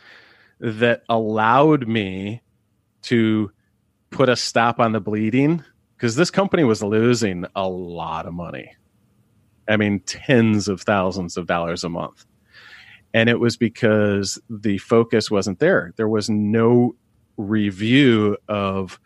that 0.60 1.02
allowed 1.08 1.88
me 1.88 2.40
to 3.02 3.50
put 4.10 4.28
a 4.28 4.36
stop 4.36 4.78
on 4.78 4.92
the 4.92 5.00
bleeding 5.00 5.64
because 5.96 6.14
this 6.14 6.30
company 6.30 6.62
was 6.62 6.80
losing 6.80 7.46
a 7.56 7.68
lot 7.68 8.26
of 8.26 8.32
money. 8.32 8.74
I 9.68 9.76
mean, 9.76 10.00
tens 10.00 10.68
of 10.68 10.82
thousands 10.82 11.36
of 11.36 11.48
dollars 11.48 11.82
a 11.82 11.88
month. 11.88 12.24
And 13.12 13.28
it 13.28 13.40
was 13.40 13.56
because 13.56 14.40
the 14.48 14.78
focus 14.78 15.32
wasn't 15.32 15.58
there. 15.58 15.92
There 15.96 16.08
was 16.08 16.30
no 16.30 16.94
review 17.38 18.36
of 18.48 19.00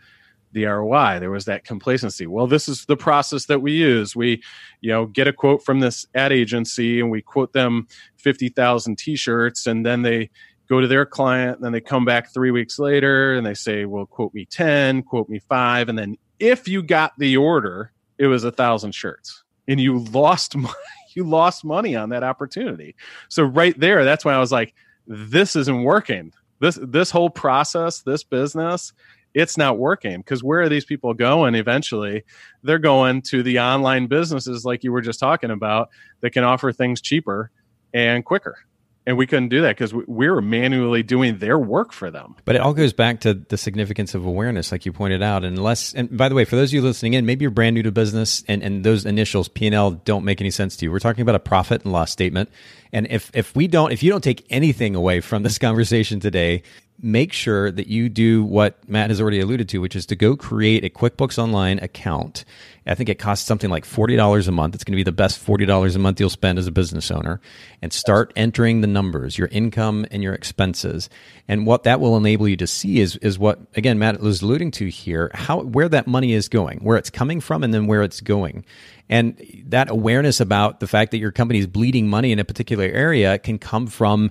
the 0.52 0.64
ROI. 0.64 1.18
There 1.20 1.30
was 1.30 1.46
that 1.46 1.64
complacency. 1.64 2.26
Well, 2.26 2.46
this 2.46 2.68
is 2.68 2.84
the 2.84 2.96
process 2.96 3.46
that 3.46 3.62
we 3.62 3.72
use. 3.72 4.14
We, 4.14 4.42
you 4.80 4.90
know, 4.90 5.06
get 5.06 5.28
a 5.28 5.32
quote 5.32 5.64
from 5.64 5.80
this 5.80 6.06
ad 6.14 6.32
agency 6.32 7.00
and 7.00 7.10
we 7.10 7.22
quote 7.22 7.52
them 7.52 7.86
50,000 8.16 8.98
t-shirts 8.98 9.66
and 9.66 9.84
then 9.84 10.02
they 10.02 10.30
go 10.68 10.80
to 10.80 10.86
their 10.86 11.06
client 11.06 11.56
and 11.56 11.64
then 11.64 11.72
they 11.72 11.80
come 11.80 12.04
back 12.04 12.32
3 12.32 12.50
weeks 12.50 12.78
later 12.78 13.34
and 13.34 13.46
they 13.46 13.54
say, 13.54 13.84
"Well, 13.84 14.06
quote 14.06 14.32
me 14.34 14.46
10, 14.46 15.02
quote 15.02 15.28
me 15.28 15.38
5." 15.38 15.88
And 15.88 15.98
then 15.98 16.16
if 16.38 16.68
you 16.68 16.82
got 16.82 17.12
the 17.18 17.36
order, 17.36 17.92
it 18.18 18.26
was 18.26 18.44
a 18.44 18.50
1000 18.50 18.92
shirts. 18.92 19.44
And 19.68 19.80
you 19.80 19.98
lost 19.98 20.56
money. 20.56 20.74
You 21.14 21.24
lost 21.24 21.62
money 21.62 21.94
on 21.94 22.08
that 22.08 22.22
opportunity. 22.22 22.94
So 23.28 23.42
right 23.42 23.78
there, 23.78 24.02
that's 24.02 24.24
why 24.24 24.32
I 24.32 24.38
was 24.38 24.50
like, 24.50 24.74
this 25.06 25.56
isn't 25.56 25.82
working 25.82 26.32
this 26.62 26.78
this 26.80 27.10
whole 27.10 27.28
process, 27.28 28.02
this 28.02 28.22
business, 28.22 28.92
it's 29.34 29.58
not 29.58 29.78
working 29.78 30.18
because 30.18 30.44
where 30.44 30.60
are 30.60 30.68
these 30.68 30.84
people 30.84 31.12
going 31.12 31.56
eventually? 31.56 32.22
They're 32.62 32.78
going 32.78 33.22
to 33.22 33.42
the 33.42 33.58
online 33.58 34.06
businesses 34.06 34.64
like 34.64 34.84
you 34.84 34.92
were 34.92 35.00
just 35.00 35.18
talking 35.18 35.50
about 35.50 35.90
that 36.20 36.30
can 36.30 36.44
offer 36.44 36.72
things 36.72 37.00
cheaper 37.00 37.50
and 37.92 38.24
quicker. 38.24 38.56
And 39.06 39.16
we 39.16 39.26
couldn't 39.26 39.48
do 39.48 39.62
that 39.62 39.76
because 39.76 39.92
we, 39.92 40.04
we, 40.06 40.30
were 40.30 40.40
manually 40.40 41.02
doing 41.02 41.38
their 41.38 41.58
work 41.58 41.92
for 41.92 42.10
them. 42.10 42.36
But 42.44 42.56
it 42.56 42.60
all 42.60 42.72
goes 42.72 42.92
back 42.92 43.20
to 43.20 43.34
the 43.34 43.56
significance 43.56 44.14
of 44.14 44.24
awareness, 44.24 44.70
like 44.70 44.86
you 44.86 44.92
pointed 44.92 45.22
out. 45.22 45.44
And 45.44 45.58
unless, 45.58 45.92
and 45.92 46.16
by 46.16 46.28
the 46.28 46.34
way, 46.34 46.44
for 46.44 46.56
those 46.56 46.70
of 46.70 46.74
you 46.74 46.82
listening 46.82 47.14
in, 47.14 47.26
maybe 47.26 47.42
you're 47.42 47.50
brand 47.50 47.74
new 47.74 47.82
to 47.82 47.92
business, 47.92 48.44
and, 48.46 48.62
and 48.62 48.84
those 48.84 49.04
initials 49.04 49.48
P 49.48 49.66
and 49.66 49.74
L 49.74 49.90
don't 49.90 50.24
make 50.24 50.40
any 50.40 50.50
sense 50.50 50.76
to 50.76 50.86
you. 50.86 50.92
We're 50.92 51.00
talking 51.00 51.22
about 51.22 51.34
a 51.34 51.40
profit 51.40 51.82
and 51.82 51.92
loss 51.92 52.10
statement, 52.10 52.50
and 52.92 53.06
if 53.10 53.30
if 53.34 53.54
we 53.56 53.66
don't, 53.66 53.92
if 53.92 54.02
you 54.02 54.10
don't 54.10 54.22
take 54.22 54.46
anything 54.50 54.94
away 54.94 55.20
from 55.20 55.42
this 55.42 55.58
conversation 55.66 56.20
today, 56.20 56.62
make 57.02 57.32
sure 57.32 57.70
that 57.72 57.88
you 57.88 58.08
do 58.08 58.44
what 58.44 58.88
Matt 58.88 59.10
has 59.10 59.20
already 59.20 59.40
alluded 59.40 59.68
to, 59.70 59.78
which 59.78 59.96
is 59.96 60.06
to 60.06 60.16
go 60.16 60.36
create 60.36 60.84
a 60.84 60.88
QuickBooks 60.88 61.36
Online 61.36 61.80
account. 61.80 62.44
I 62.86 62.94
think 62.94 63.08
it 63.08 63.18
costs 63.18 63.46
something 63.46 63.70
like 63.70 63.84
$40 63.84 64.48
a 64.48 64.52
month. 64.52 64.74
It's 64.74 64.84
going 64.84 64.92
to 64.92 64.96
be 64.96 65.02
the 65.02 65.12
best 65.12 65.44
$40 65.44 65.96
a 65.96 65.98
month 65.98 66.20
you'll 66.20 66.30
spend 66.30 66.58
as 66.58 66.68
a 66.68 66.72
business 66.72 67.10
owner 67.10 67.40
and 67.80 67.92
start 67.92 68.32
entering 68.36 68.80
the 68.80 68.86
numbers, 68.86 69.36
your 69.36 69.48
income 69.48 70.06
and 70.10 70.22
your 70.22 70.32
expenses. 70.32 71.10
And 71.48 71.66
what 71.66 71.82
that 71.84 72.00
will 72.00 72.16
enable 72.16 72.48
you 72.48 72.56
to 72.58 72.66
see 72.68 73.00
is, 73.00 73.16
is 73.16 73.38
what, 73.38 73.60
again, 73.74 73.98
Matt 73.98 74.20
was 74.20 74.42
alluding 74.42 74.70
to 74.72 74.86
here, 74.86 75.30
how, 75.34 75.62
where 75.62 75.88
that 75.88 76.06
money 76.06 76.32
is 76.32 76.48
going, 76.48 76.78
where 76.78 76.96
it's 76.96 77.10
coming 77.10 77.40
from 77.40 77.64
and 77.64 77.74
then 77.74 77.88
where 77.88 78.02
it's 78.02 78.20
going. 78.20 78.64
And 79.08 79.36
that 79.66 79.90
awareness 79.90 80.40
about 80.40 80.80
the 80.80 80.86
fact 80.86 81.10
that 81.10 81.18
your 81.18 81.32
company 81.32 81.58
is 81.58 81.66
bleeding 81.66 82.08
money 82.08 82.32
in 82.32 82.38
a 82.38 82.44
particular 82.44 82.84
area 82.84 83.38
can 83.38 83.58
come 83.58 83.86
from 83.86 84.30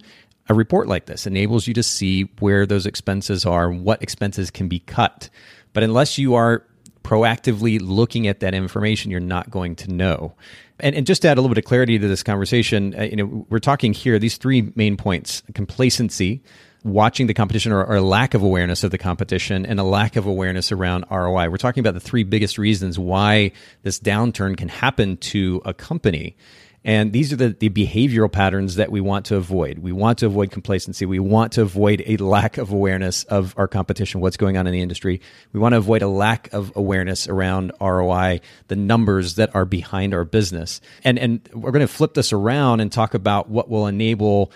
a 0.52 0.54
report 0.54 0.88
like 0.88 1.06
this 1.06 1.26
enables 1.26 1.66
you 1.66 1.74
to 1.74 1.82
see 1.82 2.24
where 2.40 2.66
those 2.66 2.86
expenses 2.86 3.46
are, 3.46 3.72
what 3.72 4.04
expenses 4.04 4.52
can 4.52 4.68
be 4.68 4.80
cut. 4.80 5.30
But 5.72 5.84
unless 5.84 6.18
you 6.18 6.36
are 6.36 6.66
proactively 7.04 7.80
looking 7.82 8.28
at 8.28 8.42
that 8.42 8.54
information, 8.54 9.12
you're 9.12 9.22
not 9.22 9.50
going 9.50 9.78
to 9.78 9.92
know. 9.92 10.36
And, 10.82 10.94
and 10.94 11.08
just 11.08 11.22
to 11.22 11.30
add 11.30 11.38
a 11.38 11.42
little 11.42 11.54
bit 11.54 11.64
of 11.64 11.68
clarity 11.68 11.98
to 11.98 12.08
this 12.08 12.22
conversation, 12.22 12.94
uh, 13.00 13.04
you 13.04 13.16
know, 13.16 13.46
we're 13.50 13.60
talking 13.60 13.94
here 13.94 14.20
these 14.20 14.36
three 14.36 14.74
main 14.76 14.98
points: 14.98 15.42
complacency, 15.54 16.44
watching 16.84 17.28
the 17.28 17.34
competition 17.34 17.72
or, 17.72 17.86
or, 17.86 18.02
lack 18.02 18.34
of 18.34 18.44
awareness 18.44 18.84
of 18.84 18.92
the 18.92 18.98
competition 18.98 19.66
and 19.66 19.80
a 19.80 19.84
lack 19.84 20.18
of 20.18 20.26
awareness 20.26 20.74
around 20.74 21.06
ROI. 21.10 21.50
We're 21.50 21.58
talking 21.58 21.80
about 21.80 21.94
the 21.94 22.02
three 22.02 22.24
biggest 22.24 22.58
reasons 22.58 23.00
why 23.00 23.54
this 23.84 24.02
downturn 24.02 24.58
can 24.58 24.68
happen 24.68 25.16
to 25.18 25.62
a 25.64 25.74
company. 25.74 26.36
And 26.84 27.14
these 27.14 27.32
are 27.32 27.36
the, 27.36 27.50
the 27.50 27.70
behavioral 27.70 28.32
patterns 28.32 28.76
that 28.76 28.92
we 28.92 29.02
want 29.02 29.28
to 29.28 29.36
avoid. 29.36 29.80
We 29.80 29.92
want 29.92 30.18
to 30.20 30.26
avoid 30.26 30.50
complacency. 30.50 31.06
We 31.06 31.20
want 31.20 31.54
to 31.54 31.62
avoid 31.62 32.04
a 32.08 32.18
lack 32.18 32.58
of 32.58 32.72
awareness 32.72 33.24
of 33.26 33.54
our 33.56 33.68
competition, 33.68 34.20
what's 34.20 34.38
going 34.38 34.58
on 34.58 34.66
in 34.66 34.74
the 34.74 34.82
industry. 34.82 35.22
We 35.54 35.60
want 35.60 35.74
to 35.74 35.78
avoid 35.78 36.02
a 36.02 36.08
lack 36.08 36.52
of 36.54 36.72
awareness 36.76 37.28
around 37.28 37.72
ROI, 37.80 38.42
the 38.68 38.76
numbers 38.76 39.36
that 39.36 39.54
are 39.54 39.66
behind 39.66 40.16
our 40.16 40.26
business. 40.26 40.82
And, 41.04 41.20
and 41.20 41.48
we're 41.54 41.72
going 41.72 41.86
to 41.86 41.94
flip 41.94 42.16
this 42.16 42.34
around 42.34 42.80
and 42.80 42.92
talk 42.92 43.14
about 43.14 43.48
what 43.48 43.70
will 43.70 43.86
enable 43.86 44.52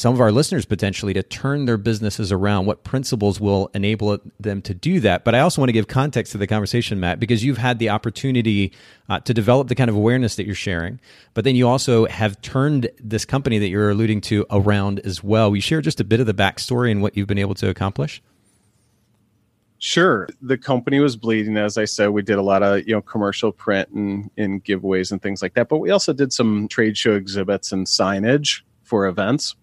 some 0.00 0.14
of 0.14 0.20
our 0.22 0.32
listeners 0.32 0.64
potentially 0.64 1.12
to 1.12 1.22
turn 1.22 1.66
their 1.66 1.76
businesses 1.76 2.32
around, 2.32 2.64
what 2.64 2.84
principles 2.84 3.38
will 3.38 3.70
enable 3.74 4.18
them 4.38 4.62
to 4.62 4.72
do 4.72 4.98
that. 4.98 5.24
But 5.24 5.34
I 5.34 5.40
also 5.40 5.60
want 5.60 5.68
to 5.68 5.74
give 5.74 5.88
context 5.88 6.32
to 6.32 6.38
the 6.38 6.46
conversation, 6.46 6.98
Matt, 6.98 7.20
because 7.20 7.44
you've 7.44 7.58
had 7.58 7.78
the 7.78 7.90
opportunity 7.90 8.72
uh, 9.10 9.20
to 9.20 9.34
develop 9.34 9.68
the 9.68 9.74
kind 9.74 9.90
of 9.90 9.96
awareness 9.96 10.36
that 10.36 10.46
you're 10.46 10.54
sharing, 10.54 11.00
but 11.34 11.44
then 11.44 11.54
you 11.54 11.68
also 11.68 12.06
have 12.06 12.40
turned 12.40 12.88
this 12.98 13.26
company 13.26 13.58
that 13.58 13.68
you're 13.68 13.90
alluding 13.90 14.22
to 14.22 14.46
around 14.50 15.00
as 15.00 15.22
well. 15.22 15.50
We 15.50 15.60
share 15.60 15.82
just 15.82 16.00
a 16.00 16.04
bit 16.04 16.18
of 16.18 16.24
the 16.24 16.32
backstory 16.32 16.90
and 16.90 17.02
what 17.02 17.14
you've 17.14 17.28
been 17.28 17.36
able 17.36 17.56
to 17.56 17.68
accomplish? 17.68 18.22
Sure. 19.80 20.30
The 20.40 20.56
company 20.56 21.00
was 21.00 21.16
bleeding. 21.16 21.58
As 21.58 21.76
I 21.76 21.84
said, 21.84 22.08
we 22.08 22.22
did 22.22 22.38
a 22.38 22.42
lot 22.42 22.62
of, 22.62 22.88
you 22.88 22.94
know, 22.94 23.02
commercial 23.02 23.52
print 23.52 23.90
and, 23.90 24.30
and 24.38 24.64
giveaways 24.64 25.12
and 25.12 25.20
things 25.20 25.42
like 25.42 25.52
that. 25.54 25.68
But 25.68 25.76
we 25.76 25.90
also 25.90 26.14
did 26.14 26.32
some 26.32 26.68
trade 26.68 26.96
show 26.96 27.12
exhibits 27.12 27.70
and 27.70 27.86
signage 27.86 28.62
for 28.82 29.06
events 29.06 29.56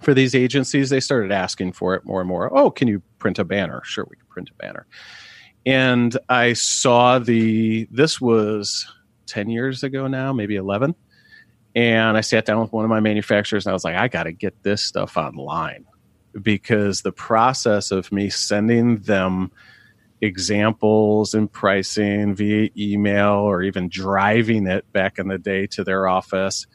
for 0.00 0.14
these 0.14 0.34
agencies, 0.34 0.90
they 0.90 1.00
started 1.00 1.32
asking 1.32 1.72
for 1.72 1.94
it 1.94 2.04
more 2.04 2.20
and 2.20 2.28
more. 2.28 2.56
Oh, 2.56 2.70
can 2.70 2.88
you 2.88 3.02
print 3.18 3.38
a 3.38 3.44
banner? 3.44 3.82
Sure, 3.84 4.06
we 4.08 4.16
can 4.16 4.26
print 4.26 4.50
a 4.50 4.54
banner. 4.54 4.86
And 5.66 6.16
I 6.28 6.52
saw 6.52 7.18
the, 7.18 7.88
this 7.90 8.20
was 8.20 8.86
10 9.26 9.50
years 9.50 9.82
ago 9.82 10.06
now, 10.06 10.32
maybe 10.32 10.56
11. 10.56 10.94
And 11.74 12.16
I 12.16 12.22
sat 12.22 12.44
down 12.44 12.60
with 12.60 12.72
one 12.72 12.84
of 12.84 12.88
my 12.88 13.00
manufacturers 13.00 13.66
and 13.66 13.70
I 13.70 13.74
was 13.74 13.84
like, 13.84 13.96
I 13.96 14.08
got 14.08 14.24
to 14.24 14.32
get 14.32 14.62
this 14.62 14.82
stuff 14.82 15.16
online 15.16 15.84
because 16.40 17.02
the 17.02 17.12
process 17.12 17.90
of 17.90 18.10
me 18.10 18.30
sending 18.30 18.98
them 18.98 19.50
examples 20.20 21.34
and 21.34 21.50
pricing 21.50 22.34
via 22.34 22.70
email 22.76 23.34
or 23.34 23.62
even 23.62 23.88
driving 23.88 24.66
it 24.66 24.90
back 24.92 25.18
in 25.18 25.28
the 25.28 25.38
day 25.38 25.66
to 25.66 25.84
their 25.84 26.08
office 26.08 26.66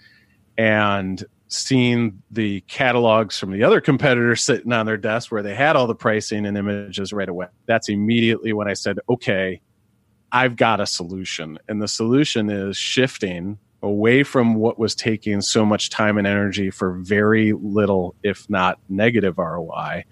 and 0.57 1.24
seen 1.54 2.22
the 2.32 2.62
catalogs 2.62 3.38
from 3.38 3.51
the 3.51 3.64
other 3.64 3.80
competitors 3.80 4.41
sitting 4.41 4.74
on 4.74 4.86
their 4.86 4.97
desk 4.97 5.32
where 5.32 5.43
they 5.43 5.56
had 5.56 5.76
all 5.76 5.88
the 5.88 5.95
pricing 5.95 6.45
and 6.45 6.58
images 6.58 7.14
right 7.14 7.30
away. 7.30 7.47
That's 7.66 7.89
immediately 7.89 8.54
when 8.54 8.68
I 8.68 8.74
said, 8.74 8.99
okay, 9.10 9.62
I've 10.32 10.56
got 10.56 10.80
a 10.80 10.88
solution. 10.88 11.60
And 11.68 11.82
the 11.82 11.88
solution 11.88 12.49
is 12.49 12.76
shifting 12.76 13.60
away 13.84 14.24
from 14.24 14.56
what 14.56 14.80
was 14.80 14.95
taking 14.95 15.41
so 15.41 15.66
much 15.66 15.89
time 15.89 16.18
and 16.18 16.26
energy 16.26 16.72
for 16.72 16.93
very 16.93 17.54
little, 17.54 18.16
if 18.24 18.49
not 18.49 18.80
negative 18.89 19.38
ROI, 19.38 20.06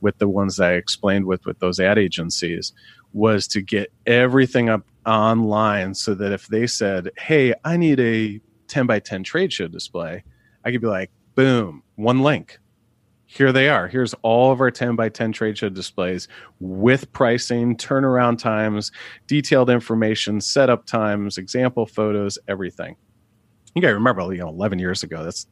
with 0.00 0.18
the 0.18 0.28
ones 0.28 0.60
I 0.60 0.74
explained 0.74 1.24
with 1.24 1.46
with 1.46 1.58
those 1.60 1.80
ad 1.80 1.98
agencies, 1.98 2.72
was 3.12 3.46
to 3.48 3.62
get 3.62 3.90
everything 4.06 4.68
up 4.68 4.84
online 5.06 5.94
so 5.94 6.14
that 6.14 6.32
if 6.32 6.48
they 6.48 6.66
said, 6.66 7.10
Hey, 7.16 7.54
I 7.64 7.76
need 7.76 8.00
a 8.00 8.40
10 8.66 8.86
by 8.86 8.98
10 8.98 9.24
trade 9.24 9.52
show 9.52 9.68
display, 9.68 10.24
I 10.68 10.70
could 10.70 10.82
be 10.82 10.86
like, 10.86 11.10
boom, 11.34 11.82
one 11.96 12.20
link. 12.20 12.58
Here 13.24 13.52
they 13.52 13.70
are. 13.70 13.88
Here's 13.88 14.12
all 14.20 14.52
of 14.52 14.60
our 14.60 14.70
10 14.70 14.96
by 14.96 15.08
10 15.08 15.32
trade 15.32 15.56
show 15.56 15.70
displays 15.70 16.28
with 16.60 17.10
pricing, 17.14 17.74
turnaround 17.74 18.36
times, 18.36 18.92
detailed 19.26 19.70
information, 19.70 20.42
setup 20.42 20.84
times, 20.84 21.38
example 21.38 21.86
photos, 21.86 22.38
everything. 22.48 22.96
You 23.74 23.80
got 23.80 23.88
to 23.88 23.94
remember, 23.94 24.30
you 24.30 24.40
know, 24.40 24.50
11 24.50 24.78
years 24.78 25.02
ago, 25.02 25.24
that's 25.24 25.46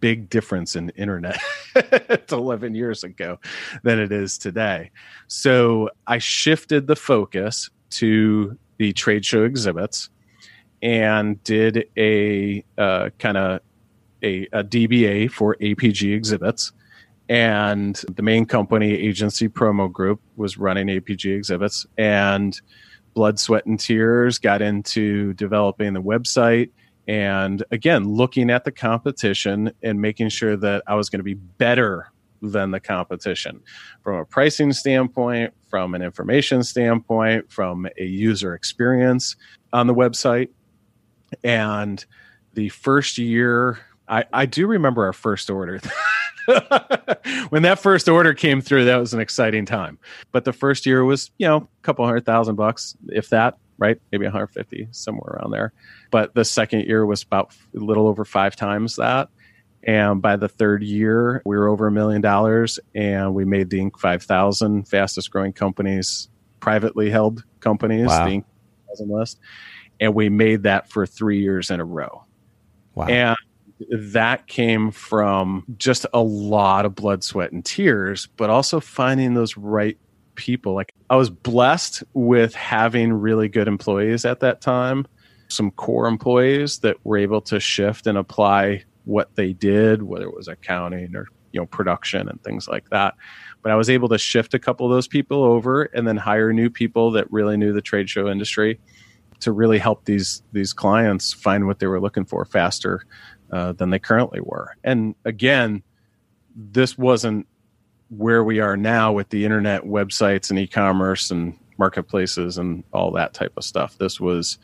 big 0.00 0.30
difference 0.30 0.74
in 0.74 0.88
internet 0.90 1.38
11 2.32 2.74
years 2.74 3.04
ago 3.04 3.38
than 3.82 3.98
it 3.98 4.10
is 4.10 4.38
today. 4.38 4.90
So 5.26 5.90
I 6.06 6.16
shifted 6.16 6.86
the 6.86 6.96
focus 6.96 7.68
to 7.90 8.56
the 8.78 8.94
trade 8.94 9.26
show 9.26 9.44
exhibits 9.44 10.08
and 10.80 11.44
did 11.44 11.84
a 11.98 12.64
uh, 12.78 13.10
kind 13.18 13.36
of 13.36 13.60
a, 14.22 14.46
a 14.52 14.64
DBA 14.64 15.30
for 15.30 15.56
APG 15.60 16.14
exhibits. 16.14 16.72
And 17.28 17.94
the 18.14 18.22
main 18.22 18.44
company, 18.44 18.92
Agency 18.92 19.48
Promo 19.48 19.90
Group, 19.90 20.20
was 20.36 20.58
running 20.58 20.88
APG 20.88 21.36
exhibits. 21.36 21.86
And 21.96 22.60
Blood, 23.14 23.38
Sweat, 23.38 23.66
and 23.66 23.78
Tears 23.78 24.38
got 24.38 24.62
into 24.62 25.32
developing 25.34 25.92
the 25.92 26.02
website 26.02 26.70
and 27.10 27.64
again, 27.72 28.04
looking 28.04 28.50
at 28.50 28.64
the 28.64 28.70
competition 28.70 29.72
and 29.82 30.00
making 30.00 30.28
sure 30.28 30.56
that 30.56 30.84
I 30.86 30.94
was 30.94 31.10
going 31.10 31.18
to 31.18 31.24
be 31.24 31.34
better 31.34 32.12
than 32.40 32.70
the 32.70 32.78
competition 32.78 33.62
from 34.04 34.14
a 34.14 34.24
pricing 34.24 34.72
standpoint, 34.72 35.52
from 35.68 35.96
an 35.96 36.02
information 36.02 36.62
standpoint, 36.62 37.50
from 37.50 37.88
a 37.98 38.04
user 38.04 38.54
experience 38.54 39.34
on 39.72 39.88
the 39.88 39.94
website. 39.94 40.50
And 41.42 42.04
the 42.54 42.68
first 42.68 43.18
year 43.18 43.80
I, 44.10 44.24
I 44.32 44.46
do 44.46 44.66
remember 44.66 45.04
our 45.06 45.12
first 45.12 45.48
order. 45.48 45.80
when 47.50 47.62
that 47.62 47.78
first 47.78 48.08
order 48.08 48.34
came 48.34 48.60
through, 48.60 48.84
that 48.86 48.96
was 48.96 49.14
an 49.14 49.20
exciting 49.20 49.64
time. 49.64 49.98
But 50.32 50.44
the 50.44 50.52
first 50.52 50.84
year 50.84 51.04
was, 51.04 51.30
you 51.38 51.46
know, 51.46 51.56
a 51.56 51.82
couple 51.82 52.04
hundred 52.04 52.26
thousand 52.26 52.56
bucks, 52.56 52.96
if 53.08 53.28
that, 53.30 53.56
right? 53.78 53.98
Maybe 54.10 54.24
150, 54.26 54.88
somewhere 54.90 55.36
around 55.36 55.52
there. 55.52 55.72
But 56.10 56.34
the 56.34 56.44
second 56.44 56.86
year 56.86 57.06
was 57.06 57.22
about 57.22 57.54
a 57.74 57.78
little 57.78 58.08
over 58.08 58.24
five 58.24 58.56
times 58.56 58.96
that. 58.96 59.28
And 59.84 60.20
by 60.20 60.36
the 60.36 60.48
third 60.48 60.82
year, 60.82 61.40
we 61.46 61.56
were 61.56 61.68
over 61.68 61.86
a 61.86 61.92
million 61.92 62.20
dollars 62.20 62.78
and 62.94 63.32
we 63.32 63.44
made 63.44 63.70
the 63.70 63.78
Inc. 63.78 63.98
5000 63.98 64.86
fastest 64.88 65.30
growing 65.30 65.52
companies, 65.52 66.28
privately 66.58 67.10
held 67.10 67.44
companies, 67.60 68.08
wow. 68.08 68.26
the 68.26 68.32
Inc. 68.32 68.44
5000 68.88 69.10
list. 69.10 69.38
And 70.00 70.14
we 70.14 70.28
made 70.28 70.64
that 70.64 70.90
for 70.90 71.06
three 71.06 71.40
years 71.40 71.70
in 71.70 71.80
a 71.80 71.84
row. 71.84 72.24
Wow. 72.94 73.06
And 73.06 73.36
that 73.90 74.46
came 74.46 74.90
from 74.90 75.64
just 75.78 76.06
a 76.12 76.22
lot 76.22 76.84
of 76.84 76.94
blood, 76.94 77.24
sweat, 77.24 77.52
and 77.52 77.64
tears, 77.64 78.28
but 78.36 78.50
also 78.50 78.80
finding 78.80 79.34
those 79.34 79.56
right 79.56 79.98
people. 80.34 80.74
Like 80.74 80.92
I 81.08 81.16
was 81.16 81.30
blessed 81.30 82.02
with 82.14 82.54
having 82.54 83.12
really 83.12 83.48
good 83.48 83.68
employees 83.68 84.24
at 84.24 84.40
that 84.40 84.60
time, 84.60 85.06
some 85.48 85.70
core 85.72 86.06
employees 86.06 86.78
that 86.80 86.96
were 87.04 87.18
able 87.18 87.40
to 87.42 87.60
shift 87.60 88.06
and 88.06 88.18
apply 88.18 88.84
what 89.04 89.34
they 89.34 89.52
did, 89.52 90.02
whether 90.02 90.24
it 90.24 90.36
was 90.36 90.48
accounting 90.48 91.14
or 91.16 91.26
you 91.52 91.60
know 91.60 91.66
production 91.66 92.28
and 92.28 92.42
things 92.42 92.68
like 92.68 92.88
that. 92.90 93.14
But 93.62 93.72
I 93.72 93.76
was 93.76 93.90
able 93.90 94.08
to 94.08 94.18
shift 94.18 94.54
a 94.54 94.58
couple 94.58 94.86
of 94.86 94.92
those 94.92 95.08
people 95.08 95.42
over 95.42 95.84
and 95.84 96.06
then 96.06 96.16
hire 96.16 96.52
new 96.52 96.70
people 96.70 97.10
that 97.12 97.30
really 97.30 97.56
knew 97.56 97.72
the 97.72 97.82
trade 97.82 98.08
show 98.08 98.28
industry 98.28 98.78
to 99.40 99.52
really 99.52 99.78
help 99.78 100.04
these 100.04 100.42
these 100.52 100.72
clients 100.72 101.32
find 101.32 101.66
what 101.66 101.78
they 101.78 101.86
were 101.86 102.00
looking 102.00 102.24
for 102.24 102.44
faster 102.44 103.04
uh, 103.50 103.72
than 103.72 103.90
they 103.90 103.98
currently 103.98 104.40
were. 104.40 104.76
And 104.84 105.14
again, 105.24 105.82
this 106.54 106.96
wasn't 106.98 107.46
where 108.08 108.42
we 108.42 108.60
are 108.60 108.76
now 108.76 109.12
with 109.12 109.28
the 109.28 109.44
internet 109.44 109.82
websites 109.82 110.50
and 110.50 110.58
e-commerce 110.58 111.30
and 111.30 111.56
marketplaces 111.78 112.58
and 112.58 112.84
all 112.92 113.12
that 113.12 113.34
type 113.34 113.52
of 113.56 113.64
stuff. 113.64 113.96
This 113.98 114.20
was 114.20 114.58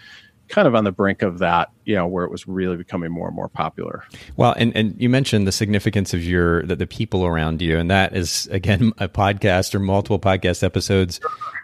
kind 0.48 0.68
of 0.68 0.74
on 0.74 0.84
the 0.84 0.92
brink 0.92 1.22
of 1.22 1.38
that, 1.38 1.70
you 1.84 1.94
know, 1.94 2.06
where 2.06 2.24
it 2.24 2.30
was 2.30 2.46
really 2.46 2.76
becoming 2.76 3.10
more 3.10 3.26
and 3.26 3.36
more 3.36 3.48
popular. 3.48 4.04
Well, 4.36 4.54
and, 4.56 4.76
and 4.76 4.94
you 5.00 5.08
mentioned 5.08 5.46
the 5.46 5.52
significance 5.52 6.14
of 6.14 6.22
your 6.22 6.62
the, 6.62 6.76
the 6.76 6.86
people 6.86 7.24
around 7.24 7.62
you, 7.62 7.78
and 7.78 7.90
that 7.90 8.16
is 8.16 8.46
again 8.48 8.92
a 8.98 9.08
podcast 9.08 9.74
or 9.74 9.80
multiple 9.80 10.18
podcast 10.18 10.62
episodes 10.62 11.20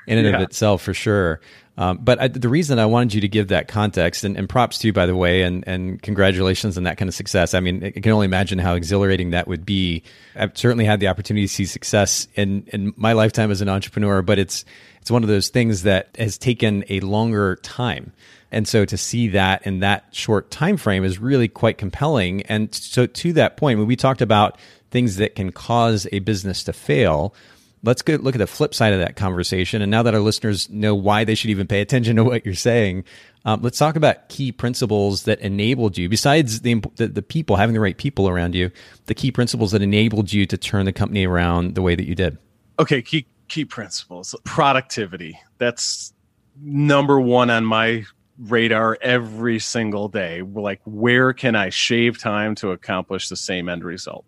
in 0.06 0.18
and 0.18 0.26
yeah. 0.26 0.36
of 0.36 0.42
itself 0.42 0.82
for 0.82 0.94
sure. 0.94 1.40
Um, 1.78 1.98
but 2.02 2.20
I, 2.20 2.28
the 2.28 2.50
reason 2.50 2.78
I 2.78 2.84
wanted 2.84 3.14
you 3.14 3.22
to 3.22 3.28
give 3.28 3.48
that 3.48 3.66
context, 3.66 4.24
and, 4.24 4.36
and, 4.36 4.46
props 4.46 4.78
to 4.78 4.88
you, 4.88 4.92
by 4.92 5.06
the 5.06 5.16
way, 5.16 5.42
and, 5.42 5.66
and 5.66 6.02
congratulations 6.02 6.76
on 6.76 6.84
that 6.84 6.98
kind 6.98 7.08
of 7.08 7.14
success. 7.14 7.54
I 7.54 7.60
mean, 7.60 7.82
I 7.82 7.90
can 7.92 8.12
only 8.12 8.26
imagine 8.26 8.58
how 8.58 8.74
exhilarating 8.74 9.30
that 9.30 9.48
would 9.48 9.64
be. 9.64 10.02
I've 10.36 10.56
certainly 10.56 10.84
had 10.84 11.00
the 11.00 11.08
opportunity 11.08 11.46
to 11.46 11.52
see 11.52 11.64
success 11.64 12.28
in, 12.34 12.64
in 12.66 12.92
my 12.96 13.14
lifetime 13.14 13.50
as 13.50 13.62
an 13.62 13.70
entrepreneur, 13.70 14.20
but 14.20 14.38
it's 14.38 14.66
it's 15.00 15.10
one 15.10 15.24
of 15.24 15.28
those 15.28 15.48
things 15.48 15.82
that 15.82 16.10
has 16.16 16.38
taken 16.38 16.84
a 16.88 17.00
longer 17.00 17.56
time. 17.56 18.12
And 18.52 18.68
so 18.68 18.84
to 18.84 18.96
see 18.96 19.28
that 19.28 19.66
in 19.66 19.80
that 19.80 20.04
short 20.12 20.50
time 20.50 20.76
frame 20.76 21.02
is 21.02 21.18
really 21.18 21.48
quite 21.48 21.78
compelling. 21.78 22.42
And 22.42 22.72
so 22.72 23.06
to 23.06 23.32
that 23.32 23.56
point, 23.56 23.78
when 23.78 23.88
we 23.88 23.96
talked 23.96 24.22
about 24.22 24.58
things 24.92 25.16
that 25.16 25.34
can 25.34 25.50
cause 25.50 26.06
a 26.12 26.20
business 26.20 26.62
to 26.64 26.72
fail, 26.72 27.34
let's 27.82 28.02
go 28.02 28.14
look 28.14 28.34
at 28.34 28.38
the 28.38 28.46
flip 28.46 28.74
side 28.74 28.92
of 28.92 29.00
that 29.00 29.16
conversation. 29.16 29.82
And 29.82 29.90
now 29.90 30.02
that 30.02 30.14
our 30.14 30.20
listeners 30.20 30.68
know 30.70 30.94
why 30.94 31.24
they 31.24 31.34
should 31.34 31.50
even 31.50 31.66
pay 31.66 31.80
attention 31.80 32.16
to 32.16 32.24
what 32.24 32.44
you're 32.44 32.54
saying, 32.54 33.04
um, 33.44 33.60
let's 33.62 33.78
talk 33.78 33.96
about 33.96 34.28
key 34.28 34.52
principles 34.52 35.24
that 35.24 35.40
enabled 35.40 35.98
you, 35.98 36.08
besides 36.08 36.60
the, 36.60 36.82
the, 36.96 37.08
the 37.08 37.22
people 37.22 37.56
having 37.56 37.74
the 37.74 37.80
right 37.80 37.96
people 37.96 38.28
around 38.28 38.54
you, 38.54 38.70
the 39.06 39.14
key 39.14 39.32
principles 39.32 39.72
that 39.72 39.82
enabled 39.82 40.32
you 40.32 40.46
to 40.46 40.56
turn 40.56 40.84
the 40.84 40.92
company 40.92 41.26
around 41.26 41.74
the 41.74 41.82
way 41.82 41.94
that 41.94 42.06
you 42.06 42.14
did. 42.14 42.38
Okay, 42.78 43.02
key 43.02 43.26
key 43.48 43.64
principles. 43.64 44.34
Productivity. 44.44 45.38
That's 45.58 46.14
number 46.60 47.20
one 47.20 47.50
on 47.50 47.64
my 47.64 48.04
radar 48.38 48.96
every 49.02 49.58
single 49.58 50.08
day. 50.08 50.42
Like, 50.42 50.80
where 50.84 51.32
can 51.32 51.54
I 51.54 51.68
shave 51.68 52.18
time 52.18 52.54
to 52.56 52.70
accomplish 52.70 53.28
the 53.28 53.36
same 53.36 53.68
end 53.68 53.84
result? 53.84 54.24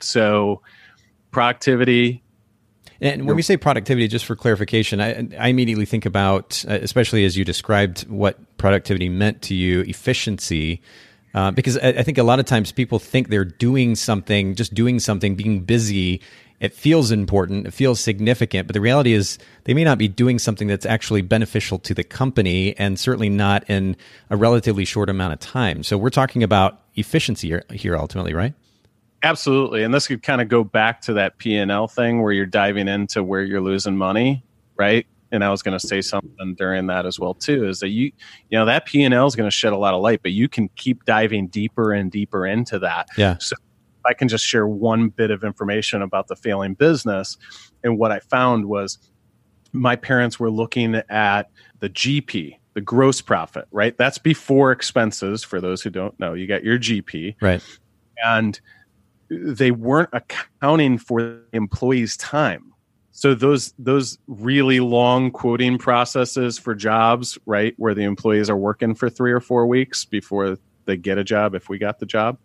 So, 0.00 0.62
productivity. 1.30 2.22
And 3.00 3.26
when 3.26 3.34
we 3.34 3.42
say 3.42 3.56
productivity, 3.56 4.08
just 4.08 4.26
for 4.26 4.36
clarification, 4.36 5.00
I, 5.00 5.28
I 5.38 5.48
immediately 5.48 5.86
think 5.86 6.04
about, 6.04 6.62
uh, 6.68 6.78
especially 6.82 7.24
as 7.24 7.36
you 7.36 7.44
described 7.44 8.02
what 8.02 8.58
productivity 8.58 9.08
meant 9.08 9.40
to 9.42 9.54
you, 9.54 9.80
efficiency. 9.82 10.82
Uh, 11.32 11.50
because 11.50 11.78
I, 11.78 11.88
I 11.88 12.02
think 12.02 12.18
a 12.18 12.22
lot 12.22 12.40
of 12.40 12.44
times 12.46 12.72
people 12.72 12.98
think 12.98 13.28
they're 13.28 13.44
doing 13.44 13.94
something, 13.96 14.54
just 14.54 14.74
doing 14.74 14.98
something, 14.98 15.34
being 15.34 15.60
busy, 15.60 16.20
it 16.60 16.74
feels 16.74 17.10
important, 17.10 17.66
it 17.66 17.72
feels 17.72 18.00
significant, 18.00 18.66
but 18.66 18.74
the 18.74 18.82
reality 18.82 19.14
is 19.14 19.38
they 19.64 19.72
may 19.72 19.82
not 19.82 19.96
be 19.96 20.08
doing 20.08 20.38
something 20.38 20.68
that's 20.68 20.84
actually 20.84 21.22
beneficial 21.22 21.78
to 21.78 21.94
the 21.94 22.04
company 22.04 22.76
and 22.76 22.98
certainly 22.98 23.30
not 23.30 23.68
in 23.70 23.96
a 24.28 24.36
relatively 24.36 24.84
short 24.84 25.08
amount 25.08 25.32
of 25.32 25.40
time. 25.40 25.82
So 25.82 25.96
we're 25.96 26.10
talking 26.10 26.42
about 26.42 26.82
efficiency 26.96 27.48
here, 27.48 27.64
here 27.72 27.96
ultimately, 27.96 28.34
right? 28.34 28.52
Absolutely. 29.22 29.82
And 29.82 29.92
this 29.92 30.06
could 30.06 30.22
kind 30.22 30.40
of 30.40 30.48
go 30.48 30.64
back 30.64 31.02
to 31.02 31.14
that 31.14 31.38
P&L 31.38 31.88
thing 31.88 32.22
where 32.22 32.32
you're 32.32 32.46
diving 32.46 32.88
into 32.88 33.22
where 33.22 33.42
you're 33.42 33.60
losing 33.60 33.96
money, 33.96 34.44
right? 34.76 35.06
And 35.32 35.44
I 35.44 35.50
was 35.50 35.62
going 35.62 35.78
to 35.78 35.86
say 35.86 36.00
something 36.00 36.54
during 36.56 36.86
that 36.86 37.06
as 37.06 37.20
well 37.20 37.34
too 37.34 37.68
is 37.68 37.80
that 37.80 37.88
you 37.88 38.06
you 38.48 38.58
know 38.58 38.64
that 38.64 38.86
P&L 38.86 39.26
is 39.26 39.36
going 39.36 39.46
to 39.46 39.54
shed 39.54 39.72
a 39.72 39.76
lot 39.76 39.94
of 39.94 40.00
light, 40.00 40.22
but 40.22 40.32
you 40.32 40.48
can 40.48 40.68
keep 40.70 41.04
diving 41.04 41.46
deeper 41.48 41.92
and 41.92 42.10
deeper 42.10 42.46
into 42.46 42.78
that. 42.80 43.08
Yeah. 43.16 43.36
So 43.38 43.54
I 44.04 44.14
can 44.14 44.28
just 44.28 44.44
share 44.44 44.66
one 44.66 45.08
bit 45.08 45.30
of 45.30 45.44
information 45.44 46.02
about 46.02 46.28
the 46.28 46.36
failing 46.36 46.74
business. 46.74 47.36
And 47.84 47.98
what 47.98 48.10
I 48.10 48.20
found 48.20 48.66
was 48.66 48.98
my 49.72 49.96
parents 49.96 50.40
were 50.40 50.50
looking 50.50 50.96
at 51.08 51.50
the 51.78 51.90
GP, 51.90 52.56
the 52.74 52.80
gross 52.80 53.20
profit, 53.20 53.66
right? 53.70 53.96
That's 53.96 54.18
before 54.18 54.72
expenses. 54.72 55.44
For 55.44 55.60
those 55.60 55.82
who 55.82 55.90
don't 55.90 56.18
know, 56.18 56.34
you 56.34 56.46
got 56.46 56.64
your 56.64 56.78
GP. 56.78 57.36
Right. 57.40 57.62
And 58.24 58.60
they 59.30 59.70
weren't 59.70 60.10
accounting 60.12 60.98
for 60.98 61.40
employees' 61.52 62.16
time. 62.16 62.72
So 63.12 63.34
those 63.34 63.74
those 63.78 64.18
really 64.26 64.80
long 64.80 65.30
quoting 65.30 65.78
processes 65.78 66.58
for 66.58 66.74
jobs, 66.74 67.38
right, 67.46 67.74
where 67.76 67.94
the 67.94 68.02
employees 68.02 68.50
are 68.50 68.56
working 68.56 68.94
for 68.94 69.10
three 69.10 69.32
or 69.32 69.40
four 69.40 69.66
weeks 69.66 70.04
before 70.04 70.58
they 70.86 70.96
get 70.96 71.18
a 71.18 71.24
job, 71.24 71.54
if 71.54 71.68
we 71.68 71.78
got 71.78 71.98
the 71.98 72.06
job, 72.06 72.38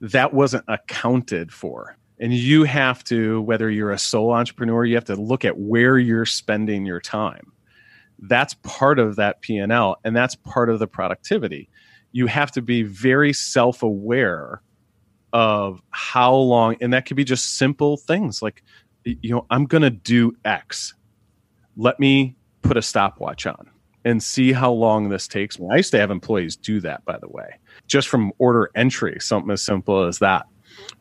that 0.00 0.32
wasn't 0.32 0.64
accounted 0.68 1.52
for. 1.52 1.96
And 2.18 2.32
you 2.32 2.64
have 2.64 3.02
to, 3.04 3.42
whether 3.42 3.68
you're 3.68 3.90
a 3.90 3.98
sole 3.98 4.32
entrepreneur, 4.32 4.84
you 4.84 4.94
have 4.94 5.04
to 5.06 5.16
look 5.16 5.44
at 5.44 5.58
where 5.58 5.98
you're 5.98 6.26
spending 6.26 6.86
your 6.86 7.00
time. 7.00 7.52
That's 8.20 8.54
part 8.62 8.98
of 9.00 9.16
that 9.16 9.40
P&L 9.40 9.96
and 10.04 10.14
that's 10.14 10.36
part 10.36 10.70
of 10.70 10.78
the 10.78 10.86
productivity. 10.86 11.68
You 12.12 12.28
have 12.28 12.52
to 12.52 12.62
be 12.62 12.84
very 12.84 13.32
self-aware 13.32 14.62
of 15.32 15.80
how 15.90 16.34
long 16.34 16.76
and 16.80 16.92
that 16.92 17.06
could 17.06 17.16
be 17.16 17.24
just 17.24 17.56
simple 17.56 17.96
things 17.96 18.42
like 18.42 18.62
you 19.04 19.30
know, 19.30 19.46
I'm 19.50 19.66
going 19.66 19.82
to 19.82 19.90
do 19.90 20.36
X. 20.44 20.94
Let 21.76 21.98
me 21.98 22.36
put 22.62 22.76
a 22.76 22.82
stopwatch 22.82 23.46
on 23.46 23.70
and 24.04 24.22
see 24.22 24.52
how 24.52 24.72
long 24.72 25.08
this 25.08 25.28
takes 25.28 25.58
me. 25.58 25.68
I 25.70 25.76
used 25.76 25.90
to 25.92 25.98
have 25.98 26.10
employees 26.10 26.56
do 26.56 26.80
that, 26.80 27.04
by 27.04 27.18
the 27.18 27.28
way, 27.28 27.58
just 27.86 28.08
from 28.08 28.32
order 28.38 28.70
entry, 28.74 29.18
something 29.20 29.50
as 29.50 29.62
simple 29.62 30.04
as 30.04 30.18
that, 30.18 30.46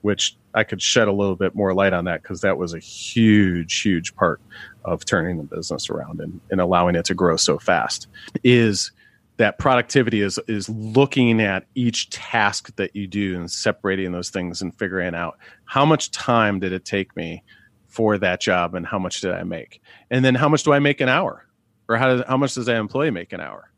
which 0.02 0.38
I 0.54 0.64
could 0.64 0.82
shed 0.82 1.08
a 1.08 1.12
little 1.12 1.36
bit 1.36 1.56
more 1.56 1.74
light 1.74 1.94
on 1.94 2.06
that 2.06 2.22
because 2.22 2.42
that 2.42 2.58
was 2.58 2.74
a 2.74 2.80
huge, 2.80 3.82
huge 3.82 4.16
part 4.16 4.42
of 4.86 5.06
turning 5.06 5.38
the 5.38 5.44
business 5.44 5.90
around 5.90 6.20
and, 6.20 6.40
and 6.52 6.62
allowing 6.62 6.96
it 6.96 7.06
to 7.06 7.14
grow 7.14 7.38
so 7.38 7.58
fast. 7.58 8.08
Is 8.44 8.92
that 9.38 9.58
productivity 9.58 10.22
is 10.22 10.40
is 10.48 10.70
looking 10.70 11.42
at 11.42 11.66
each 11.76 12.10
task 12.10 12.76
that 12.76 12.96
you 12.96 13.08
do 13.08 13.36
and 13.36 13.50
separating 13.50 14.12
those 14.12 14.30
things 14.30 14.62
and 14.62 14.78
figuring 14.78 15.16
out 15.16 15.38
how 15.66 15.86
much 15.86 16.12
time 16.12 16.60
did 16.60 16.72
it 16.74 16.86
take 16.86 17.16
me 17.16 17.44
for 17.88 18.18
that 18.18 18.40
job 18.40 18.76
and 18.76 18.86
how 18.86 19.00
much 19.00 19.22
did 19.22 19.32
I 19.32 19.44
make? 19.44 19.82
And 20.10 20.24
then 20.24 20.36
how 20.36 20.48
much 20.48 20.64
do 20.64 20.74
I 20.74 20.80
make 20.80 21.02
an 21.02 21.10
hour? 21.10 21.46
or 21.92 21.98
how 21.98 22.08
does 22.08 22.24
how 22.28 22.38
much 22.38 22.56
does 22.56 22.66
that 22.66 22.78
employee 22.78 23.12
make 23.12 23.34
an 23.34 23.42
hour? 23.42 23.70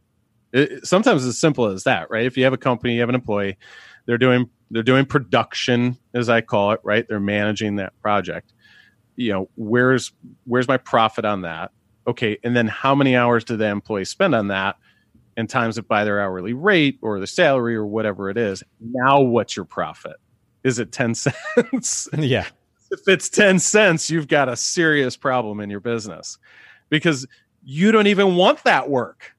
It, 0.52 0.86
sometimes 0.86 1.26
it's 1.26 1.36
as 1.36 1.40
simple 1.40 1.66
as 1.66 1.84
that, 1.86 2.12
right? 2.12 2.26
If 2.26 2.38
you 2.38 2.44
have 2.44 2.54
a 2.54 2.58
company, 2.58 2.94
you 2.94 3.00
have 3.00 3.10
an 3.10 3.16
employee, 3.16 3.58
they're 4.06 4.20
doing 4.20 4.50
they're 4.70 4.84
doing 4.84 5.06
production, 5.06 5.98
as 6.14 6.30
I 6.30 6.42
call 6.42 6.72
it, 6.72 6.80
right? 6.84 7.06
They're 7.08 7.20
managing 7.20 7.78
that 7.78 8.00
project. 8.02 8.54
You 9.16 9.34
know, 9.34 9.50
where's 9.56 10.12
where's 10.46 10.68
my 10.68 10.78
profit 10.78 11.26
on 11.26 11.42
that? 11.42 11.72
Okay, 12.06 12.38
and 12.44 12.56
then 12.56 12.68
how 12.68 12.94
many 12.94 13.16
hours 13.16 13.44
do 13.44 13.58
the 13.58 13.66
employee 13.66 14.06
spend 14.06 14.36
on 14.36 14.50
that? 14.50 14.76
And 15.36 15.50
times 15.50 15.78
it 15.78 15.88
by 15.88 16.04
their 16.04 16.22
hourly 16.22 16.54
rate 16.54 17.00
or 17.02 17.20
the 17.20 17.28
salary 17.28 17.76
or 17.76 17.86
whatever 17.86 18.30
it 18.30 18.38
is. 18.38 18.64
Now, 18.80 19.22
what's 19.22 19.56
your 19.56 19.66
profit? 19.66 20.18
Is 20.64 20.80
it 20.80 20.92
ten 20.92 21.16
cents? 21.16 22.08
yeah. 22.18 22.46
If 22.92 23.08
it's 23.08 23.30
ten 23.30 23.58
cents, 23.60 24.10
you've 24.10 24.28
got 24.28 24.50
a 24.50 24.56
serious 24.56 25.18
problem 25.18 25.60
in 25.60 25.70
your 25.70 25.80
business 25.80 26.38
because 26.90 27.26
you 27.64 27.92
don't 27.92 28.08
even 28.08 28.36
want 28.36 28.64
that 28.66 28.90
work. 28.90 29.34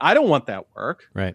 I 0.00 0.12
don't 0.12 0.28
want 0.28 0.46
that 0.46 0.66
work. 0.76 1.08
Right. 1.14 1.34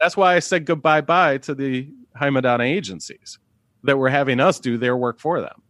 That's 0.00 0.16
why 0.16 0.34
I 0.34 0.40
said 0.40 0.66
goodbye 0.66 1.00
bye 1.00 1.38
to 1.38 1.54
the 1.54 1.88
High 2.14 2.30
Madonna 2.30 2.64
agencies 2.64 3.38
that 3.84 3.96
were 3.96 4.10
having 4.10 4.40
us 4.40 4.60
do 4.60 4.76
their 4.76 4.96
work 4.96 5.18
for 5.18 5.40
them. 5.40 5.61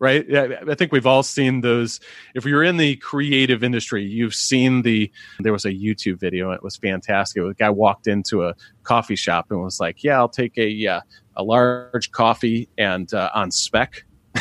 Right. 0.00 0.28
Yeah, 0.28 0.48
I 0.68 0.74
think 0.74 0.92
we've 0.92 1.06
all 1.06 1.22
seen 1.22 1.60
those. 1.60 2.00
If 2.34 2.44
you're 2.44 2.64
in 2.64 2.76
the 2.76 2.96
creative 2.96 3.62
industry, 3.62 4.04
you've 4.04 4.34
seen 4.34 4.82
the. 4.82 5.10
There 5.38 5.52
was 5.52 5.64
a 5.64 5.72
YouTube 5.72 6.18
video. 6.18 6.50
And 6.50 6.56
it 6.56 6.62
was 6.62 6.76
fantastic. 6.76 7.42
A 7.42 7.54
guy 7.54 7.70
walked 7.70 8.06
into 8.06 8.44
a 8.44 8.54
coffee 8.82 9.16
shop 9.16 9.46
and 9.50 9.62
was 9.62 9.80
like, 9.80 10.02
"Yeah, 10.02 10.18
I'll 10.18 10.28
take 10.28 10.58
a 10.58 10.86
uh, 10.86 11.00
a 11.36 11.44
large 11.44 12.10
coffee 12.10 12.68
and 12.76 13.12
uh, 13.14 13.30
on 13.34 13.50
spec." 13.50 14.04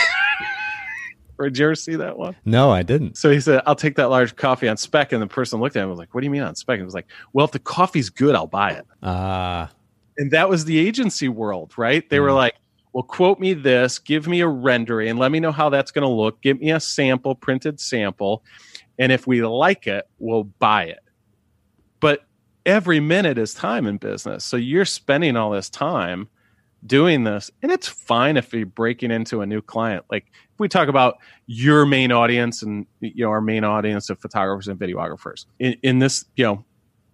Did 1.42 1.58
you 1.58 1.66
ever 1.66 1.76
see 1.76 1.96
that 1.96 2.18
one? 2.18 2.36
No, 2.46 2.72
I 2.72 2.84
didn't. 2.84 3.18
So 3.18 3.30
he 3.30 3.40
said, 3.40 3.62
I'll 3.66 3.76
take 3.76 3.96
that 3.96 4.10
large 4.10 4.36
coffee 4.36 4.68
on 4.68 4.78
spec. 4.78 5.12
And 5.12 5.22
the 5.22 5.28
person 5.28 5.60
looked 5.60 5.76
at 5.76 5.80
him 5.80 5.86
and 5.86 5.92
was 5.92 6.00
like, 6.00 6.14
What 6.14 6.22
do 6.22 6.26
you 6.26 6.32
mean 6.32 6.44
on 6.44 6.56
spec? 6.56 6.78
And 6.78 6.86
was 6.86 6.94
like, 6.94 7.08
Well, 7.34 7.46
if 7.46 7.52
the 7.52 7.60
coffee's 7.60 8.10
good, 8.10 8.36
I'll 8.36 8.48
buy 8.48 8.72
it. 8.72 8.86
Ah. 9.02 9.64
Uh, 9.64 9.68
and 10.18 10.32
that 10.32 10.48
was 10.48 10.66
the 10.66 10.78
agency 10.78 11.28
world, 11.28 11.74
right? 11.78 12.08
They 12.10 12.18
mm. 12.18 12.22
were 12.22 12.32
like, 12.32 12.56
Well, 12.94 13.04
quote 13.04 13.40
me 13.40 13.54
this, 13.54 14.00
give 14.00 14.28
me 14.28 14.42
a 14.42 14.48
rendering, 14.48 15.10
and 15.10 15.20
let 15.20 15.32
me 15.32 15.40
know 15.40 15.52
how 15.52 15.70
that's 15.70 15.92
going 15.92 16.08
to 16.08 16.14
look. 16.14 16.42
Give 16.42 16.60
me 16.60 16.72
a 16.72 16.80
sample, 16.80 17.34
printed 17.36 17.80
sample. 17.80 18.44
And 19.00 19.12
if 19.12 19.26
we 19.26 19.44
like 19.44 19.88
it, 19.88 20.08
we'll 20.20 20.44
buy 20.44 20.86
it. 20.86 21.00
But 22.00 22.26
every 22.66 23.00
minute 23.00 23.38
is 23.38 23.54
time 23.54 23.88
in 23.88 23.98
business. 23.98 24.46
So 24.46 24.58
you're 24.58 24.86
spending 24.86 25.36
all 25.36 25.50
this 25.52 25.70
time 25.70 26.30
doing 26.86 27.24
this 27.24 27.50
and 27.62 27.72
it's 27.72 27.88
fine 27.88 28.36
if 28.36 28.54
you're 28.54 28.66
breaking 28.66 29.10
into 29.10 29.42
a 29.42 29.46
new 29.46 29.62
client 29.62 30.04
like 30.12 30.26
if 30.52 30.60
we 30.60 30.68
talk 30.68 30.90
about 30.90 31.16
your 31.46 31.86
main 31.86 32.12
audience 32.12 32.62
and 32.62 32.86
you 33.00 33.24
know 33.24 33.30
our 33.30 33.40
main 33.40 33.64
audience 33.64 34.10
of 34.10 34.20
photographers 34.20 34.68
and 34.68 34.78
videographers 34.80 35.46
in, 35.60 35.76
in 35.82 36.00
this 36.00 36.26
you 36.36 36.44
know 36.44 36.66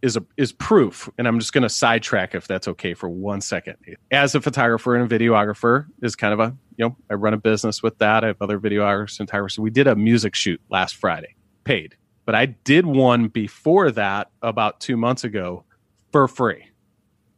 is 0.02 0.16
a, 0.16 0.26
is 0.38 0.52
proof, 0.52 1.10
and 1.18 1.28
I'm 1.28 1.40
just 1.40 1.54
going 1.54 1.64
to 1.64 1.70
sidetrack 1.70 2.34
if 2.34 2.48
that's 2.48 2.68
okay 2.70 2.94
for 2.94 3.10
one 3.10 3.42
second. 3.42 3.76
As 4.12 4.36
a 4.36 4.42
photographer 4.42 4.96
and 4.96 5.12
a 5.12 5.20
videographer, 5.20 5.88
is 6.02 6.16
kind 6.16 6.34
of 6.34 6.40
a 6.40 6.56
you 6.78 6.86
know 6.86 6.98
I 7.10 7.16
run 7.16 7.34
a 7.34 7.38
business 7.38 7.84
with 7.84 7.98
that. 8.00 8.24
I 8.24 8.28
have 8.28 8.42
other 8.42 8.60
videographers 8.60 9.20
and 9.20 9.28
photographers. 9.28 9.60
We 9.60 9.70
did 9.70 9.88
a 9.88 9.96
music 9.96 10.36
shoot 10.36 10.62
last 10.70 10.96
Friday, 10.96 11.36
paid, 11.64 11.96
but 12.26 12.36
I 12.36 12.46
did 12.46 12.86
one 12.86 13.28
before 13.28 13.92
that 13.92 14.32
about 14.42 14.80
two 14.80 14.98
months 14.98 15.24
ago 15.24 15.66
for 16.12 16.28
free. 16.28 16.66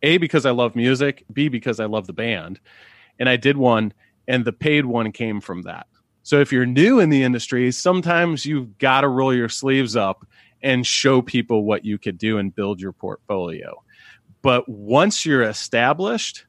A 0.03 0.18
because 0.18 0.45
I 0.45 0.51
love 0.51 0.76
music, 0.76 1.24
B 1.32 1.47
because 1.47 1.80
I 1.80 1.86
love 1.86 2.07
the 2.07 2.14
band, 2.14 2.59
and 3.20 3.30
I 3.30 3.38
did 3.38 3.57
one, 3.57 3.93
and 4.28 4.45
the 4.45 4.53
paid 4.53 4.86
one 4.86 5.12
came 5.12 5.41
from 5.41 5.64
that. 5.64 5.88
So 6.24 6.39
if 6.39 6.51
you're 6.51 6.68
new 6.68 6.99
in 6.99 7.09
the 7.09 7.24
industry, 7.24 7.72
sometimes 7.72 8.45
you've 8.45 8.78
got 8.78 9.01
to 9.01 9.07
roll 9.07 9.34
your 9.34 9.49
sleeves 9.49 9.95
up 9.95 10.28
and 10.64 10.86
show 10.86 11.22
people 11.22 11.64
what 11.64 11.86
you 11.86 11.97
could 11.97 12.18
do 12.18 12.38
and 12.38 12.53
build 12.53 12.80
your 12.80 12.91
portfolio. 12.91 13.84
But 14.41 14.68
once 14.68 15.26
you're 15.26 15.43
established, 15.43 16.45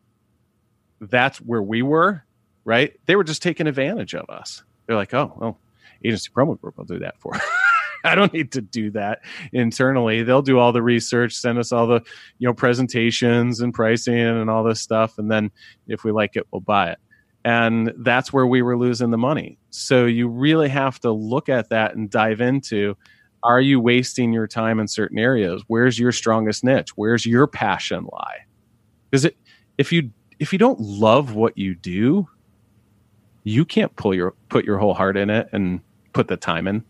that's 1.00 1.38
where 1.38 1.62
we 1.62 1.82
were, 1.82 2.24
right? 2.64 2.98
They 3.06 3.16
were 3.16 3.24
just 3.24 3.42
taking 3.42 3.66
advantage 3.66 4.14
of 4.14 4.28
us. 4.30 4.62
They're 4.86 4.96
like, 4.96 5.14
oh, 5.14 5.32
well, 5.36 5.58
agency 6.04 6.30
promo 6.30 6.60
group 6.60 6.78
will 6.78 6.84
do 6.84 7.00
that 7.00 7.18
for. 7.18 7.32
I 8.04 8.14
don't 8.14 8.32
need 8.32 8.52
to 8.52 8.60
do 8.60 8.90
that 8.92 9.20
internally. 9.52 10.22
They'll 10.22 10.42
do 10.42 10.58
all 10.58 10.72
the 10.72 10.82
research, 10.82 11.34
send 11.34 11.58
us 11.58 11.70
all 11.70 11.86
the, 11.86 12.00
you 12.38 12.48
know, 12.48 12.54
presentations 12.54 13.60
and 13.60 13.72
pricing 13.72 14.18
and 14.18 14.50
all 14.50 14.64
this 14.64 14.80
stuff, 14.80 15.18
and 15.18 15.30
then 15.30 15.50
if 15.86 16.02
we 16.02 16.10
like 16.10 16.36
it, 16.36 16.46
we'll 16.50 16.60
buy 16.60 16.90
it. 16.90 16.98
And 17.44 17.92
that's 17.98 18.32
where 18.32 18.46
we 18.46 18.62
were 18.62 18.76
losing 18.76 19.10
the 19.10 19.18
money. 19.18 19.58
So 19.70 20.06
you 20.06 20.28
really 20.28 20.68
have 20.68 21.00
to 21.00 21.10
look 21.10 21.48
at 21.48 21.70
that 21.70 21.94
and 21.94 22.08
dive 22.08 22.40
into 22.40 22.96
are 23.42 23.60
you 23.60 23.80
wasting 23.80 24.32
your 24.32 24.46
time 24.46 24.78
in 24.78 24.88
certain 24.88 25.18
areas? 25.18 25.62
Where's 25.66 25.98
your 25.98 26.12
strongest 26.12 26.64
niche? 26.64 26.90
Where's 26.96 27.26
your 27.26 27.46
passion 27.46 28.08
lie? 28.12 28.46
Because 29.10 29.24
it 29.24 29.36
if 29.78 29.92
you 29.92 30.10
if 30.38 30.52
you 30.52 30.58
don't 30.58 30.80
love 30.80 31.34
what 31.34 31.56
you 31.58 31.74
do 31.74 32.28
you 33.44 33.64
can't 33.64 33.94
pull 33.96 34.14
your 34.14 34.34
put 34.48 34.64
your 34.64 34.78
whole 34.78 34.94
heart 34.94 35.16
in 35.16 35.30
it 35.30 35.48
and 35.52 35.80
put 36.12 36.28
the 36.28 36.36
time 36.36 36.66
in. 36.66 36.84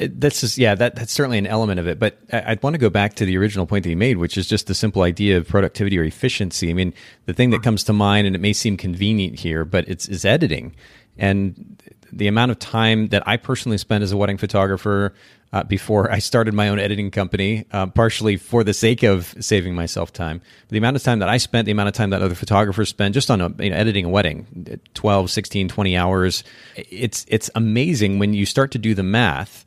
This 0.00 0.42
is 0.42 0.58
yeah 0.58 0.74
that 0.74 0.96
that's 0.96 1.12
certainly 1.12 1.38
an 1.38 1.46
element 1.46 1.80
of 1.80 1.86
it. 1.86 1.98
But 1.98 2.18
I, 2.32 2.50
would 2.50 2.62
want 2.62 2.74
to 2.74 2.78
go 2.78 2.90
back 2.90 3.14
to 3.14 3.24
the 3.24 3.38
original 3.38 3.66
point 3.66 3.84
that 3.84 3.90
you 3.90 3.96
made 3.96 4.18
which 4.18 4.36
is 4.36 4.48
just 4.48 4.66
the 4.66 4.74
simple 4.74 5.02
idea 5.02 5.38
of 5.38 5.48
productivity 5.48 5.98
or 5.98 6.04
efficiency. 6.04 6.70
I 6.70 6.74
mean 6.74 6.92
the 7.26 7.32
thing 7.32 7.50
that 7.50 7.62
comes 7.62 7.84
to 7.84 7.92
mind 7.92 8.26
and 8.26 8.36
it 8.36 8.40
may 8.40 8.52
seem 8.52 8.76
convenient 8.76 9.38
here 9.40 9.64
but 9.64 9.88
it's 9.88 10.08
is 10.08 10.24
editing. 10.24 10.74
And 11.16 11.82
the 12.12 12.28
amount 12.28 12.50
of 12.50 12.58
time 12.58 13.08
that 13.08 13.26
I 13.26 13.36
personally 13.36 13.78
spent 13.78 14.02
as 14.02 14.12
a 14.12 14.16
wedding 14.16 14.38
photographer 14.38 15.14
uh, 15.52 15.62
before 15.64 16.10
I 16.10 16.18
started 16.18 16.52
my 16.52 16.68
own 16.68 16.78
editing 16.78 17.10
company, 17.10 17.64
uh, 17.72 17.86
partially 17.86 18.36
for 18.36 18.64
the 18.64 18.74
sake 18.74 19.02
of 19.02 19.34
saving 19.40 19.74
myself 19.74 20.12
time. 20.12 20.42
The 20.68 20.78
amount 20.78 20.96
of 20.96 21.02
time 21.02 21.20
that 21.20 21.28
I 21.28 21.38
spent, 21.38 21.66
the 21.66 21.72
amount 21.72 21.88
of 21.88 21.94
time 21.94 22.10
that 22.10 22.20
other 22.20 22.34
photographers 22.34 22.90
spend 22.90 23.14
just 23.14 23.30
on 23.30 23.40
a, 23.40 23.48
you 23.62 23.70
know, 23.70 23.76
editing 23.76 24.04
a 24.04 24.08
wedding, 24.10 24.78
12, 24.94 25.30
16, 25.30 25.68
20 25.68 25.96
hours, 25.96 26.44
it's, 26.76 27.24
it's 27.28 27.50
amazing 27.54 28.18
when 28.18 28.34
you 28.34 28.44
start 28.44 28.72
to 28.72 28.78
do 28.78 28.94
the 28.94 29.02
math 29.02 29.64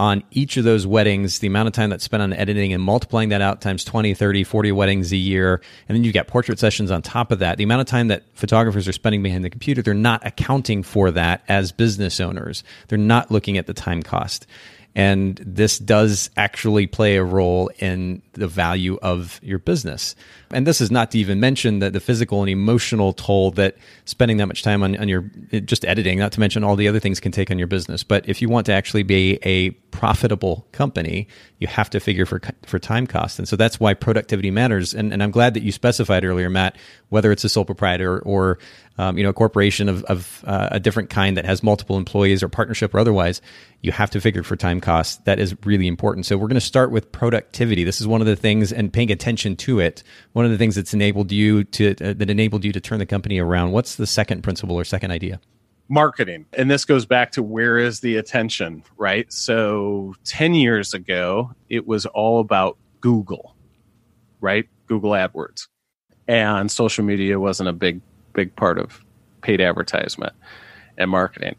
on 0.00 0.22
each 0.30 0.56
of 0.56 0.64
those 0.64 0.86
weddings, 0.86 1.40
the 1.40 1.46
amount 1.46 1.66
of 1.66 1.74
time 1.74 1.90
that's 1.90 2.04
spent 2.04 2.22
on 2.22 2.32
editing 2.32 2.72
and 2.72 2.82
multiplying 2.82 3.28
that 3.28 3.42
out 3.42 3.60
times 3.60 3.84
20, 3.84 4.14
30, 4.14 4.44
40 4.44 4.72
weddings 4.72 5.12
a 5.12 5.16
year. 5.16 5.60
And 5.86 5.94
then 5.94 6.04
you've 6.04 6.14
got 6.14 6.26
portrait 6.26 6.58
sessions 6.58 6.90
on 6.90 7.02
top 7.02 7.30
of 7.30 7.40
that. 7.40 7.58
The 7.58 7.64
amount 7.64 7.82
of 7.82 7.86
time 7.86 8.08
that 8.08 8.24
photographers 8.32 8.88
are 8.88 8.92
spending 8.92 9.22
behind 9.22 9.44
the 9.44 9.50
computer, 9.50 9.82
they're 9.82 9.92
not 9.92 10.26
accounting 10.26 10.82
for 10.82 11.10
that 11.10 11.44
as 11.48 11.70
business 11.70 12.18
owners. 12.18 12.64
They're 12.88 12.96
not 12.96 13.30
looking 13.30 13.58
at 13.58 13.66
the 13.66 13.74
time 13.74 14.02
cost. 14.02 14.46
And 14.94 15.40
this 15.46 15.78
does 15.78 16.30
actually 16.36 16.86
play 16.86 17.16
a 17.16 17.22
role 17.22 17.70
in 17.78 18.22
the 18.32 18.48
value 18.48 18.98
of 19.02 19.38
your 19.42 19.60
business. 19.60 20.16
And 20.50 20.66
this 20.66 20.80
is 20.80 20.90
not 20.90 21.12
to 21.12 21.18
even 21.18 21.38
mention 21.38 21.78
that 21.78 21.92
the 21.92 22.00
physical 22.00 22.40
and 22.40 22.50
emotional 22.50 23.12
toll 23.12 23.52
that 23.52 23.76
spending 24.04 24.38
that 24.38 24.46
much 24.46 24.64
time 24.64 24.82
on, 24.82 24.96
on 24.96 25.08
your 25.08 25.30
just 25.60 25.84
editing, 25.84 26.18
not 26.18 26.32
to 26.32 26.40
mention 26.40 26.64
all 26.64 26.74
the 26.74 26.88
other 26.88 26.98
things 26.98 27.20
can 27.20 27.30
take 27.30 27.52
on 27.52 27.58
your 27.58 27.68
business. 27.68 28.02
But 28.02 28.28
if 28.28 28.42
you 28.42 28.48
want 28.48 28.66
to 28.66 28.72
actually 28.72 29.04
be 29.04 29.38
a 29.44 29.70
profitable 29.92 30.66
company, 30.72 31.28
you 31.58 31.68
have 31.68 31.90
to 31.90 32.00
figure 32.00 32.26
for 32.26 32.40
for 32.66 32.78
time 32.80 33.06
cost. 33.06 33.38
And 33.38 33.46
so 33.46 33.54
that's 33.54 33.78
why 33.78 33.94
productivity 33.94 34.50
matters. 34.50 34.92
And, 34.92 35.12
and 35.12 35.22
I'm 35.22 35.30
glad 35.30 35.54
that 35.54 35.62
you 35.62 35.70
specified 35.70 36.24
earlier, 36.24 36.50
Matt, 36.50 36.76
whether 37.10 37.30
it's 37.30 37.44
a 37.44 37.48
sole 37.48 37.64
proprietor 37.64 38.18
or 38.20 38.58
um, 39.00 39.16
you 39.16 39.24
know 39.24 39.30
a 39.30 39.34
corporation 39.34 39.88
of, 39.88 40.04
of 40.04 40.44
uh, 40.46 40.68
a 40.72 40.78
different 40.78 41.08
kind 41.08 41.36
that 41.38 41.46
has 41.46 41.62
multiple 41.62 41.96
employees 41.96 42.42
or 42.42 42.48
partnership 42.48 42.92
or 42.94 42.98
otherwise, 42.98 43.40
you 43.80 43.92
have 43.92 44.10
to 44.10 44.20
figure 44.20 44.42
for 44.42 44.56
time 44.56 44.78
costs. 44.78 45.16
That 45.24 45.38
is 45.40 45.56
really 45.64 45.86
important. 45.86 46.26
So 46.26 46.36
we're 46.36 46.48
going 46.48 46.54
to 46.54 46.60
start 46.60 46.90
with 46.90 47.10
productivity. 47.10 47.82
This 47.82 48.00
is 48.00 48.06
one 48.06 48.20
of 48.20 48.26
the 48.26 48.36
things, 48.36 48.72
and 48.72 48.92
paying 48.92 49.10
attention 49.10 49.56
to 49.56 49.80
it 49.80 50.02
one 50.34 50.44
of 50.44 50.50
the 50.50 50.58
things 50.58 50.74
that's 50.74 50.92
enabled 50.92 51.32
you 51.32 51.64
to 51.64 51.92
uh, 51.92 52.12
that 52.12 52.28
enabled 52.28 52.62
you 52.62 52.72
to 52.72 52.80
turn 52.80 52.98
the 52.98 53.06
company 53.06 53.38
around. 53.38 53.72
What's 53.72 53.96
the 53.96 54.06
second 54.06 54.42
principle 54.42 54.76
or 54.76 54.84
second 54.84 55.12
idea? 55.12 55.40
Marketing. 55.88 56.44
And 56.52 56.70
this 56.70 56.84
goes 56.84 57.06
back 57.06 57.32
to 57.32 57.42
where 57.42 57.78
is 57.78 58.00
the 58.00 58.16
attention, 58.16 58.84
right? 58.98 59.32
So 59.32 60.14
10 60.24 60.54
years 60.54 60.94
ago, 60.94 61.52
it 61.68 61.86
was 61.86 62.06
all 62.06 62.38
about 62.38 62.76
Google, 63.00 63.56
right? 64.40 64.68
Google 64.86 65.12
AdWords. 65.12 65.66
And 66.28 66.70
social 66.70 67.04
media 67.04 67.40
wasn't 67.40 67.70
a 67.70 67.72
big 67.72 68.02
big 68.32 68.54
part 68.56 68.78
of 68.78 69.00
paid 69.42 69.60
advertisement 69.60 70.32
and 70.98 71.10
marketing. 71.10 71.56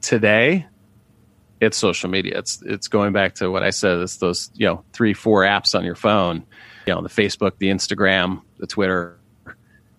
Today, 0.00 0.66
it's 1.60 1.76
social 1.76 2.10
media. 2.10 2.38
It's 2.38 2.62
it's 2.62 2.88
going 2.88 3.12
back 3.12 3.34
to 3.36 3.50
what 3.50 3.62
I 3.62 3.70
said. 3.70 3.98
It's 3.98 4.18
those 4.18 4.50
you 4.54 4.66
know 4.66 4.84
three 4.92 5.14
four 5.14 5.42
apps 5.42 5.76
on 5.76 5.84
your 5.84 5.94
phone 5.94 6.44
you 6.86 6.94
know 6.94 7.02
the 7.02 7.08
facebook 7.08 7.58
the 7.58 7.68
instagram 7.68 8.40
the 8.58 8.66
twitter 8.66 9.18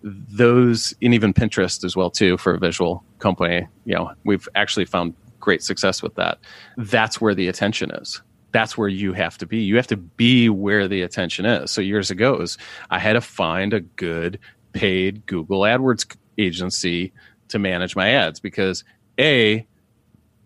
those 0.02 0.94
and 1.02 1.14
even 1.14 1.34
pinterest 1.34 1.84
as 1.84 1.96
well 1.96 2.10
too 2.10 2.36
for 2.36 2.54
a 2.54 2.58
visual 2.58 3.04
company 3.18 3.66
you 3.84 3.94
know 3.94 4.12
we've 4.24 4.48
actually 4.54 4.84
found 4.84 5.14
great 5.40 5.62
success 5.62 6.02
with 6.02 6.14
that 6.14 6.38
that's 6.76 7.20
where 7.20 7.34
the 7.34 7.48
attention 7.48 7.90
is 7.92 8.22
that's 8.52 8.78
where 8.78 8.88
you 8.88 9.12
have 9.12 9.36
to 9.36 9.46
be 9.46 9.58
you 9.58 9.76
have 9.76 9.86
to 9.86 9.96
be 9.96 10.48
where 10.48 10.88
the 10.88 11.02
attention 11.02 11.44
is 11.44 11.70
so 11.70 11.80
years 11.80 12.10
ago 12.10 12.36
was, 12.38 12.56
i 12.90 12.98
had 12.98 13.14
to 13.14 13.20
find 13.20 13.72
a 13.72 13.80
good 13.80 14.38
paid 14.76 15.24
google 15.26 15.60
adwords 15.60 16.16
agency 16.38 17.12
to 17.48 17.58
manage 17.58 17.96
my 17.96 18.10
ads 18.10 18.40
because 18.40 18.84
a 19.18 19.66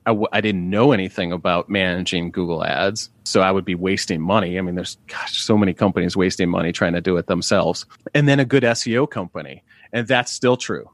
I 0.06 0.10
w- 0.10 0.28
I 0.32 0.40
didn't 0.40 0.68
know 0.68 0.92
anything 0.92 1.30
about 1.30 1.68
managing 1.68 2.30
Google 2.30 2.64
Ads, 2.64 3.10
so 3.24 3.42
I 3.42 3.50
would 3.50 3.64
be 3.64 3.74
wasting 3.74 4.20
money. 4.20 4.58
I 4.58 4.62
mean, 4.62 4.74
there's 4.74 4.96
gosh, 5.06 5.40
so 5.40 5.58
many 5.58 5.74
companies 5.74 6.16
wasting 6.16 6.48
money 6.48 6.72
trying 6.72 6.94
to 6.94 7.00
do 7.00 7.16
it 7.16 7.26
themselves. 7.26 7.84
And 8.14 8.26
then 8.26 8.40
a 8.40 8.44
good 8.44 8.62
SEO 8.62 9.10
company, 9.10 9.62
and 9.92 10.08
that's 10.08 10.32
still 10.32 10.56
true. 10.56 10.90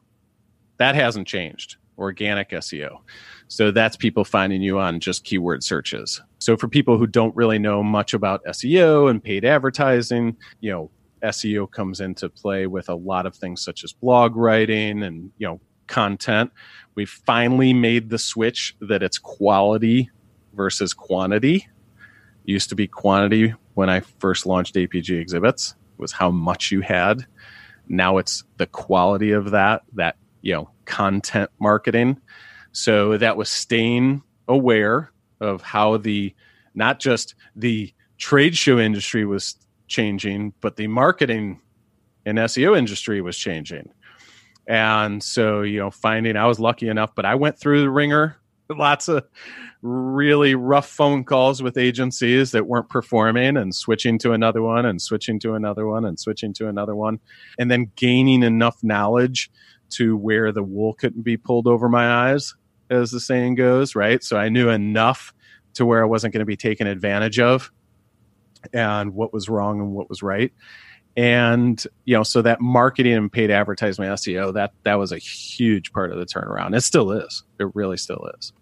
That 0.78 0.94
hasn't 0.94 1.28
changed. 1.28 1.76
Organic 1.98 2.50
SEO. 2.50 2.98
So 3.48 3.70
that's 3.70 3.96
people 3.96 4.24
finding 4.24 4.60
you 4.60 4.78
on 4.78 5.00
just 5.00 5.24
keyword 5.24 5.62
searches. 5.62 6.20
So 6.40 6.56
for 6.56 6.68
people 6.68 6.98
who 6.98 7.06
don't 7.06 7.34
really 7.34 7.58
know 7.58 7.82
much 7.82 8.12
about 8.12 8.44
SEO 8.44 9.08
and 9.08 9.22
paid 9.22 9.44
advertising, 9.44 10.36
you 10.60 10.70
know, 10.70 10.90
SEO 11.26 11.70
comes 11.70 12.00
into 12.00 12.28
play 12.28 12.66
with 12.66 12.88
a 12.88 12.94
lot 12.94 13.26
of 13.26 13.34
things 13.34 13.62
such 13.62 13.84
as 13.84 13.92
blog 13.92 14.36
writing 14.36 15.02
and, 15.02 15.30
you 15.38 15.46
know, 15.46 15.60
content 15.86 16.50
we 16.96 17.04
finally 17.04 17.72
made 17.72 18.10
the 18.10 18.18
switch 18.18 18.74
that 18.80 19.02
it's 19.02 19.18
quality 19.18 20.10
versus 20.54 20.92
quantity. 20.92 21.68
It 22.46 22.50
used 22.50 22.70
to 22.70 22.74
be 22.74 22.88
quantity 22.88 23.54
when 23.74 23.90
I 23.90 24.00
first 24.00 24.46
launched 24.46 24.74
APG 24.74 25.20
exhibits 25.20 25.74
was 25.98 26.10
how 26.10 26.30
much 26.30 26.72
you 26.72 26.80
had. 26.80 27.26
Now 27.88 28.16
it's 28.16 28.44
the 28.56 28.66
quality 28.66 29.32
of 29.32 29.50
that, 29.52 29.82
that, 29.92 30.16
you 30.40 30.54
know, 30.54 30.70
content 30.86 31.50
marketing. 31.60 32.20
So 32.72 33.18
that 33.18 33.36
was 33.36 33.50
staying 33.50 34.22
aware 34.48 35.12
of 35.40 35.60
how 35.60 35.98
the, 35.98 36.34
not 36.74 36.98
just 36.98 37.34
the 37.54 37.92
trade 38.16 38.56
show 38.56 38.78
industry 38.78 39.26
was 39.26 39.56
changing, 39.86 40.52
but 40.60 40.76
the 40.76 40.86
marketing 40.86 41.60
and 42.24 42.38
SEO 42.38 42.76
industry 42.76 43.20
was 43.20 43.36
changing. 43.36 43.90
And 44.66 45.22
so, 45.22 45.62
you 45.62 45.78
know, 45.78 45.90
finding 45.90 46.36
I 46.36 46.46
was 46.46 46.58
lucky 46.58 46.88
enough, 46.88 47.14
but 47.14 47.24
I 47.24 47.36
went 47.36 47.58
through 47.58 47.82
the 47.82 47.90
ringer, 47.90 48.36
lots 48.68 49.08
of 49.08 49.24
really 49.82 50.56
rough 50.56 50.88
phone 50.88 51.22
calls 51.22 51.62
with 51.62 51.78
agencies 51.78 52.50
that 52.50 52.66
weren't 52.66 52.88
performing 52.88 53.56
and 53.56 53.74
switching 53.74 54.18
to 54.18 54.32
another 54.32 54.62
one 54.62 54.84
and 54.84 55.00
switching 55.00 55.38
to 55.38 55.54
another 55.54 55.86
one 55.86 56.04
and 56.04 56.18
switching 56.18 56.52
to 56.54 56.68
another 56.68 56.96
one. 56.96 57.20
And 57.58 57.70
then 57.70 57.92
gaining 57.94 58.42
enough 58.42 58.82
knowledge 58.82 59.50
to 59.90 60.16
where 60.16 60.50
the 60.50 60.64
wool 60.64 60.94
couldn't 60.94 61.22
be 61.22 61.36
pulled 61.36 61.68
over 61.68 61.88
my 61.88 62.30
eyes, 62.30 62.54
as 62.90 63.12
the 63.12 63.20
saying 63.20 63.54
goes, 63.54 63.94
right? 63.94 64.22
So 64.22 64.36
I 64.36 64.48
knew 64.48 64.68
enough 64.68 65.32
to 65.74 65.86
where 65.86 66.02
I 66.02 66.06
wasn't 66.06 66.32
going 66.32 66.40
to 66.40 66.46
be 66.46 66.56
taken 66.56 66.88
advantage 66.88 67.38
of 67.38 67.70
and 68.72 69.14
what 69.14 69.32
was 69.32 69.48
wrong 69.48 69.80
and 69.80 69.92
what 69.92 70.08
was 70.08 70.22
right. 70.22 70.52
And 71.16 71.82
you 72.04 72.14
know 72.14 72.22
so 72.22 72.42
that 72.42 72.60
marketing 72.60 73.14
and 73.14 73.32
paid 73.32 73.50
advertisement 73.50 74.12
seo 74.12 74.52
that 74.52 74.72
that 74.82 74.96
was 74.96 75.12
a 75.12 75.18
huge 75.18 75.92
part 75.92 76.12
of 76.12 76.18
the 76.18 76.26
turnaround. 76.26 76.76
It 76.76 76.82
still 76.82 77.10
is. 77.12 77.42
It 77.58 77.74
really 77.74 77.96
still 77.96 78.28
is. 78.38 78.52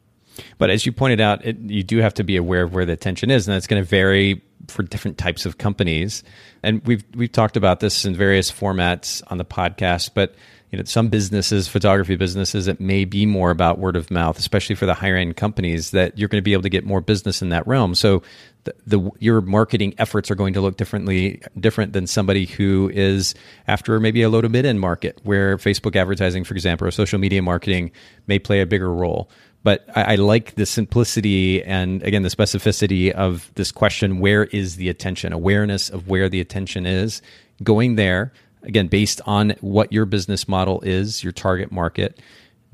But 0.58 0.70
as 0.70 0.86
you 0.86 0.92
pointed 0.92 1.20
out 1.20 1.44
it, 1.44 1.58
you 1.58 1.82
do 1.82 1.98
have 1.98 2.14
to 2.14 2.24
be 2.24 2.36
aware 2.36 2.62
of 2.62 2.74
where 2.74 2.84
the 2.84 2.92
attention 2.92 3.30
is 3.30 3.48
and 3.48 3.56
it's 3.56 3.66
going 3.66 3.82
to 3.82 3.88
vary 3.88 4.42
for 4.68 4.82
different 4.82 5.18
types 5.18 5.46
of 5.46 5.58
companies. 5.58 6.22
And 6.62 6.84
we've 6.86 7.04
we've 7.14 7.32
talked 7.32 7.56
about 7.56 7.80
this 7.80 8.04
in 8.04 8.14
various 8.14 8.50
formats 8.52 9.22
on 9.28 9.38
the 9.38 9.44
podcast, 9.44 10.10
but 10.14 10.34
you 10.74 10.78
know, 10.78 10.84
some 10.86 11.06
businesses, 11.06 11.68
photography 11.68 12.16
businesses, 12.16 12.66
it 12.66 12.80
may 12.80 13.04
be 13.04 13.26
more 13.26 13.52
about 13.52 13.78
word 13.78 13.94
of 13.94 14.10
mouth, 14.10 14.40
especially 14.40 14.74
for 14.74 14.86
the 14.86 14.94
higher 14.94 15.14
end 15.14 15.36
companies 15.36 15.92
that 15.92 16.18
you're 16.18 16.28
going 16.28 16.40
to 16.40 16.44
be 16.44 16.52
able 16.52 16.64
to 16.64 16.68
get 16.68 16.84
more 16.84 17.00
business 17.00 17.40
in 17.42 17.50
that 17.50 17.64
realm. 17.64 17.94
So 17.94 18.24
the, 18.64 18.74
the, 18.84 19.10
your 19.20 19.40
marketing 19.40 19.94
efforts 19.98 20.32
are 20.32 20.34
going 20.34 20.52
to 20.54 20.60
look 20.60 20.76
differently 20.76 21.40
different 21.60 21.92
than 21.92 22.08
somebody 22.08 22.46
who 22.46 22.90
is 22.92 23.36
after 23.68 24.00
maybe 24.00 24.22
a 24.22 24.28
low 24.28 24.40
to 24.40 24.48
mid 24.48 24.66
end 24.66 24.80
market 24.80 25.20
where 25.22 25.58
Facebook 25.58 25.94
advertising, 25.94 26.42
for 26.42 26.54
example, 26.54 26.88
or 26.88 26.90
social 26.90 27.20
media 27.20 27.40
marketing 27.40 27.92
may 28.26 28.40
play 28.40 28.60
a 28.60 28.66
bigger 28.66 28.92
role. 28.92 29.30
But 29.62 29.84
I, 29.94 30.02
I 30.02 30.14
like 30.16 30.56
the 30.56 30.66
simplicity 30.66 31.62
and 31.62 32.02
again 32.02 32.24
the 32.24 32.30
specificity 32.30 33.12
of 33.12 33.48
this 33.54 33.70
question: 33.70 34.18
Where 34.18 34.46
is 34.46 34.74
the 34.74 34.88
attention? 34.88 35.32
Awareness 35.32 35.88
of 35.88 36.08
where 36.08 36.28
the 36.28 36.40
attention 36.40 36.84
is. 36.84 37.22
Going 37.62 37.94
there 37.94 38.32
again 38.64 38.88
based 38.88 39.20
on 39.26 39.50
what 39.60 39.92
your 39.92 40.06
business 40.06 40.48
model 40.48 40.80
is, 40.82 41.22
your 41.22 41.32
target 41.32 41.70
market 41.70 42.20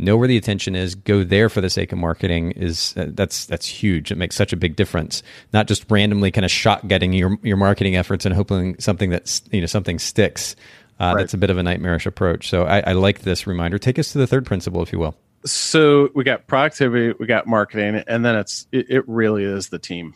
know 0.01 0.17
where 0.17 0.29
the 0.29 0.37
attention 0.37 0.75
is, 0.75 0.95
go 0.95 1.23
there 1.23 1.49
for 1.49 1.61
the 1.61 1.71
sake 1.71 1.93
of 1.93 1.99
marketing 1.99 2.53
is 2.53 2.95
uh, 2.97 3.07
that's 3.09 3.47
that's 3.47 3.67
huge. 3.67 4.11
It 4.11 4.17
makes 4.17 4.35
such 4.35 4.53
a 4.53 4.57
big 4.57 4.77
difference. 4.77 5.23
Not 5.53 5.69
just 5.69 5.89
randomly 5.91 6.31
kind 6.31 6.45
of 6.45 6.51
shot 6.51 6.89
getting 6.89 7.13
your 7.13 7.39
your 7.43 7.57
marketing 7.57 7.97
efforts 7.97 8.25
and 8.27 8.35
hoping 8.35 8.79
something 8.81 9.11
that's 9.11 9.43
you 9.53 9.61
know 9.61 9.67
something 9.67 9.99
sticks. 9.99 10.57
Uh, 10.99 11.13
right. 11.15 11.23
That's 11.23 11.35
a 11.35 11.39
bit 11.39 11.51
of 11.51 11.57
a 11.57 11.63
nightmarish 11.63 12.05
approach. 12.05 12.49
So 12.49 12.65
I, 12.65 12.81
I 12.81 12.93
like 12.93 13.21
this 13.21 13.47
reminder. 13.47 13.79
Take 13.79 13.99
us 13.99 14.13
to 14.13 14.19
the 14.19 14.27
third 14.27 14.45
principle, 14.45 14.83
if 14.83 14.93
you 14.93 14.99
will. 14.99 15.17
So 15.47 16.11
we 16.15 16.25
got 16.25 16.47
productivity, 16.47 17.17
we 17.19 17.25
got 17.27 17.47
marketing, 17.47 18.03
and 18.07 18.25
then 18.25 18.37
it's 18.37 18.67
it, 18.73 18.87
it 18.91 19.09
really 19.09 19.45
is 19.45 19.69
the 19.69 19.79
team. 19.79 20.15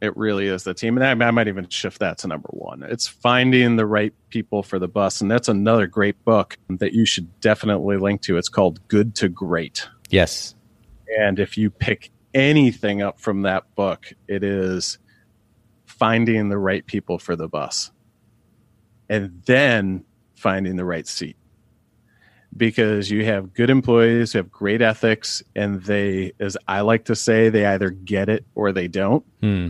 It 0.00 0.16
really 0.16 0.46
is 0.46 0.64
the 0.64 0.74
team. 0.74 0.98
And 0.98 1.22
I, 1.22 1.26
I, 1.26 1.30
might 1.30 1.48
even 1.48 1.68
shift 1.68 2.00
that 2.00 2.18
to 2.18 2.28
number 2.28 2.48
one. 2.50 2.82
It's 2.82 3.06
finding 3.08 3.76
the 3.76 3.86
right 3.86 4.12
people 4.28 4.62
for 4.62 4.78
the 4.78 4.88
bus. 4.88 5.20
And 5.20 5.30
that's 5.30 5.48
another 5.48 5.86
great 5.86 6.22
book 6.24 6.58
that 6.68 6.92
you 6.92 7.06
should 7.06 7.40
definitely 7.40 7.96
link 7.96 8.20
to. 8.22 8.36
It's 8.36 8.50
called 8.50 8.86
Good 8.88 9.14
to 9.16 9.28
Great. 9.28 9.88
Yes. 10.10 10.54
And 11.18 11.38
if 11.38 11.56
you 11.56 11.70
pick 11.70 12.10
anything 12.34 13.00
up 13.00 13.20
from 13.20 13.42
that 13.42 13.74
book, 13.74 14.12
it 14.28 14.44
is 14.44 14.98
finding 15.86 16.50
the 16.50 16.58
right 16.58 16.84
people 16.84 17.18
for 17.18 17.34
the 17.34 17.48
bus 17.48 17.90
and 19.08 19.42
then 19.46 20.04
finding 20.34 20.76
the 20.76 20.84
right 20.84 21.06
seat 21.06 21.36
because 22.56 23.10
you 23.10 23.24
have 23.24 23.54
good 23.54 23.70
employees 23.70 24.32
who 24.32 24.38
have 24.38 24.50
great 24.50 24.82
ethics 24.82 25.42
and 25.54 25.82
they 25.84 26.32
as 26.40 26.56
i 26.68 26.80
like 26.80 27.04
to 27.04 27.16
say 27.16 27.48
they 27.48 27.66
either 27.66 27.90
get 27.90 28.28
it 28.28 28.44
or 28.54 28.72
they 28.72 28.88
don't 28.88 29.24
hmm 29.40 29.68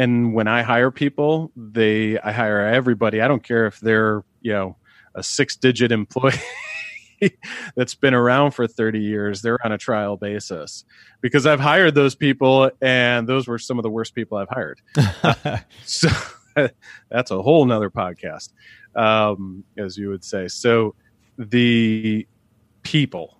and 0.00 0.32
when 0.32 0.48
I 0.48 0.62
hire 0.62 0.90
people, 0.90 1.52
they 1.54 2.18
I 2.18 2.32
hire 2.32 2.60
everybody. 2.60 3.20
I 3.20 3.28
don't 3.28 3.42
care 3.42 3.66
if 3.66 3.80
they're 3.80 4.24
you 4.40 4.50
know 4.50 4.76
a 5.14 5.22
six 5.22 5.56
digit 5.56 5.92
employee 5.92 6.40
that's 7.76 7.94
been 7.94 8.14
around 8.14 8.52
for 8.52 8.66
30 8.66 8.98
years. 8.98 9.42
They're 9.42 9.58
on 9.62 9.72
a 9.72 9.78
trial 9.78 10.16
basis 10.16 10.86
because 11.20 11.44
I've 11.44 11.60
hired 11.60 11.94
those 11.94 12.14
people, 12.14 12.70
and 12.80 13.28
those 13.28 13.46
were 13.46 13.58
some 13.58 13.78
of 13.78 13.82
the 13.82 13.90
worst 13.90 14.14
people 14.14 14.38
I've 14.38 14.48
hired. 14.48 14.80
so 15.84 16.08
that's 17.10 17.30
a 17.30 17.42
whole 17.42 17.66
nother 17.66 17.90
podcast, 17.90 18.52
um, 18.96 19.64
as 19.76 19.98
you 19.98 20.08
would 20.08 20.24
say. 20.24 20.48
So 20.48 20.94
the 21.36 22.26
people, 22.84 23.36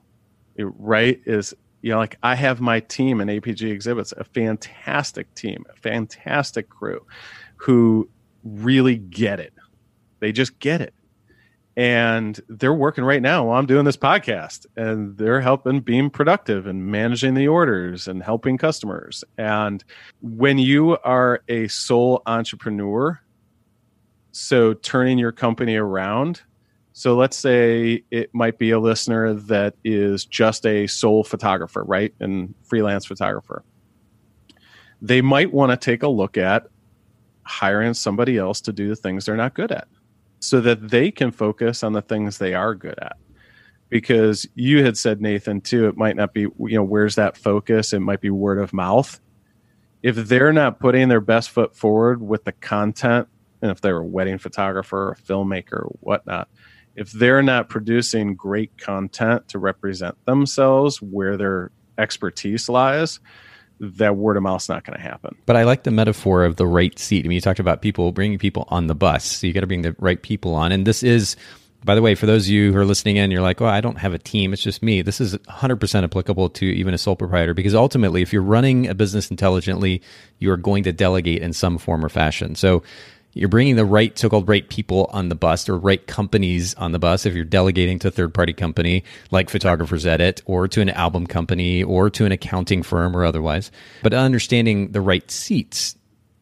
right, 0.58 1.22
is 1.24 1.54
you 1.83 1.91
know, 1.91 1.99
like 1.99 2.16
I 2.22 2.35
have 2.35 2.61
my 2.61 2.81
team 2.81 3.20
in 3.20 3.28
APG 3.28 3.70
exhibits, 3.70 4.12
a 4.12 4.24
fantastic 4.24 5.35
team, 5.35 5.64
a 5.70 5.76
fantastic 5.76 6.68
crew 6.68 7.07
who 7.57 8.09
really 8.45 8.97
get 8.97 9.41
it. 9.41 9.53
They 10.20 10.33
just 10.33 10.59
get 10.59 10.81
it. 10.81 10.95
And 11.76 12.39
they're 12.49 12.74
working 12.74 13.05
right 13.05 13.22
now 13.22 13.47
while 13.47 13.59
I'm 13.59 13.66
doing 13.66 13.85
this 13.85 13.97
podcast 13.97 14.66
and 14.76 15.16
they're 15.16 15.41
helping 15.41 15.81
being 15.81 16.11
productive 16.11 16.66
and 16.66 16.87
managing 16.87 17.35
the 17.35 17.49
orders 17.49 18.07
and 18.07 18.22
helping 18.22 18.59
customers. 18.59 19.24
And 19.39 19.83
when 20.20 20.59
you 20.59 20.99
are 21.05 21.43
a 21.49 21.68
sole 21.68 22.22
entrepreneur, 22.26 23.20
so 24.33 24.74
turning 24.74 25.16
your 25.18 25.33
company 25.33 25.76
around, 25.76 26.43
so 26.93 27.16
let's 27.16 27.36
say 27.36 28.03
it 28.11 28.34
might 28.34 28.59
be 28.59 28.70
a 28.70 28.78
listener 28.78 29.34
that 29.34 29.74
is 29.84 30.24
just 30.24 30.66
a 30.66 30.86
sole 30.86 31.24
photographer, 31.24 31.84
right? 31.84 32.12
And 32.20 32.55
freelance 32.64 33.07
photographer. 33.07 33.64
They 35.01 35.22
might 35.22 35.53
want 35.53 35.70
to 35.70 35.76
take 35.76 36.03
a 36.03 36.09
look 36.09 36.36
at 36.36 36.66
hiring 37.45 37.95
somebody 37.95 38.36
else 38.36 38.61
to 38.62 38.72
do 38.72 38.88
the 38.88 38.97
things 38.97 39.24
they're 39.24 39.36
not 39.36 39.55
good 39.55 39.72
at 39.72 39.88
so 40.41 40.61
that 40.61 40.88
they 40.88 41.11
can 41.11 41.30
focus 41.30 41.82
on 41.82 41.93
the 41.93 42.03
things 42.03 42.38
they 42.38 42.55
are 42.55 42.74
good 42.74 42.99
at. 42.99 43.16
Because 43.88 44.47
you 44.55 44.84
had 44.84 44.97
said, 44.97 45.20
Nathan, 45.20 45.61
too, 45.61 45.88
it 45.88 45.97
might 45.97 46.16
not 46.16 46.32
be, 46.32 46.43
you 46.43 46.76
know, 46.76 46.84
where's 46.84 47.16
that 47.16 47.36
focus? 47.36 47.93
It 47.93 48.01
might 48.01 48.20
be 48.20 48.30
word 48.30 48.59
of 48.59 48.72
mouth. 48.72 49.20
If 50.03 50.16
they're 50.16 50.53
not 50.53 50.80
putting 50.80 51.09
their 51.09 51.20
best 51.20 51.51
foot 51.51 51.74
forward 51.74 52.22
with 52.22 52.45
the 52.45 52.53
content, 52.53 53.28
and 53.62 53.70
if 53.70 53.80
they're 53.80 53.99
a 53.99 54.05
wedding 54.05 54.38
photographer 54.38 55.11
or 55.11 55.16
filmmaker 55.26 55.84
whatnot, 56.01 56.49
if 56.97 57.12
they're 57.12 57.43
not 57.43 57.68
producing 57.68 58.34
great 58.34 58.76
content 58.78 59.49
to 59.49 59.59
represent 59.59 60.16
themselves 60.24 61.01
where 61.01 61.36
their 61.36 61.70
expertise 61.99 62.68
lies, 62.68 63.20
that 63.80 64.16
word 64.16 64.36
of 64.36 64.43
mouth's 64.43 64.68
not 64.68 64.84
going 64.84 64.97
to 64.97 65.03
happen. 65.03 65.36
But 65.47 65.57
I 65.57 65.64
like 65.64 65.84
the 65.84 65.91
metaphor 65.91 66.45
of 66.45 66.57
the 66.57 66.66
right 66.66 66.99
seat. 66.99 67.24
I 67.24 67.28
mean, 67.28 67.36
you 67.36 67.41
talked 67.41 67.61
about 67.61 67.80
people 67.80 68.12
bringing 68.12 68.38
people 68.38 68.66
on 68.68 68.86
the 68.86 68.95
bus, 68.95 69.24
so 69.24 69.47
you 69.47 69.53
got 69.53 69.61
to 69.61 69.66
bring 69.66 69.82
the 69.82 69.97
right 69.99 70.20
people 70.20 70.55
on. 70.55 70.70
And 70.72 70.86
this 70.86 71.03
is, 71.03 71.36
by 71.82 71.95
the 71.95 72.03
way, 72.03 72.14
for 72.14 72.26
those 72.26 72.45
of 72.47 72.51
you 72.51 72.72
who 72.72 72.78
are 72.78 72.84
listening 72.84 73.16
in, 73.16 73.30
you're 73.30 73.41
like, 73.41 73.61
"Well, 73.61 73.70
I 73.70 73.80
don't 73.80 73.99
have 73.99 74.12
a 74.12 74.18
team; 74.18 74.53
it's 74.53 74.62
just 74.62 74.82
me." 74.82 75.01
This 75.01 75.18
is 75.20 75.34
100% 75.49 76.05
applicable 76.05 76.51
to 76.51 76.66
even 76.66 76.93
a 76.93 76.99
sole 76.99 77.16
proprietor 77.16 77.55
because 77.55 77.74
ultimately, 77.74 78.20
if 78.20 78.34
you're 78.34 78.43
running 78.43 78.86
a 78.86 78.95
business 78.95 79.30
intelligently, 79.30 80.03
you 80.38 80.51
are 80.51 80.59
going 80.59 80.82
to 80.84 80.93
delegate 80.93 81.41
in 81.41 81.55
some 81.55 81.78
form 81.78 82.05
or 82.05 82.11
fashion. 82.11 82.55
So 82.55 82.82
you're 83.33 83.49
bringing 83.49 83.76
the 83.76 83.85
right 83.85 84.18
so-called 84.18 84.49
right 84.49 84.68
people 84.68 85.09
on 85.12 85.28
the 85.28 85.35
bus 85.35 85.68
or 85.68 85.78
right 85.78 86.07
companies 86.07 86.74
on 86.74 86.93
the 86.93 86.99
bus 86.99 87.26
if 87.26 87.35
you're 87.35 87.45
delegating 87.45 87.99
to 88.01 88.09
a 88.09 88.11
third-party 88.11 88.53
company 88.53 89.05
like 89.31 89.51
photographers 89.51 90.07
edit 90.07 90.43
or 90.47 90.66
to 90.68 90.81
an 90.81 90.91
album 90.91 91.26
company 91.26 91.83
or 91.83 92.11
to 92.11 92.24
an 92.24 92.33
accounting 92.33 92.83
firm 92.83 93.16
or 93.16 93.24
otherwise. 93.24 93.70
But 94.03 94.14
understanding 94.14 94.93
the 94.93 95.01
right 95.01 95.28
seats 95.31 95.97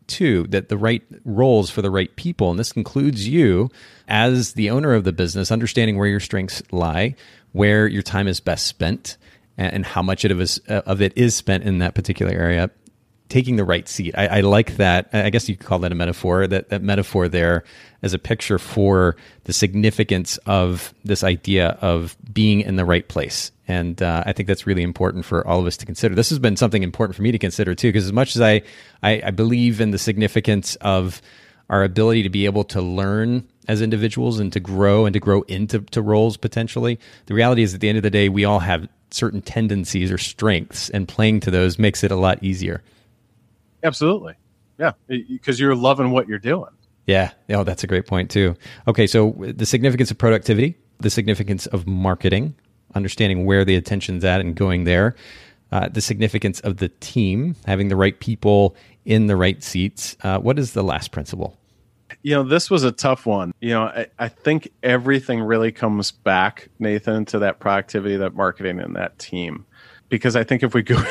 too 0.07 0.47
that 0.49 0.71
the 0.71 0.79
right 0.79 1.03
roles 1.25 1.71
for 1.71 1.83
the 1.83 1.91
right 1.91 2.15
people. 2.17 2.51
And 2.51 2.59
this 2.59 2.73
includes 2.73 3.29
you 3.29 3.71
as 4.09 4.55
the 4.55 4.71
owner 4.71 4.95
of 4.95 5.05
the 5.05 5.13
business 5.13 5.53
understanding 5.53 5.99
where 5.99 6.09
your 6.09 6.21
strengths 6.21 6.63
lie 6.73 7.15
where 7.53 7.87
your 7.87 8.03
time 8.03 8.29
is 8.29 8.41
best 8.41 8.67
spent 8.67 9.17
and 9.57 9.85
how 9.85 10.03
much 10.03 10.25
uh, 10.25 10.83
of 10.87 11.03
it 11.03 11.13
is 11.17 11.35
spent 11.35 11.65
in 11.65 11.79
that 11.79 11.95
particular 11.95 12.33
area 12.33 12.71
taking 13.29 13.57
the 13.57 13.65
right 13.65 13.89
seat. 13.89 14.15
I, 14.17 14.27
I, 14.27 14.41
like 14.41 14.77
that. 14.77 15.11
I 15.13 15.31
guess 15.31 15.49
you 15.49 15.57
could 15.57 15.67
call 15.67 15.81
that 15.81 15.93
a 15.93 15.95
metaphor. 15.95 16.47
That 16.47 16.71
that 16.71 16.83
metaphor 16.83 17.29
there 17.29 17.65
as 18.03 18.15
a 18.15 18.19
picture 18.19 18.59
for 18.59 19.17
the 19.45 19.53
significance 19.53 20.39
of 20.47 20.95
this 21.05 21.25
idea 21.25 21.79
of 21.81 22.17
being 22.33 22.61
in 22.61 22.77
the 22.77 22.85
right 22.85 23.07
place. 23.07 23.53
And 23.67 24.01
uh, 24.01 24.23
I 24.25 24.33
think 24.33 24.47
that's 24.47 24.67
really 24.67 24.83
important 24.83 25.25
for 25.25 25.47
all 25.47 25.61
of 25.61 25.67
us 25.67 25.77
to 25.79 25.87
consider. 25.87 26.15
This 26.15 26.31
has 26.31 26.39
been 26.39 26.57
something 26.57 26.83
important 26.83 27.17
for 27.17 27.23
me 27.23 27.33
to 27.33 27.39
consider 27.39 27.75
too, 27.75 27.89
because 27.89 28.07
as 28.07 28.13
much 28.13 28.35
as 28.35 28.41
I, 28.41 28.63
I, 29.03 29.23
I 29.27 29.31
believe 29.31 29.81
in 29.81 29.91
the 29.91 29.99
significance 29.99 30.77
of 30.77 31.21
our 31.69 31.85
ability 31.85 32.23
to 32.23 32.31
be 32.31 32.47
able 32.47 32.65
to 32.65 32.81
learn 32.81 33.47
as 33.67 33.83
individuals 33.83 34.41
and 34.41 34.51
to 34.55 34.61
grow 34.61 35.05
and 35.05 35.13
to 35.13 35.21
grow 35.21 35.43
into 35.43 35.81
to 35.81 36.01
roles 36.01 36.39
potentially, 36.39 36.99
the 37.27 37.35
reality 37.35 37.63
is 37.63 37.75
at 37.75 37.81
the 37.81 37.89
end 37.89 37.99
of 37.99 38.03
the 38.03 38.11
day, 38.11 38.31
we 38.31 38.47
all 38.47 38.61
have 38.61 38.89
certain 39.11 39.43
tendencies 39.43 40.11
or 40.11 40.19
strengths, 40.19 40.89
and 40.91 41.09
playing 41.09 41.41
to 41.41 41.51
those 41.51 41.79
makes 41.79 42.05
it 42.05 42.11
a 42.11 42.17
lot 42.17 42.43
easier. 42.43 42.83
Absolutely. 43.83 44.35
Yeah. 44.79 44.93
Because 45.09 45.59
you're 45.59 45.75
loving 45.75 46.11
what 46.11 46.29
you're 46.29 46.39
doing. 46.39 46.71
Yeah. 47.07 47.33
Oh, 47.51 47.65
that's 47.65 47.85
a 47.85 47.87
great 47.87 48.07
point, 48.07 48.31
too. 48.31 48.55
Okay. 48.87 49.07
So 49.07 49.35
the 49.39 49.67
significance 49.67 50.11
of 50.11 50.19
productivity, 50.19 50.77
the 50.99 51.11
significance 51.11 51.67
of 51.67 51.87
marketing, 51.87 52.55
understanding 52.95 53.47
where 53.47 53.65
the 53.65 53.77
attention's 53.77 54.25
at 54.25 54.41
and 54.41 54.55
going 54.55 54.85
there, 54.85 55.17
uh, 55.73 55.89
the 55.89 56.01
significance 56.01 56.61
of 56.61 56.79
the 56.79 56.89
team, 56.89 57.57
having 57.67 57.89
the 57.89 57.97
right 57.97 58.19
people 58.21 58.77
in 59.05 59.27
the 59.27 59.37
right 59.37 59.63
seats. 59.63 60.17
Uh, 60.23 60.39
what 60.39 60.59
is 60.59 60.73
the 60.73 60.83
last 60.83 61.13
principle? 61.13 61.57
You 62.23 62.35
know, 62.35 62.43
this 62.43 62.71
was 62.71 62.85
a 62.85 62.93
tough 62.93 63.27
one. 63.27 63.53
You 63.61 63.71
know, 63.71 63.83
I, 63.83 64.07
I 64.19 64.29
think 64.29 64.71
everything 64.83 65.41
really 65.41 65.73
comes 65.73 66.11
back, 66.11 66.69
Nathan, 66.79 67.27
to 67.27 67.39
that 67.41 67.59
productivity, 67.59 68.17
that 68.17 68.35
marketing, 68.35 68.81
and 68.81 68.97
that 68.97 69.19
team 69.19 69.67
because 70.09 70.37
I 70.37 70.45
think 70.45 70.63
if 70.63 70.75
we 70.75 70.83
go, 70.83 70.97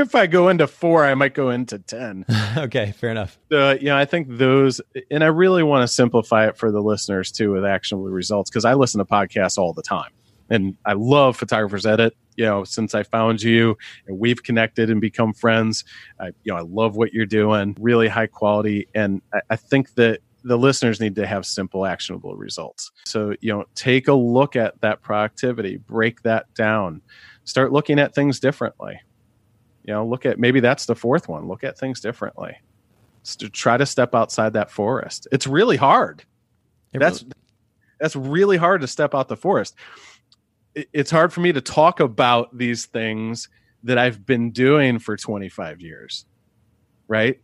if 0.00 0.14
I 0.14 0.26
go 0.26 0.48
into 0.48 0.66
four, 0.66 1.04
I 1.04 1.14
might 1.14 1.34
go 1.34 1.50
into 1.50 1.78
10. 1.78 2.24
okay, 2.56 2.92
fair 2.92 3.10
enough. 3.10 3.38
Uh, 3.52 3.76
you 3.80 3.86
know, 3.86 3.96
I 3.96 4.04
think 4.04 4.28
those, 4.30 4.80
and 5.10 5.22
I 5.22 5.28
really 5.28 5.62
want 5.62 5.82
to 5.82 5.88
simplify 5.88 6.48
it 6.48 6.56
for 6.56 6.70
the 6.70 6.80
listeners 6.80 7.30
too 7.30 7.52
with 7.52 7.64
actionable 7.64 8.08
results 8.08 8.50
because 8.50 8.64
I 8.64 8.74
listen 8.74 8.98
to 8.98 9.04
podcasts 9.04 9.58
all 9.58 9.72
the 9.72 9.82
time 9.82 10.10
and 10.50 10.76
I 10.84 10.94
love 10.94 11.36
Photographers 11.36 11.86
Edit. 11.86 12.16
you 12.36 12.44
know, 12.44 12.64
since 12.64 12.94
I 12.94 13.04
found 13.04 13.42
you 13.42 13.76
and 14.06 14.18
we've 14.18 14.42
connected 14.42 14.90
and 14.90 15.00
become 15.00 15.32
friends. 15.32 15.84
I, 16.18 16.26
you 16.42 16.52
know, 16.52 16.56
I 16.56 16.62
love 16.62 16.96
what 16.96 17.12
you're 17.12 17.26
doing, 17.26 17.76
really 17.78 18.08
high 18.08 18.26
quality. 18.26 18.88
And 18.94 19.22
I, 19.32 19.40
I 19.50 19.56
think 19.56 19.94
that 19.94 20.20
the 20.42 20.56
listeners 20.56 21.00
need 21.00 21.14
to 21.16 21.26
have 21.26 21.44
simple, 21.46 21.86
actionable 21.86 22.34
results. 22.34 22.90
So, 23.04 23.34
you 23.40 23.52
know, 23.52 23.64
take 23.74 24.08
a 24.08 24.14
look 24.14 24.56
at 24.56 24.80
that 24.80 25.02
productivity, 25.02 25.76
break 25.76 26.22
that 26.22 26.52
down, 26.54 27.02
start 27.44 27.72
looking 27.72 27.98
at 27.98 28.14
things 28.14 28.40
differently. 28.40 29.00
You 29.84 29.94
know, 29.94 30.06
look 30.06 30.26
at 30.26 30.38
maybe 30.38 30.60
that's 30.60 30.86
the 30.86 30.94
fourth 30.94 31.28
one. 31.28 31.48
Look 31.48 31.64
at 31.64 31.78
things 31.78 32.00
differently. 32.00 32.56
To 33.38 33.48
try 33.48 33.76
to 33.76 33.84
step 33.86 34.14
outside 34.14 34.54
that 34.54 34.70
forest. 34.70 35.28
It's 35.32 35.46
really 35.46 35.76
hard. 35.76 36.24
It 36.92 36.98
that's 37.00 37.22
really- 37.22 37.32
that's 38.00 38.16
really 38.16 38.56
hard 38.56 38.80
to 38.80 38.86
step 38.86 39.14
out 39.14 39.28
the 39.28 39.36
forest. 39.36 39.74
It's 40.74 41.10
hard 41.10 41.32
for 41.32 41.40
me 41.40 41.52
to 41.52 41.60
talk 41.60 42.00
about 42.00 42.56
these 42.56 42.86
things 42.86 43.48
that 43.82 43.98
I've 43.98 44.24
been 44.24 44.52
doing 44.52 44.98
for 44.98 45.16
25 45.16 45.80
years. 45.82 46.24
Right? 47.08 47.40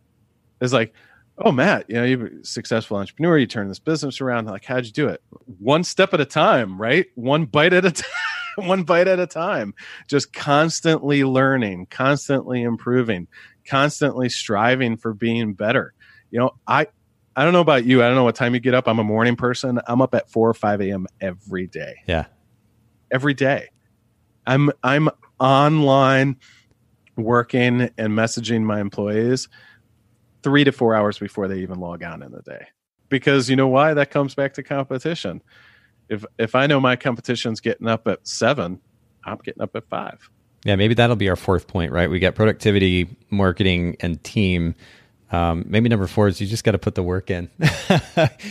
It's 0.61 0.73
like, 0.73 0.93
oh 1.37 1.51
Matt, 1.51 1.85
you 1.89 1.95
know, 1.95 2.03
you're 2.05 2.27
a 2.27 2.43
successful 2.45 2.97
entrepreneur, 2.97 3.37
you 3.37 3.45
turn 3.45 3.67
this 3.67 3.77
business 3.79 4.19
around. 4.21 4.45
Like, 4.47 4.65
how'd 4.65 4.85
you 4.85 4.91
do 4.91 5.07
it? 5.09 5.21
One 5.59 5.83
step 5.83 6.13
at 6.15 6.21
a 6.21 6.25
time, 6.25 6.81
right? 6.81 7.05
One 7.15 7.45
bite 7.45 7.73
at 7.73 7.85
a 7.85 7.91
time. 8.03 8.05
one 8.65 8.83
bite 8.83 9.07
at 9.07 9.19
a 9.19 9.27
time 9.27 9.73
just 10.07 10.33
constantly 10.33 11.23
learning 11.23 11.85
constantly 11.89 12.63
improving 12.63 13.27
constantly 13.67 14.29
striving 14.29 14.97
for 14.97 15.13
being 15.13 15.53
better. 15.53 15.93
You 16.31 16.39
know 16.39 16.51
i 16.67 16.87
i 17.35 17.43
don't 17.43 17.53
know 17.53 17.61
about 17.61 17.85
you. 17.85 18.03
I 18.03 18.07
don't 18.07 18.15
know 18.15 18.23
what 18.23 18.35
time 18.35 18.53
you 18.53 18.59
get 18.59 18.73
up. 18.73 18.87
I'm 18.87 18.99
a 18.99 19.03
morning 19.03 19.35
person. 19.35 19.79
I'm 19.87 20.01
up 20.01 20.15
at 20.15 20.29
4 20.29 20.49
or 20.49 20.53
5 20.53 20.81
a.m 20.81 21.07
every 21.21 21.67
day. 21.67 21.95
Yeah. 22.07 22.25
Every 23.11 23.33
day. 23.33 23.69
I'm 24.45 24.71
i'm 24.83 25.09
online 25.39 26.37
working 27.15 27.89
and 27.97 28.13
messaging 28.13 28.63
my 28.63 28.79
employees 28.79 29.49
three 30.43 30.63
to 30.63 30.71
four 30.71 30.95
hours 30.95 31.19
before 31.19 31.47
they 31.47 31.59
even 31.59 31.79
log 31.79 32.03
on 32.03 32.23
in 32.23 32.31
the 32.31 32.41
day. 32.41 32.67
Because 33.09 33.49
you 33.49 33.55
know 33.55 33.67
why? 33.67 33.93
That 33.93 34.11
comes 34.11 34.35
back 34.35 34.53
to 34.55 34.63
competition 34.63 35.41
if 36.09 36.25
if 36.37 36.55
i 36.55 36.67
know 36.67 36.79
my 36.79 36.95
competition's 36.95 37.59
getting 37.59 37.87
up 37.87 38.07
at 38.07 38.25
seven 38.27 38.79
i'm 39.25 39.37
getting 39.43 39.61
up 39.61 39.75
at 39.75 39.87
five 39.89 40.29
yeah 40.65 40.75
maybe 40.75 40.93
that'll 40.93 41.15
be 41.15 41.29
our 41.29 41.35
fourth 41.35 41.67
point 41.67 41.91
right 41.91 42.09
we 42.09 42.19
got 42.19 42.35
productivity 42.35 43.07
marketing 43.29 43.95
and 43.99 44.23
team 44.23 44.75
um, 45.31 45.65
maybe 45.67 45.89
number 45.89 46.07
four 46.07 46.27
is 46.27 46.39
you 46.39 46.47
just 46.47 46.63
got 46.63 46.71
to 46.71 46.77
put 46.77 46.95
the 46.95 47.03
work 47.03 47.29
in. 47.29 47.49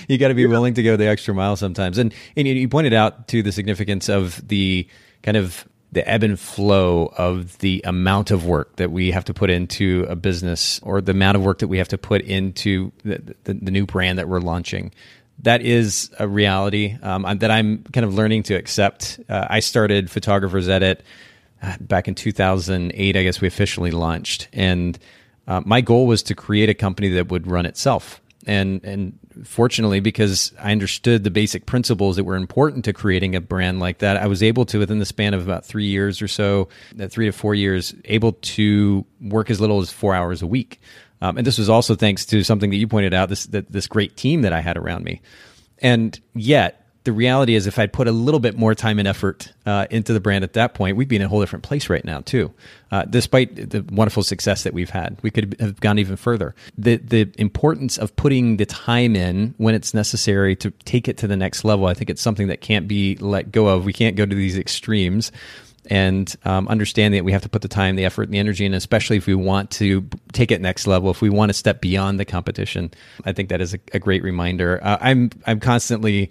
you 0.08 0.18
got 0.18 0.28
to 0.28 0.34
be 0.34 0.42
yeah. 0.42 0.48
willing 0.48 0.74
to 0.74 0.82
go 0.82 0.96
the 0.96 1.06
extra 1.06 1.32
mile 1.32 1.56
sometimes. 1.56 1.96
And 1.98 2.12
and 2.36 2.46
you 2.46 2.68
pointed 2.68 2.92
out 2.92 3.28
to 3.28 3.42
the 3.42 3.52
significance 3.52 4.08
of 4.08 4.46
the 4.46 4.86
kind 5.22 5.36
of 5.36 5.66
the 5.92 6.06
ebb 6.08 6.22
and 6.22 6.38
flow 6.38 7.12
of 7.16 7.56
the 7.58 7.80
amount 7.86 8.30
of 8.30 8.44
work 8.44 8.76
that 8.76 8.90
we 8.90 9.10
have 9.12 9.24
to 9.24 9.32
put 9.32 9.48
into 9.48 10.04
a 10.08 10.16
business 10.16 10.78
or 10.82 11.00
the 11.00 11.12
amount 11.12 11.36
of 11.36 11.44
work 11.44 11.60
that 11.60 11.68
we 11.68 11.78
have 11.78 11.88
to 11.88 11.96
put 11.96 12.20
into 12.22 12.92
the, 13.04 13.34
the, 13.44 13.54
the 13.54 13.70
new 13.70 13.86
brand 13.86 14.18
that 14.18 14.28
we're 14.28 14.40
launching. 14.40 14.92
That 15.40 15.62
is 15.62 16.10
a 16.18 16.26
reality 16.26 16.96
um, 17.02 17.22
that 17.38 17.50
I'm 17.50 17.84
kind 17.92 18.04
of 18.04 18.14
learning 18.14 18.44
to 18.44 18.54
accept. 18.54 19.20
Uh, 19.28 19.46
I 19.48 19.60
started 19.60 20.10
Photographers 20.10 20.68
Edit 20.68 21.02
uh, 21.62 21.76
back 21.80 22.08
in 22.08 22.14
2008. 22.14 23.16
I 23.16 23.22
guess 23.22 23.40
we 23.40 23.48
officially 23.48 23.90
launched, 23.90 24.48
and 24.52 24.98
uh, 25.46 25.62
my 25.64 25.80
goal 25.80 26.06
was 26.06 26.22
to 26.24 26.34
create 26.34 26.68
a 26.68 26.74
company 26.74 27.08
that 27.10 27.28
would 27.28 27.46
run 27.46 27.66
itself 27.66 28.20
and 28.46 28.82
and 28.84 29.18
fortunately 29.44 30.00
because 30.00 30.52
i 30.60 30.72
understood 30.72 31.24
the 31.24 31.30
basic 31.30 31.66
principles 31.66 32.16
that 32.16 32.24
were 32.24 32.36
important 32.36 32.84
to 32.84 32.92
creating 32.92 33.34
a 33.34 33.40
brand 33.40 33.80
like 33.80 33.98
that 33.98 34.16
i 34.16 34.26
was 34.26 34.42
able 34.42 34.64
to 34.64 34.78
within 34.78 34.98
the 34.98 35.04
span 35.04 35.34
of 35.34 35.42
about 35.42 35.64
three 35.64 35.86
years 35.86 36.22
or 36.22 36.28
so 36.28 36.68
that 36.94 37.10
three 37.10 37.26
to 37.26 37.32
four 37.32 37.54
years 37.54 37.94
able 38.04 38.32
to 38.32 39.04
work 39.20 39.50
as 39.50 39.60
little 39.60 39.80
as 39.80 39.90
four 39.90 40.14
hours 40.14 40.40
a 40.42 40.46
week 40.46 40.80
um, 41.20 41.38
and 41.38 41.46
this 41.46 41.58
was 41.58 41.68
also 41.68 41.94
thanks 41.94 42.24
to 42.26 42.42
something 42.42 42.70
that 42.70 42.76
you 42.76 42.88
pointed 42.88 43.14
out 43.14 43.28
this 43.28 43.46
that, 43.46 43.70
this 43.70 43.86
great 43.86 44.16
team 44.16 44.42
that 44.42 44.52
i 44.52 44.60
had 44.60 44.76
around 44.76 45.04
me 45.04 45.20
and 45.80 46.20
yet 46.34 46.86
the 47.06 47.12
reality 47.12 47.54
is 47.54 47.66
if 47.68 47.78
I'd 47.78 47.92
put 47.92 48.08
a 48.08 48.12
little 48.12 48.40
bit 48.40 48.58
more 48.58 48.74
time 48.74 48.98
and 48.98 49.06
effort 49.06 49.52
uh, 49.64 49.86
into 49.90 50.12
the 50.12 50.18
brand 50.20 50.42
at 50.42 50.54
that 50.54 50.74
point, 50.74 50.96
we'd 50.96 51.08
be 51.08 51.14
in 51.16 51.22
a 51.22 51.28
whole 51.28 51.40
different 51.40 51.62
place 51.62 51.88
right 51.88 52.04
now 52.04 52.20
too. 52.20 52.52
Uh, 52.90 53.04
despite 53.04 53.70
the 53.70 53.84
wonderful 53.92 54.24
success 54.24 54.64
that 54.64 54.74
we've 54.74 54.90
had, 54.90 55.16
we 55.22 55.30
could 55.30 55.56
have 55.60 55.80
gone 55.80 56.00
even 56.00 56.16
further. 56.16 56.54
The 56.76 56.96
the 56.96 57.32
importance 57.38 57.96
of 57.96 58.14
putting 58.16 58.56
the 58.56 58.66
time 58.66 59.14
in 59.14 59.54
when 59.56 59.74
it's 59.76 59.94
necessary 59.94 60.56
to 60.56 60.72
take 60.84 61.06
it 61.06 61.16
to 61.18 61.28
the 61.28 61.36
next 61.36 61.64
level, 61.64 61.86
I 61.86 61.94
think 61.94 62.10
it's 62.10 62.22
something 62.22 62.48
that 62.48 62.60
can't 62.60 62.88
be 62.88 63.16
let 63.16 63.52
go 63.52 63.68
of. 63.68 63.84
We 63.84 63.92
can't 63.92 64.16
go 64.16 64.26
to 64.26 64.34
these 64.34 64.58
extremes. 64.58 65.30
And 65.88 66.34
um, 66.44 66.68
understanding 66.68 67.18
that 67.18 67.24
we 67.24 67.32
have 67.32 67.42
to 67.42 67.48
put 67.48 67.62
the 67.62 67.68
time, 67.68 67.96
the 67.96 68.04
effort, 68.04 68.24
and 68.24 68.34
the 68.34 68.38
energy, 68.38 68.66
and 68.66 68.74
especially 68.74 69.16
if 69.16 69.26
we 69.26 69.34
want 69.34 69.70
to 69.72 70.08
take 70.32 70.50
it 70.50 70.60
next 70.60 70.86
level, 70.86 71.10
if 71.10 71.20
we 71.20 71.30
want 71.30 71.50
to 71.50 71.54
step 71.54 71.80
beyond 71.80 72.18
the 72.18 72.24
competition, 72.24 72.92
I 73.24 73.32
think 73.32 73.48
that 73.50 73.60
is 73.60 73.74
a, 73.74 73.78
a 73.92 73.98
great 73.98 74.22
reminder. 74.22 74.80
Uh, 74.82 74.98
I'm 75.00 75.30
I'm 75.46 75.60
constantly 75.60 76.30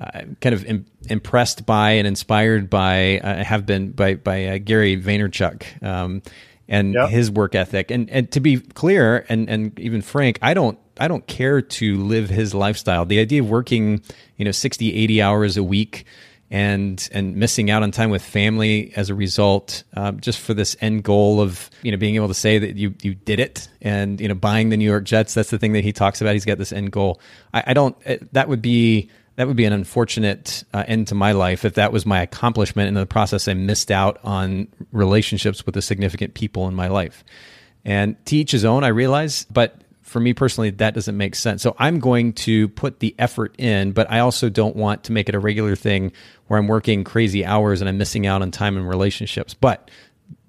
uh, 0.00 0.22
kind 0.40 0.54
of 0.54 0.64
Im- 0.64 0.86
impressed 1.08 1.64
by 1.66 1.92
and 1.92 2.06
inspired 2.06 2.68
by 2.68 3.18
uh, 3.18 3.44
have 3.44 3.66
been 3.66 3.90
by 3.92 4.14
by 4.14 4.46
uh, 4.46 4.58
Gary 4.58 5.00
Vaynerchuk 5.00 5.82
um, 5.82 6.22
and 6.68 6.94
yep. 6.94 7.10
his 7.10 7.30
work 7.30 7.54
ethic. 7.54 7.90
And 7.90 8.10
and 8.10 8.30
to 8.32 8.40
be 8.40 8.58
clear 8.58 9.24
and 9.28 9.48
and 9.48 9.78
even 9.78 10.02
frank, 10.02 10.38
I 10.42 10.54
don't 10.54 10.78
I 10.98 11.08
don't 11.08 11.26
care 11.26 11.62
to 11.62 11.96
live 11.98 12.28
his 12.28 12.54
lifestyle. 12.54 13.04
The 13.04 13.18
idea 13.18 13.42
of 13.42 13.48
working, 13.48 14.02
you 14.36 14.44
know, 14.44 14.50
60, 14.50 14.94
80 14.94 15.22
hours 15.22 15.56
a 15.56 15.62
week 15.62 16.04
and 16.52 17.08
and 17.12 17.34
missing 17.34 17.70
out 17.70 17.82
on 17.82 17.90
time 17.90 18.10
with 18.10 18.22
family 18.22 18.92
as 18.94 19.08
a 19.08 19.14
result, 19.14 19.84
um, 19.94 20.20
just 20.20 20.38
for 20.38 20.52
this 20.52 20.76
end 20.82 21.02
goal 21.02 21.40
of 21.40 21.70
you 21.82 21.90
know 21.90 21.96
being 21.96 22.14
able 22.14 22.28
to 22.28 22.34
say 22.34 22.58
that 22.58 22.76
you 22.76 22.94
you 23.00 23.14
did 23.14 23.40
it, 23.40 23.68
and 23.80 24.20
you 24.20 24.28
know 24.28 24.34
buying 24.34 24.68
the 24.68 24.76
New 24.76 24.84
York 24.84 25.04
Jets. 25.04 25.32
That's 25.32 25.48
the 25.48 25.58
thing 25.58 25.72
that 25.72 25.82
he 25.82 25.92
talks 25.92 26.20
about. 26.20 26.34
He's 26.34 26.44
got 26.44 26.58
this 26.58 26.70
end 26.70 26.92
goal. 26.92 27.20
I, 27.54 27.64
I 27.68 27.72
don't. 27.72 27.96
That 28.32 28.50
would 28.50 28.60
be 28.60 29.08
that 29.36 29.46
would 29.46 29.56
be 29.56 29.64
an 29.64 29.72
unfortunate 29.72 30.62
uh, 30.74 30.84
end 30.86 31.08
to 31.08 31.14
my 31.14 31.32
life 31.32 31.64
if 31.64 31.74
that 31.74 31.90
was 31.90 32.04
my 32.04 32.20
accomplishment. 32.20 32.88
In 32.88 32.94
the 32.94 33.06
process, 33.06 33.48
I 33.48 33.54
missed 33.54 33.90
out 33.90 34.20
on 34.22 34.68
relationships 34.92 35.64
with 35.64 35.74
the 35.74 35.82
significant 35.82 36.34
people 36.34 36.68
in 36.68 36.74
my 36.74 36.88
life. 36.88 37.24
And 37.82 38.22
to 38.26 38.36
each 38.36 38.52
his 38.52 38.66
own, 38.66 38.84
I 38.84 38.88
realize, 38.88 39.46
but 39.50 39.81
for 40.12 40.20
me 40.20 40.34
personally, 40.34 40.70
that 40.70 40.94
doesn't 40.94 41.16
make 41.16 41.34
sense. 41.34 41.62
So 41.62 41.74
I'm 41.78 41.98
going 41.98 42.34
to 42.34 42.68
put 42.68 43.00
the 43.00 43.14
effort 43.18 43.54
in, 43.58 43.92
but 43.92 44.10
I 44.10 44.20
also 44.20 44.48
don't 44.48 44.76
want 44.76 45.04
to 45.04 45.12
make 45.12 45.28
it 45.28 45.34
a 45.34 45.40
regular 45.40 45.74
thing 45.74 46.12
where 46.46 46.60
I'm 46.60 46.68
working 46.68 47.02
crazy 47.02 47.44
hours 47.44 47.80
and 47.80 47.88
I'm 47.88 47.98
missing 47.98 48.26
out 48.26 48.42
on 48.42 48.50
time 48.50 48.76
and 48.76 48.88
relationships. 48.88 49.54
But 49.54 49.90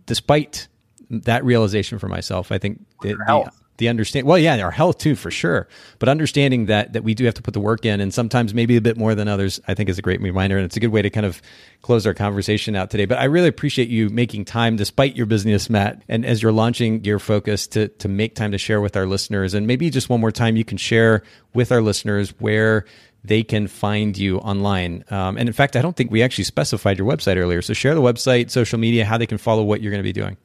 despite 0.06 0.68
that 1.10 1.44
realization 1.46 1.98
for 1.98 2.08
myself, 2.08 2.52
I 2.52 2.58
think 2.58 2.86
the, 3.02 3.16
the, 3.16 3.52
the 3.78 3.90
understand 3.90 4.28
well 4.28 4.38
yeah 4.38 4.58
our 4.64 4.72
health 4.72 4.98
too 4.98 5.16
for 5.16 5.32
sure 5.32 5.68
but 6.00 6.10
understanding 6.10 6.68
that 6.68 6.94
that 6.94 7.04
we 7.04 7.14
do 7.14 7.26
have 7.26 7.34
to 7.34 7.42
put 7.42 7.54
the 7.54 7.60
work 7.60 7.86
in 7.86 8.00
and 8.00 8.14
sometimes 8.14 8.54
maybe 8.54 8.78
a 8.78 8.82
bit 8.82 8.98
more 8.98 9.16
than 9.16 9.28
others 9.28 9.60
i 9.68 9.74
think 9.74 9.90
is 9.90 9.98
a 9.98 10.02
great 10.02 10.22
reminder 10.22 10.58
and 10.58 10.66
it's 10.66 10.78
a 10.78 10.80
good 10.80 10.92
way 10.92 11.02
to 11.02 11.10
kind 11.10 11.26
of 11.26 11.42
close 11.82 12.06
our 12.06 12.14
conversation 12.14 12.76
out 12.76 12.90
today 12.90 13.06
but 13.06 13.18
i 13.18 13.26
really 13.26 13.48
appreciate 13.48 13.90
you 13.90 14.10
making 14.10 14.46
time 14.46 14.76
despite 14.76 15.16
your 15.16 15.26
business 15.26 15.70
matt 15.70 16.02
and 16.08 16.26
as 16.26 16.42
you're 16.42 16.52
launching 16.52 17.04
your 17.04 17.20
focus 17.20 17.68
to 17.68 17.88
to 17.88 18.08
make 18.08 18.36
time 18.36 18.52
to 18.52 18.58
share 18.58 18.82
with 18.82 18.96
our 18.96 19.06
listeners 19.06 19.54
and 19.54 19.68
maybe 19.68 19.90
just 19.90 20.10
one 20.10 20.22
more 20.22 20.32
time 20.32 20.56
you 20.56 20.66
can 20.66 20.78
share 20.78 21.24
with 21.54 21.72
our 21.72 21.82
listeners 21.82 22.32
where 22.40 22.86
they 23.24 23.44
can 23.44 23.68
find 23.68 24.18
you 24.18 24.40
online. 24.40 25.06
Um, 25.10 25.38
and 25.38 25.48
in 25.48 25.54
fact, 25.54 25.76
I 25.76 25.82
don't 25.82 25.96
think 25.96 26.12
we 26.12 26.22
actually 26.22 26.44
specified 26.44 26.98
your 26.98 27.08
website 27.08 27.38
earlier. 27.38 27.62
So 27.62 27.74
share 27.74 27.96
the 27.96 28.02
website, 28.02 28.50
social 28.52 28.78
media, 28.80 29.06
how 29.06 29.18
they 29.18 29.28
can 29.28 29.38
follow 29.38 29.64
what 29.64 29.82
you're 29.82 29.92
going 29.92 30.04
to 30.04 30.04
be 30.04 30.12
doing. 30.12 30.38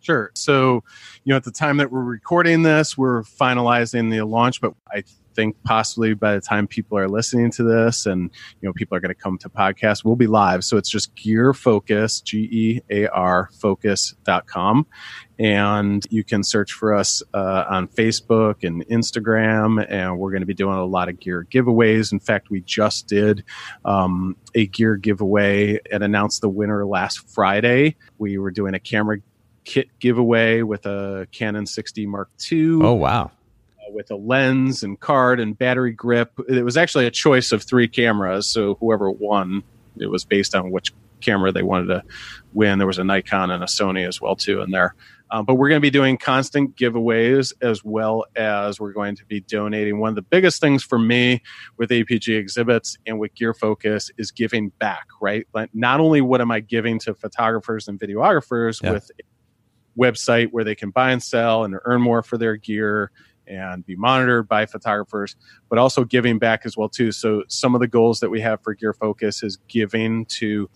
Sure. 0.00 0.30
So, 0.34 0.82
you 1.24 1.30
know, 1.30 1.36
at 1.36 1.44
the 1.44 1.50
time 1.50 1.76
that 1.76 1.92
we're 1.92 2.02
recording 2.02 2.62
this, 2.62 2.96
we're 2.96 3.22
finalizing 3.22 4.10
the 4.10 4.22
launch, 4.22 4.60
but 4.60 4.72
I 4.90 5.04
think 5.34 5.56
possibly 5.62 6.14
by 6.14 6.34
the 6.34 6.40
time 6.40 6.66
people 6.66 6.98
are 6.98 7.08
listening 7.08 7.50
to 7.52 7.62
this 7.62 8.06
and, 8.06 8.30
you 8.60 8.68
know, 8.68 8.72
people 8.72 8.96
are 8.96 9.00
going 9.00 9.14
to 9.14 9.20
come 9.20 9.38
to 9.38 9.48
podcast, 9.48 10.04
we'll 10.04 10.16
be 10.16 10.26
live. 10.26 10.64
So 10.64 10.76
it's 10.76 10.88
just 10.88 11.14
Gear 11.14 11.52
Focus, 11.52 12.20
G 12.20 12.48
E 12.50 12.80
A 12.90 13.08
R 13.08 13.50
focus.com. 13.60 14.86
And 15.38 16.06
you 16.10 16.24
can 16.24 16.42
search 16.42 16.72
for 16.72 16.94
us 16.94 17.22
uh, 17.32 17.64
on 17.68 17.88
Facebook 17.88 18.62
and 18.62 18.86
Instagram. 18.88 19.84
And 19.88 20.18
we're 20.18 20.30
going 20.30 20.42
to 20.42 20.46
be 20.46 20.54
doing 20.54 20.76
a 20.76 20.84
lot 20.84 21.08
of 21.08 21.18
gear 21.18 21.46
giveaways. 21.50 22.12
In 22.12 22.20
fact, 22.20 22.50
we 22.50 22.60
just 22.60 23.06
did 23.06 23.44
um, 23.84 24.36
a 24.54 24.66
gear 24.66 24.96
giveaway 24.96 25.78
and 25.90 26.02
announced 26.02 26.42
the 26.42 26.50
winner 26.50 26.84
last 26.84 27.26
Friday. 27.30 27.96
We 28.18 28.36
were 28.36 28.50
doing 28.50 28.74
a 28.74 28.80
camera 28.80 29.18
kit 29.64 29.88
giveaway 29.98 30.62
with 30.62 30.86
a 30.86 31.26
Canon 31.32 31.64
6D 31.64 32.06
Mark 32.06 32.30
II. 32.50 32.80
Oh 32.82 32.94
wow! 32.94 33.30
Uh, 33.78 33.92
with 33.92 34.10
a 34.10 34.16
lens 34.16 34.82
and 34.82 34.98
card 34.98 35.40
and 35.40 35.58
battery 35.58 35.92
grip. 35.92 36.32
It 36.48 36.64
was 36.64 36.76
actually 36.76 37.06
a 37.06 37.10
choice 37.10 37.52
of 37.52 37.62
three 37.62 37.88
cameras, 37.88 38.46
so 38.46 38.74
whoever 38.76 39.10
won, 39.10 39.62
it 39.96 40.06
was 40.06 40.24
based 40.24 40.54
on 40.54 40.70
which 40.70 40.92
camera 41.20 41.52
they 41.52 41.62
wanted 41.62 41.86
to 41.86 42.02
win. 42.52 42.78
There 42.78 42.86
was 42.86 42.98
a 42.98 43.04
Nikon 43.04 43.50
and 43.50 43.62
a 43.62 43.66
Sony 43.66 44.06
as 44.06 44.20
well 44.20 44.36
too 44.36 44.60
in 44.62 44.70
there. 44.70 44.94
Um, 45.32 45.44
but 45.44 45.54
we're 45.54 45.68
going 45.68 45.80
to 45.80 45.82
be 45.82 45.90
doing 45.90 46.18
constant 46.18 46.76
giveaways 46.76 47.52
as 47.62 47.84
well 47.84 48.24
as 48.34 48.80
we're 48.80 48.92
going 48.92 49.14
to 49.16 49.24
be 49.26 49.40
donating. 49.40 50.00
One 50.00 50.08
of 50.08 50.16
the 50.16 50.22
biggest 50.22 50.60
things 50.60 50.82
for 50.82 50.98
me 50.98 51.42
with 51.76 51.90
APG 51.90 52.36
exhibits 52.36 52.98
and 53.06 53.20
with 53.20 53.34
Gear 53.34 53.54
Focus 53.54 54.10
is 54.18 54.32
giving 54.32 54.70
back, 54.80 55.06
right? 55.20 55.46
Like 55.54 55.70
not 55.72 56.00
only 56.00 56.20
what 56.20 56.40
am 56.40 56.50
I 56.50 56.60
giving 56.60 56.98
to 57.00 57.14
photographers 57.14 57.86
and 57.86 57.98
videographers 57.98 58.82
yeah. 58.82 58.92
with 58.92 59.10
website 59.98 60.48
where 60.50 60.64
they 60.64 60.74
can 60.74 60.90
buy 60.90 61.12
and 61.12 61.22
sell 61.22 61.64
and 61.64 61.76
earn 61.84 62.00
more 62.00 62.22
for 62.22 62.38
their 62.38 62.56
gear 62.56 63.10
and 63.46 63.84
be 63.84 63.96
monitored 63.96 64.48
by 64.48 64.64
photographers, 64.64 65.36
but 65.68 65.78
also 65.78 66.04
giving 66.04 66.38
back 66.38 66.62
as 66.64 66.76
well 66.76 66.88
too. 66.88 67.10
So 67.10 67.42
some 67.48 67.74
of 67.74 67.80
the 67.80 67.88
goals 67.88 68.20
that 68.20 68.30
we 68.30 68.40
have 68.40 68.62
for 68.62 68.74
Gear 68.74 68.92
Focus 68.92 69.42
is 69.42 69.58
giving 69.68 70.24
to 70.26 70.70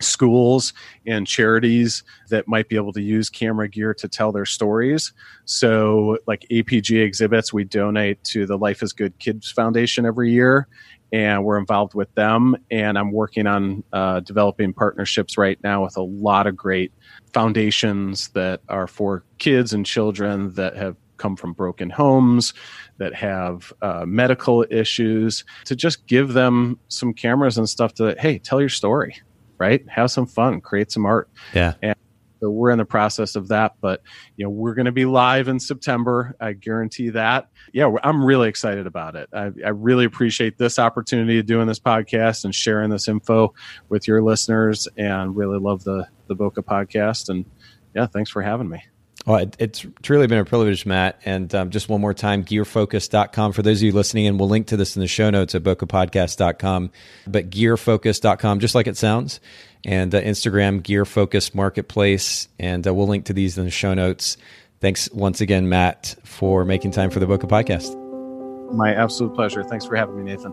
schools 0.00 0.72
and 1.06 1.26
charities 1.26 2.04
that 2.28 2.46
might 2.46 2.68
be 2.68 2.76
able 2.76 2.92
to 2.92 3.02
use 3.02 3.28
camera 3.28 3.68
gear 3.68 3.92
to 3.94 4.08
tell 4.08 4.32
their 4.32 4.46
stories. 4.46 5.12
So, 5.44 6.18
like 6.26 6.46
APG 6.50 7.02
exhibits, 7.02 7.52
we 7.52 7.64
donate 7.64 8.22
to 8.24 8.46
the 8.46 8.56
Life 8.56 8.82
is 8.82 8.92
Good 8.92 9.18
Kids 9.18 9.50
Foundation 9.50 10.06
every 10.06 10.30
year, 10.30 10.68
and 11.12 11.44
we're 11.44 11.58
involved 11.58 11.94
with 11.94 12.14
them. 12.14 12.56
And 12.70 12.98
I'm 12.98 13.12
working 13.12 13.46
on 13.46 13.84
uh, 13.92 14.20
developing 14.20 14.72
partnerships 14.72 15.38
right 15.38 15.58
now 15.62 15.84
with 15.84 15.96
a 15.96 16.02
lot 16.02 16.46
of 16.46 16.56
great 16.56 16.92
foundations 17.32 18.28
that 18.28 18.60
are 18.68 18.86
for 18.86 19.24
kids 19.38 19.72
and 19.72 19.84
children 19.84 20.52
that 20.54 20.76
have 20.76 20.96
come 21.16 21.36
from 21.36 21.52
broken 21.52 21.90
homes, 21.90 22.54
that 22.98 23.14
have 23.14 23.72
uh, 23.82 24.04
medical 24.06 24.64
issues, 24.70 25.44
to 25.64 25.74
just 25.74 26.06
give 26.06 26.32
them 26.32 26.78
some 26.88 27.12
cameras 27.12 27.58
and 27.58 27.68
stuff 27.68 27.92
to, 27.94 28.14
hey, 28.18 28.38
tell 28.38 28.60
your 28.60 28.68
story, 28.68 29.16
right? 29.58 29.84
Have 29.88 30.10
some 30.10 30.26
fun, 30.26 30.60
create 30.60 30.92
some 30.92 31.04
art. 31.04 31.28
Yeah. 31.54 31.74
And 31.82 31.96
so 32.40 32.50
we're 32.50 32.70
in 32.70 32.78
the 32.78 32.84
process 32.84 33.36
of 33.36 33.48
that, 33.48 33.74
but 33.80 34.02
you 34.36 34.44
know 34.44 34.50
we're 34.50 34.74
going 34.74 34.86
to 34.86 34.92
be 34.92 35.04
live 35.04 35.48
in 35.48 35.60
September. 35.60 36.36
I 36.40 36.52
guarantee 36.52 37.10
that. 37.10 37.48
Yeah, 37.72 37.94
I'm 38.02 38.24
really 38.24 38.48
excited 38.48 38.86
about 38.86 39.16
it. 39.16 39.28
I, 39.32 39.50
I, 39.64 39.70
really 39.70 40.04
appreciate 40.04 40.56
this 40.56 40.78
opportunity 40.78 41.38
of 41.38 41.46
doing 41.46 41.66
this 41.66 41.80
podcast 41.80 42.44
and 42.44 42.54
sharing 42.54 42.90
this 42.90 43.08
info 43.08 43.54
with 43.88 44.08
your 44.08 44.22
listeners, 44.22 44.88
and 44.96 45.36
really 45.36 45.58
love 45.58 45.84
the 45.84 46.06
the 46.28 46.36
Bokeh 46.36 46.64
podcast. 46.64 47.28
And 47.28 47.44
yeah, 47.94 48.06
thanks 48.06 48.30
for 48.30 48.42
having 48.42 48.68
me. 48.68 48.82
Well, 49.26 49.38
it, 49.38 49.56
it's 49.58 49.84
truly 50.02 50.26
been 50.26 50.38
a 50.38 50.44
privilege, 50.44 50.86
Matt. 50.86 51.20
And 51.24 51.54
um, 51.54 51.70
just 51.70 51.88
one 51.88 52.00
more 52.00 52.14
time, 52.14 52.44
gearfocus.com. 52.44 53.52
For 53.52 53.62
those 53.62 53.80
of 53.80 53.82
you 53.82 53.92
listening, 53.92 54.26
and 54.26 54.38
we'll 54.38 54.48
link 54.48 54.68
to 54.68 54.76
this 54.76 54.96
in 54.96 55.00
the 55.00 55.06
show 55.06 55.28
notes 55.28 55.54
at 55.54 55.62
bokehpodcast.com, 55.62 56.90
but 57.26 57.50
gearfocus.com, 57.50 58.60
just 58.60 58.74
like 58.74 58.86
it 58.86 58.96
sounds. 58.96 59.40
And 59.84 60.14
uh, 60.14 60.20
Instagram, 60.20 60.82
Gear 60.82 61.04
Focus 61.04 61.54
Marketplace. 61.54 62.48
And 62.58 62.86
uh, 62.86 62.92
we'll 62.92 63.06
link 63.06 63.26
to 63.26 63.32
these 63.32 63.58
in 63.58 63.64
the 63.64 63.70
show 63.70 63.94
notes. 63.94 64.36
Thanks 64.80 65.10
once 65.12 65.40
again, 65.40 65.68
Matt, 65.68 66.14
for 66.24 66.64
making 66.64 66.92
time 66.92 67.10
for 67.10 67.20
the 67.20 67.26
Bokeh 67.26 67.48
Podcast. 67.48 67.96
My 68.72 68.94
absolute 68.94 69.34
pleasure. 69.34 69.64
Thanks 69.64 69.86
for 69.86 69.96
having 69.96 70.16
me, 70.16 70.30
Nathan. 70.30 70.52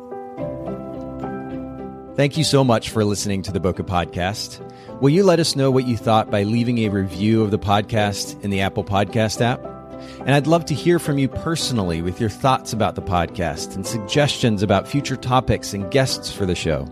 Thank 2.16 2.38
you 2.38 2.46
so 2.46 2.64
much 2.64 2.92
for 2.92 3.04
listening 3.04 3.42
to 3.42 3.52
the 3.52 3.60
Bokeh 3.60 3.86
Podcast. 3.86 4.62
Will 5.02 5.10
you 5.10 5.26
let 5.26 5.42
us 5.42 5.56
know 5.58 5.70
what 5.70 5.86
you 5.86 5.98
thought 5.98 6.32
by 6.32 6.44
leaving 6.44 6.78
a 6.80 6.90
review 6.90 7.44
of 7.44 7.52
the 7.52 7.60
podcast 7.60 8.42
in 8.42 8.52
the 8.52 8.62
Apple 8.62 8.86
Podcast 8.86 9.42
app? 9.42 9.75
And 10.20 10.32
I'd 10.32 10.48
love 10.48 10.66
to 10.66 10.74
hear 10.74 11.00
from 11.00 11.18
you 11.18 11.28
personally 11.28 12.02
with 12.02 12.20
your 12.20 12.30
thoughts 12.30 12.74
about 12.74 12.96
the 12.96 13.02
podcast 13.02 13.76
and 13.76 13.86
suggestions 13.86 14.64
about 14.64 14.88
future 14.88 15.16
topics 15.16 15.74
and 15.74 15.90
guests 15.92 16.32
for 16.32 16.46
the 16.46 16.56
show. 16.56 16.88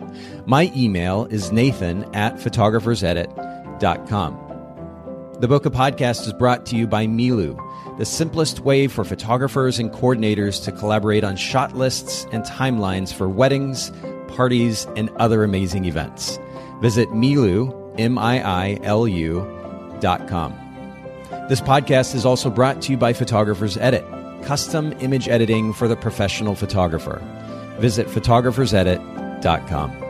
My 0.45 0.71
email 0.75 1.25
is 1.25 1.51
nathan 1.51 2.03
at 2.15 2.35
photographersedit.com. 2.35 4.39
The 5.39 5.47
Bokeh 5.47 5.73
Podcast 5.73 6.25
is 6.25 6.33
brought 6.33 6.65
to 6.67 6.77
you 6.77 6.87
by 6.87 7.05
Miilu, 7.05 7.57
the 7.97 8.05
simplest 8.05 8.61
way 8.61 8.87
for 8.87 9.03
photographers 9.03 9.79
and 9.79 9.91
coordinators 9.91 10.63
to 10.63 10.71
collaborate 10.71 11.23
on 11.23 11.35
shot 11.35 11.75
lists 11.75 12.25
and 12.31 12.43
timelines 12.45 13.13
for 13.13 13.27
weddings, 13.27 13.91
parties, 14.29 14.87
and 14.95 15.09
other 15.17 15.43
amazing 15.43 15.85
events. 15.85 16.39
Visit 16.81 17.09
Miilu, 17.09 17.95
M-I-I-L-U 17.99 19.97
dot 19.99 20.27
com. 20.27 20.62
This 21.49 21.59
podcast 21.59 22.15
is 22.15 22.25
also 22.25 22.49
brought 22.49 22.81
to 22.83 22.91
you 22.93 22.97
by 22.97 23.11
Photographers 23.11 23.75
Edit, 23.75 24.05
custom 24.43 24.93
image 25.01 25.27
editing 25.27 25.73
for 25.73 25.89
the 25.89 25.97
professional 25.97 26.55
photographer. 26.55 27.21
Visit 27.79 28.07
photographersedit.com. 28.07 30.02